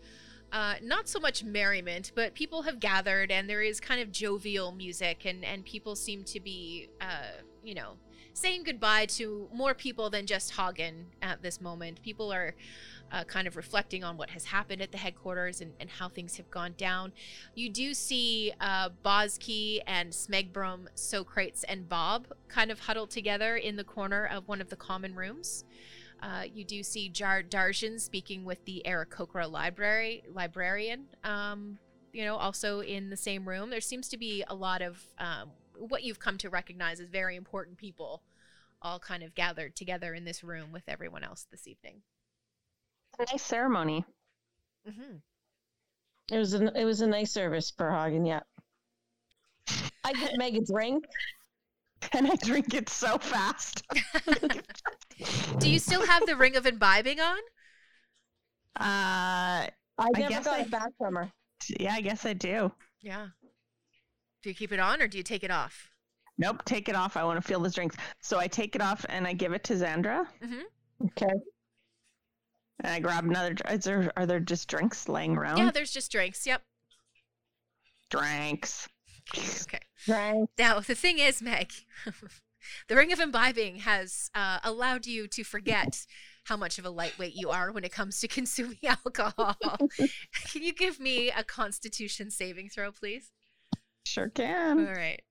[0.53, 4.71] Uh, not so much merriment, but people have gathered, and there is kind of jovial
[4.71, 7.93] music, and and people seem to be, uh, you know,
[8.33, 12.03] saying goodbye to more people than just Hagen at this moment.
[12.03, 12.53] People are
[13.11, 16.37] uh, kind of reflecting on what has happened at the headquarters and, and how things
[16.37, 17.13] have gone down.
[17.55, 23.75] You do see uh, Bozkey and Smegbrum, Socrates, and Bob kind of huddled together in
[23.75, 25.63] the corner of one of the common rooms.
[26.23, 31.05] Uh, you do see Jar Darshan speaking with the Aarakocra library librarian.
[31.25, 31.77] Um,
[32.13, 33.69] you know, also in the same room.
[33.69, 37.35] There seems to be a lot of um, what you've come to recognize as very
[37.35, 38.21] important people,
[38.81, 42.01] all kind of gathered together in this room with everyone else this evening.
[43.19, 44.05] Nice ceremony.
[44.87, 45.17] Mm-hmm.
[46.31, 48.25] It was a, it was a nice service for Hagen.
[48.25, 48.41] Yeah.
[50.05, 51.05] I get Meg a drink.
[52.13, 53.83] And I drink it so fast.
[55.59, 57.37] do you still have the ring of imbibing on?
[58.79, 59.67] Uh,
[59.99, 61.31] I never guess got I- it back from her.
[61.79, 62.71] yeah, I guess I do.
[63.01, 63.27] Yeah.
[64.41, 65.89] Do you keep it on or do you take it off?
[66.37, 67.15] Nope, take it off.
[67.15, 67.95] I want to feel the drinks.
[68.21, 70.25] So I take it off and I give it to Xandra.
[70.43, 71.05] Mm-hmm.
[71.05, 71.33] Okay.
[72.83, 73.55] And I grab another.
[73.69, 75.57] Is there are there just drinks laying around?
[75.57, 76.45] Yeah, there's just drinks.
[76.47, 76.61] Yep.
[78.09, 78.87] drinks.
[79.35, 79.79] Okay.
[80.07, 80.45] Right.
[80.57, 81.71] Now, the thing is, Meg,
[82.87, 86.05] the ring of imbibing has uh, allowed you to forget
[86.45, 89.57] how much of a lightweight you are when it comes to consuming alcohol.
[90.51, 93.31] Can you give me a constitution saving throw, please?
[94.05, 94.85] Sure can.
[94.85, 95.21] All right.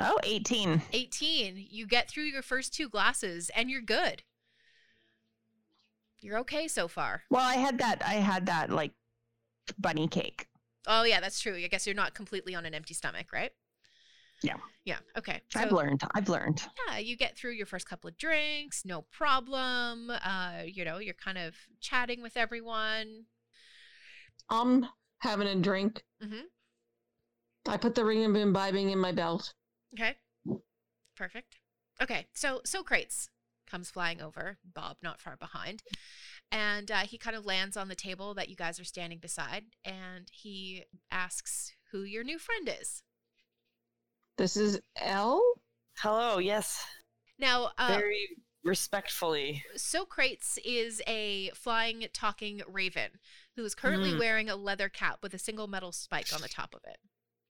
[0.00, 0.82] Oh, 18.
[0.92, 1.66] 18.
[1.70, 4.22] You get through your first two glasses and you're good.
[6.20, 7.22] You're okay so far.
[7.30, 8.02] Well, I had that.
[8.06, 8.92] I had that like
[9.78, 10.46] bunny cake.
[10.86, 11.56] Oh, yeah, that's true.
[11.56, 13.50] I guess you're not completely on an empty stomach, right?
[14.42, 14.56] Yeah.
[14.84, 14.98] Yeah.
[15.16, 15.40] Okay.
[15.54, 16.02] I've learned.
[16.14, 16.62] I've learned.
[16.88, 20.10] yeah, you get through your first couple of drinks, no problem.
[20.10, 23.24] Uh, you know, you're kind of chatting with everyone.
[24.50, 24.86] I'm
[25.18, 26.04] having a drink.
[26.22, 26.42] Mm-hmm.
[27.68, 29.52] I put the ring of imbibing in my belt.
[29.94, 30.14] Okay.
[31.16, 31.56] Perfect.
[32.00, 33.30] Okay, so Socrates
[33.66, 35.82] comes flying over, Bob not far behind,
[36.52, 39.64] and uh, he kind of lands on the table that you guys are standing beside,
[39.84, 43.02] and he asks who your new friend is.
[44.38, 45.42] This is L.
[45.98, 46.84] Hello, yes.
[47.38, 48.28] Now, uh, Very
[48.64, 49.62] respectfully.
[49.76, 53.12] Socrates is a flying, talking raven
[53.56, 54.18] who is currently Mm.
[54.18, 56.98] wearing a leather cap with a single metal spike on the top of it,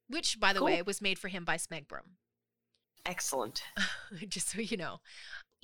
[0.09, 0.67] which, by the Cool.
[0.67, 2.17] way, was made for him by Smegbrum.
[3.05, 3.63] Excellent.
[4.29, 5.01] just so you know.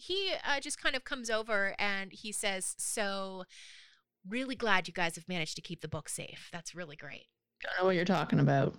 [0.04, 3.44] He uh, just kind of comes over and he says, So,
[4.28, 6.48] really glad you guys have managed to keep the book safe.
[6.52, 7.26] That's really great.
[7.62, 8.74] Don't know what you're talking about.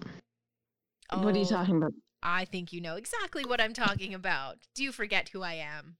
[1.14, 1.94] What are you Oh, talking about?
[2.22, 4.58] I think you know exactly what I'm talking about.
[4.76, 5.96] Do you forget who I am?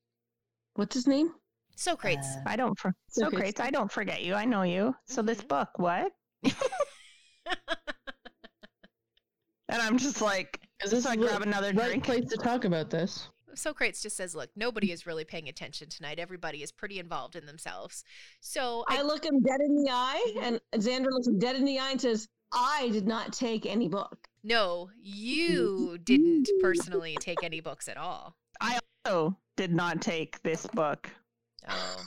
[0.76, 1.32] What's his name?
[1.76, 2.26] Socrates.
[2.26, 2.78] Uh, I don't.
[2.78, 3.34] For- Socrates.
[3.56, 3.60] Socrates.
[3.62, 4.34] I don't forget you.
[4.34, 4.94] I know you.
[5.08, 5.48] So this Mhm.
[5.48, 6.12] book, what?
[9.70, 12.04] And I'm just like, Is so this I grab another right drink.
[12.04, 13.30] place to talk about this?
[13.56, 16.20] Socrates just says, Look, nobody is really paying attention tonight.
[16.20, 18.04] Everybody is pretty involved in themselves.
[18.42, 21.66] So, I I, look him dead in the eye, and Xander looks him dead in
[21.66, 24.28] the eye and says, I did not take any book.
[24.44, 28.36] no, you didn't personally take any books at all.
[28.62, 31.10] I also did not take this book.
[31.68, 31.98] Oh.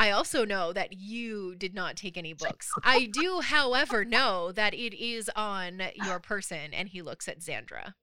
[0.00, 2.70] I also know that you did not take any books.
[2.84, 6.72] I do, however, know that it is on your person.
[6.72, 7.94] And he looks at Xandra.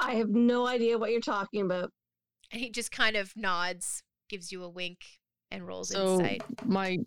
[0.00, 1.90] I have no idea what you're talking about.
[2.52, 4.98] And he just kind of nods, gives you a wink,
[5.50, 6.42] and rolls So insight.
[6.64, 6.98] my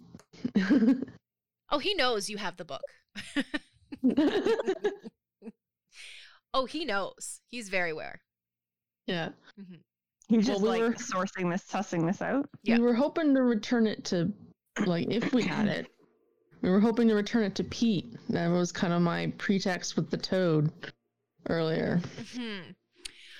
[1.69, 2.81] Oh, he knows you have the book.
[6.53, 7.41] oh, he knows.
[7.49, 8.22] He's very aware.
[9.05, 9.30] yeah.
[9.59, 9.76] Mm-hmm.
[10.30, 12.49] He's Well, we like were- sourcing this, sussing this out.
[12.64, 12.77] Yeah.
[12.77, 14.31] We were hoping to return it to,
[14.85, 15.88] like, if we had it,
[16.61, 18.14] we were hoping to return it to Pete.
[18.30, 20.69] That was kind of my pretext with the toad
[21.49, 22.02] earlier.
[22.36, 22.72] hmm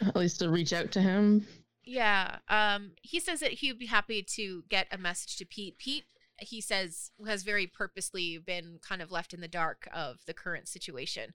[0.02, 1.48] At least to reach out to him.
[1.84, 2.38] Yeah.
[2.50, 5.78] Um, he says that he'd be happy to get a message to Pete.
[5.78, 6.06] Pete,
[6.40, 10.68] he says, has very purposely been kind of left in the dark of the current
[10.68, 11.34] situation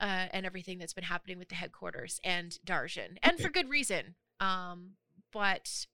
[0.00, 4.14] uh, and everything that's been happening with the headquarters and Darjan, and for good reason.
[4.40, 4.92] Um,
[5.32, 5.86] but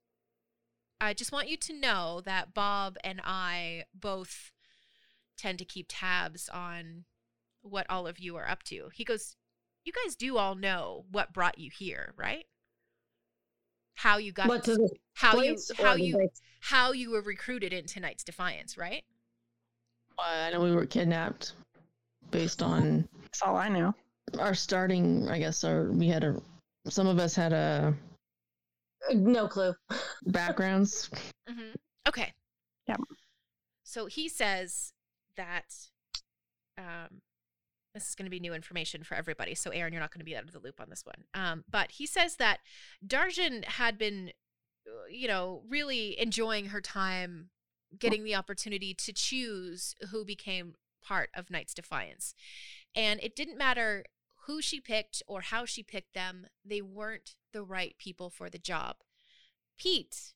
[1.00, 4.52] I just want you to know that Bob and I both
[5.36, 7.04] tend to keep tabs on
[7.62, 8.90] what all of you are up to.
[8.92, 9.36] He goes,
[9.84, 12.46] You guys do all know what brought you here, right?
[13.94, 16.40] How you got what to how you how you base?
[16.60, 19.04] how you were recruited in tonight's Defiance, right?
[20.18, 21.54] I know we were kidnapped
[22.30, 23.94] based on That's all I know.
[24.38, 26.40] our starting, I guess, our, we had a,
[26.88, 27.94] some of us had a
[29.10, 29.74] Uh, No clue.
[30.26, 31.10] backgrounds.
[31.50, 31.74] Mm-hmm.
[32.08, 32.32] Okay.
[32.86, 32.96] Yeah.
[33.84, 34.92] So he says
[35.36, 35.74] that
[36.78, 37.20] um,
[37.94, 39.54] this is going to be new information for everybody.
[39.54, 41.24] So Aaron, you're not going to be out of the loop on this one.
[41.34, 42.60] Um, but he says that
[43.06, 44.32] Darjan had been,
[44.86, 47.50] uh, you know, really enjoying her time,
[47.98, 50.74] getting the opportunity to choose who became
[51.04, 52.34] part of Knights Defiance,
[52.94, 54.04] and it didn't matter
[54.46, 58.58] who she picked or how she picked them; they weren't the right people for the
[58.58, 58.96] job.
[59.76, 60.32] Pete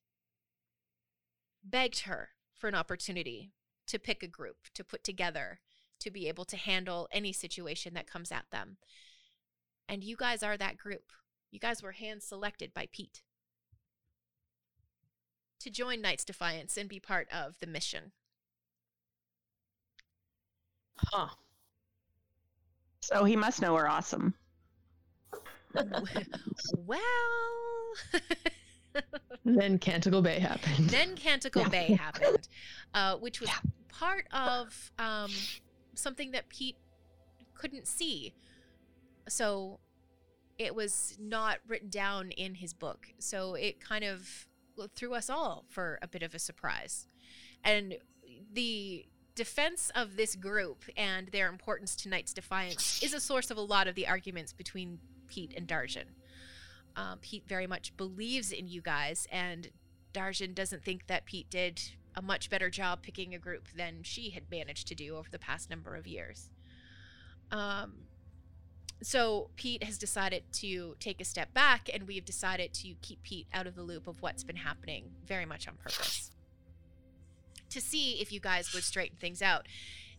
[1.64, 3.52] begged her for an opportunity
[3.86, 5.60] to pick a group to put together
[6.00, 8.76] to be able to handle any situation that comes at them.
[9.88, 11.12] And you guys are that group.
[11.50, 13.22] You guys were hand selected by Pete
[15.60, 18.12] to join Knights Defiance and be part of the mission.
[20.98, 21.28] Huh.
[23.00, 24.34] So he must know we're awesome.
[26.76, 27.00] well,
[29.44, 30.90] Then Canticle Bay happened.
[30.90, 31.68] then Canticle Yeah.
[31.68, 32.48] Bay happened,
[32.94, 33.50] uh, which was
[33.88, 35.30] part of um,
[35.98, 36.76] something that Pete
[37.54, 38.34] couldn't see.
[39.28, 39.80] So
[40.58, 43.08] it was not written down in his book.
[43.18, 44.46] So it kind of
[44.94, 47.06] threw us all for a bit of a surprise.
[47.64, 47.96] And
[48.52, 53.56] the defense of this group and their importance to Knights Defiance is a source of
[53.56, 54.98] a lot of the arguments between
[55.28, 56.06] Pete and Darjan.
[56.96, 59.70] Um, Pete very much believes in you guys, and
[60.14, 61.82] Darjan doesn't think that Pete did
[62.16, 65.38] a much better job picking a group than she had managed to do over the
[65.38, 66.50] past number of years.
[67.52, 67.92] Um,
[69.02, 73.46] so Pete has decided to take a step back, and we've decided to keep Pete
[73.52, 76.30] out of the loop of what's been happening very much on purpose
[77.68, 79.66] to see if you guys would straighten things out.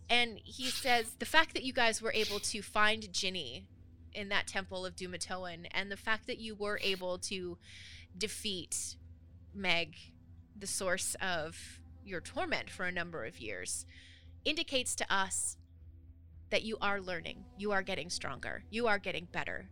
[0.10, 3.66] And he says the fact that you guys were able to find Ginny
[4.14, 7.58] in that temple of Dumathoin, and the fact that you were able to
[8.18, 8.96] defeat
[9.54, 9.96] Meg,
[10.58, 13.86] the source of your torment for a number of years,
[14.46, 15.58] indicates to us
[16.50, 19.70] that you are learning, you are getting stronger, you are getting better.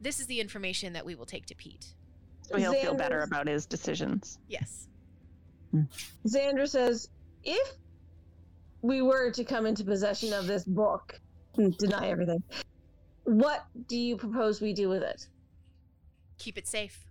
[0.00, 1.94] This is the information that we will take to Pete.
[2.42, 4.38] So he'll feel better about his decisions.
[4.48, 4.88] Yes.
[6.26, 7.08] Xander says,
[7.42, 7.72] if
[8.82, 11.18] we were to come into possession of this book,
[11.54, 11.70] hmm.
[11.78, 12.42] deny everything,
[13.22, 15.26] what do you propose we do with it?
[16.38, 17.06] keep it safe.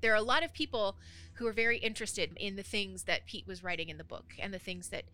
[0.00, 0.96] There are a lot of people
[1.36, 4.52] who were very interested in the things that Pete was writing in the book and
[4.52, 5.04] the things that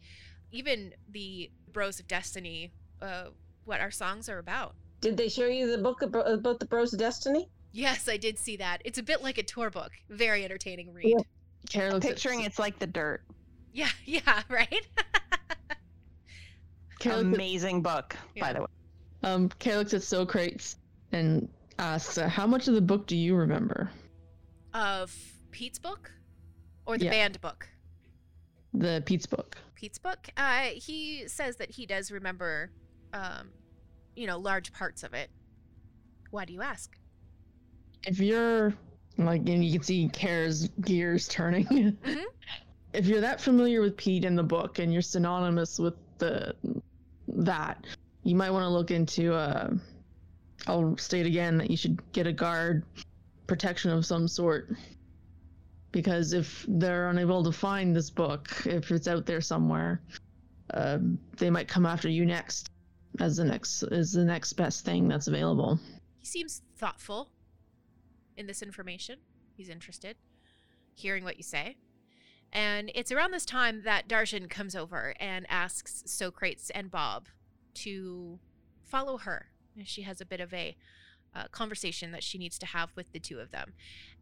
[0.51, 3.27] even the Bros of Destiny, uh,
[3.65, 4.75] what our songs are about.
[5.01, 7.49] Did they show you the book about the Bros of Destiny?
[7.73, 8.83] Yes, I did see that.
[8.85, 9.93] It's a bit like a tour book.
[10.11, 11.07] Very entertaining read.
[11.07, 11.23] Yeah.
[11.71, 13.23] Kara looks Picturing it's like the dirt.
[13.73, 14.87] Yeah, yeah, right?
[16.99, 18.43] Kara at- Amazing book, Yeah.
[18.47, 18.67] by the way.
[19.25, 20.77] um, Kara looks at Socrates
[21.13, 23.91] and asks, uh, "How much of the book do you remember?
[24.75, 25.15] of
[25.53, 26.11] Pete's book
[26.87, 27.11] or the Yeah.
[27.13, 27.69] band book?
[28.75, 30.29] The Pete's book." Pete's book.
[30.37, 32.71] Uh, he says that he does remember,
[33.13, 33.51] um,
[34.17, 35.31] you know, large parts of it.
[36.31, 36.97] Why do you ask?
[38.07, 38.73] If you're
[39.19, 41.65] like, and you can see Kara's gears turning.
[42.03, 42.25] Mhm.
[42.95, 46.55] If you're that familiar with Pete in the book and you're synonymous with the
[47.29, 47.87] that,
[48.23, 49.33] you might want to look into.
[49.35, 49.75] Uh,
[50.67, 52.85] I'll state again that you should get a guard
[53.47, 54.77] protection of some sort.
[55.93, 60.01] Because if they're unable to find this book, if it's out there somewhere,
[60.75, 62.71] um, they might come after you next
[63.21, 65.79] as the next is the next best thing that's available.
[66.19, 67.29] He seems thoughtful
[68.37, 69.19] in this information.
[69.55, 70.17] He's interested,
[70.95, 71.77] hearing what you say.
[72.53, 77.29] And it's around this time that Darshan comes over and asks Socrates and Bob
[77.75, 78.39] to
[78.85, 79.47] follow her.
[79.85, 80.77] She has a bit of a
[81.35, 83.73] uh, conversation that she needs to have with the two of them.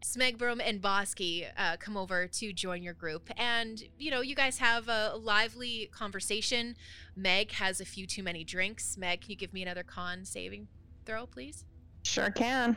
[0.05, 4.59] Smegbrum and Bosky uh, come over to join your group, and you know you guys
[4.59, 6.77] have a lively conversation.
[7.17, 8.97] Meg has a few too many drinks.
[8.97, 10.69] Meg, can you give me another con saving
[11.05, 11.65] throw, please?
[12.03, 12.77] Sure can.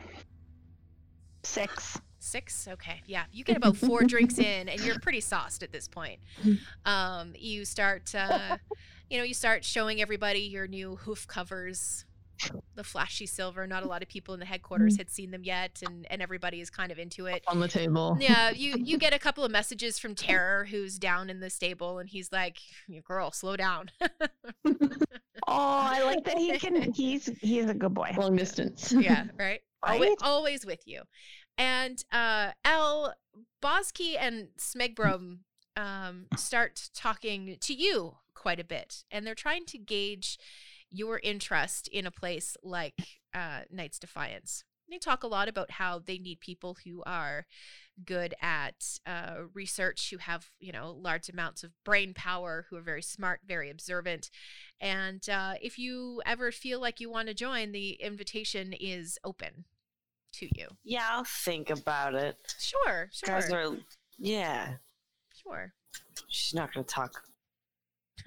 [1.44, 2.00] Six.
[2.18, 2.68] Six?
[2.68, 3.02] Okay.
[3.06, 3.24] Yeah.
[3.32, 6.20] You get about four drinks in and you're pretty sauced at this point.
[6.86, 8.56] Um, you start, uh,
[9.10, 12.06] you know, you start showing everybody your new hoof covers,
[12.74, 13.66] the flashy silver.
[13.66, 16.60] Not a lot of people in the headquarters had seen them yet, and, and everybody
[16.60, 17.42] is kind of into it.
[17.48, 18.16] On the table.
[18.20, 21.98] Yeah, you you get a couple of messages from Terror, who's down in the stable,
[21.98, 22.58] and he's like,
[23.06, 23.90] "Girl, slow down."
[25.46, 26.92] Oh, I like that he can.
[26.92, 28.10] He's he's a good boy.
[28.16, 28.92] Long distance.
[28.92, 29.60] yeah, right.
[29.82, 30.16] Always, Right?
[30.22, 31.02] always with you.
[31.58, 33.14] And uh L
[33.62, 35.38] Bosky and Smegbrum
[35.76, 40.38] um start talking to you quite a bit and they're trying to gauge
[40.94, 42.94] your interest in a place like
[43.34, 44.64] uh Knights Defiance.
[44.88, 47.46] They talk a lot about how they need people who are
[48.04, 52.82] good at uh, research, who have you know large amounts of brain power, who are
[52.82, 54.30] very smart, very observant,
[54.80, 59.64] and uh, if you ever feel like you want to join, the invitation is open
[60.34, 60.68] to you.
[60.82, 62.36] Yeah, I'll think about it.
[62.58, 63.26] Sure, sure.
[63.26, 63.76] Guys are,
[64.18, 64.74] yeah.
[65.42, 65.72] sure.
[66.28, 67.22] She's not gonna talk.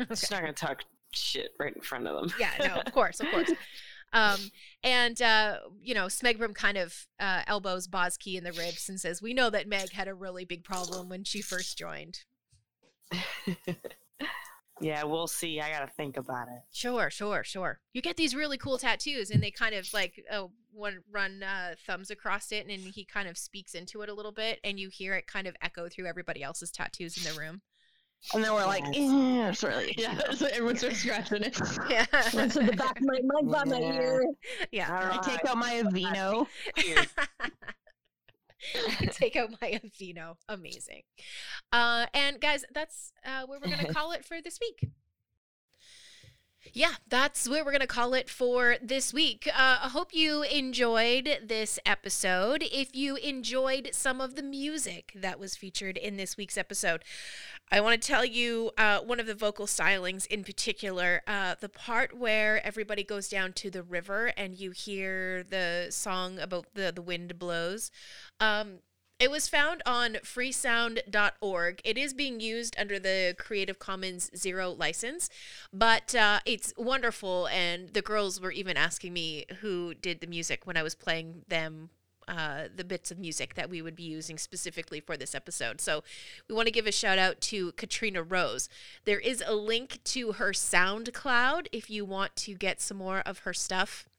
[0.10, 2.34] She's not gonna talk shit right in front of them.
[2.40, 3.52] yeah, no, of course, of course.
[4.14, 4.40] Um,
[4.84, 9.22] and uh, you know, Smegbrum kind of uh, elbows Bosky in the ribs and says,
[9.22, 12.20] "We know that Meg had a really big problem when she first joined."
[14.82, 15.60] yeah, we'll see.
[15.60, 16.62] I gotta think about it.
[16.72, 17.80] Sure, sure, sure.
[17.94, 21.76] You get these really cool tattoos, and they kind of like uh, one run uh,
[21.86, 24.90] thumbs across it, and he kind of speaks into it a little bit, and you
[24.90, 27.62] hear it kind of echo through everybody else's tattoos in the room.
[28.34, 28.96] And then we're like, Yes.
[28.98, 31.58] yeah, it's really Yeah, so everyone starts scratching it.
[31.90, 34.02] Yeah, That's in the back of my, my, by my Yeah.
[34.02, 34.24] ear.
[34.72, 35.10] yeah.
[35.14, 36.48] I take out my Aveeno.
[39.12, 40.36] take out my Aveeno.
[40.50, 41.04] Amazing.
[41.72, 44.90] Uh, and guys, that's uh, where we're gonna call it for this week.
[46.74, 49.48] Yeah, that's where we're going to call it for this week.
[49.48, 52.64] Uh, I hope you enjoyed this episode.
[52.72, 57.04] If you enjoyed some of the music that was featured in this week's episode,
[57.72, 61.22] I want to tell you uh, one of the vocal stylings in particular.
[61.28, 66.40] Uh, the part where everybody goes down to the river and you hear the song
[66.40, 67.92] about the, the wind blows.
[68.40, 68.80] Um,
[69.20, 71.82] it was found on freesound.org.
[71.84, 75.30] It is being used under the Creative Commons Zero license,
[75.74, 77.48] but uh, it's wonderful.
[77.48, 81.44] And the girls were even asking me who did the music when I was playing
[81.48, 81.90] them
[82.28, 85.80] uh, the bits of music that we would be using specifically for this episode.
[85.80, 86.04] So
[86.50, 88.68] we want to give a shout out to Katrina Rose.
[89.06, 93.40] There is a link to her SoundCloud if you want to get some more of
[93.40, 94.10] her stuff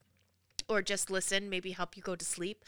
[0.69, 2.65] or just listen, maybe help you go to sleep,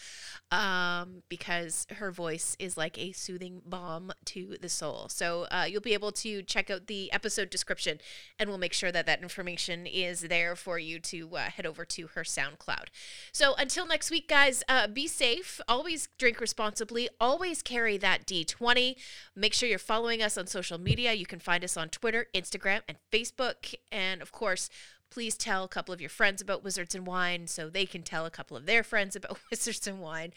[0.50, 5.08] um, because her voice is like a soothing balm to the soul.
[5.08, 8.00] So uh, you'll be able to check out the episode description,
[8.38, 11.84] and we'll make sure that that information is there for you to uh, head over
[11.84, 12.86] to her SoundCloud.
[13.32, 15.60] So until next week, guys, uh, be safe.
[15.68, 17.08] Always drink responsibly.
[17.20, 18.96] Always carry that D20.
[19.36, 21.12] Make sure you're following us on social media.
[21.12, 24.70] You can find us on Twitter, Instagram, and Facebook, and of course
[25.10, 28.26] please tell a couple of your friends about Wizards and Wine so they can tell
[28.26, 30.32] a couple of their friends about Wizards and Wine.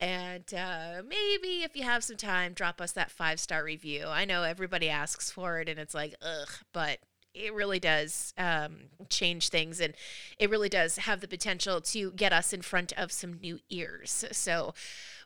[0.00, 4.06] And uh, maybe if you have some time, drop us that five star review.
[4.06, 6.98] I know everybody asks for it and it's like, ugh, but
[7.34, 8.76] it really does um,
[9.08, 9.94] change things and
[10.38, 14.24] it really does have the potential to get us in front of some new ears.
[14.30, 14.72] So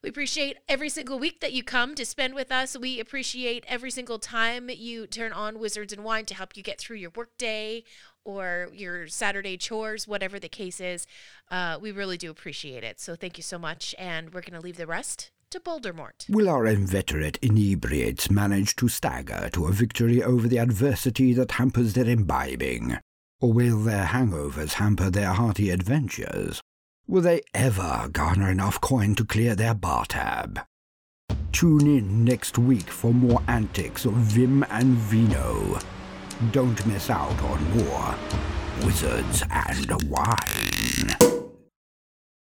[0.03, 2.77] we appreciate every single week that you come to spend with us.
[2.79, 6.79] We appreciate every single time you turn on Wizards and Wine to help you get
[6.79, 7.85] through your workday
[8.29, 11.07] or your Saturday chores, whatever the case is.
[11.51, 13.01] Uh, we really do appreciate it.
[13.01, 13.95] So thank you so much.
[13.99, 16.29] And we're going to leave the rest to Bouldermort.
[16.29, 21.95] Will our inveterate inebriates manage to stagger to a victory over the adversity that hampers
[21.95, 22.99] their imbibing?
[23.41, 26.61] Or will their hangovers hamper their hearty adventures?
[27.07, 30.61] Will they ever garner enough coin to clear their bar tab?
[31.53, 35.79] Tune in next week for more antics of Vim and Vino.
[36.53, 38.15] Don't miss out on more
[38.85, 41.38] Wizards and Wine.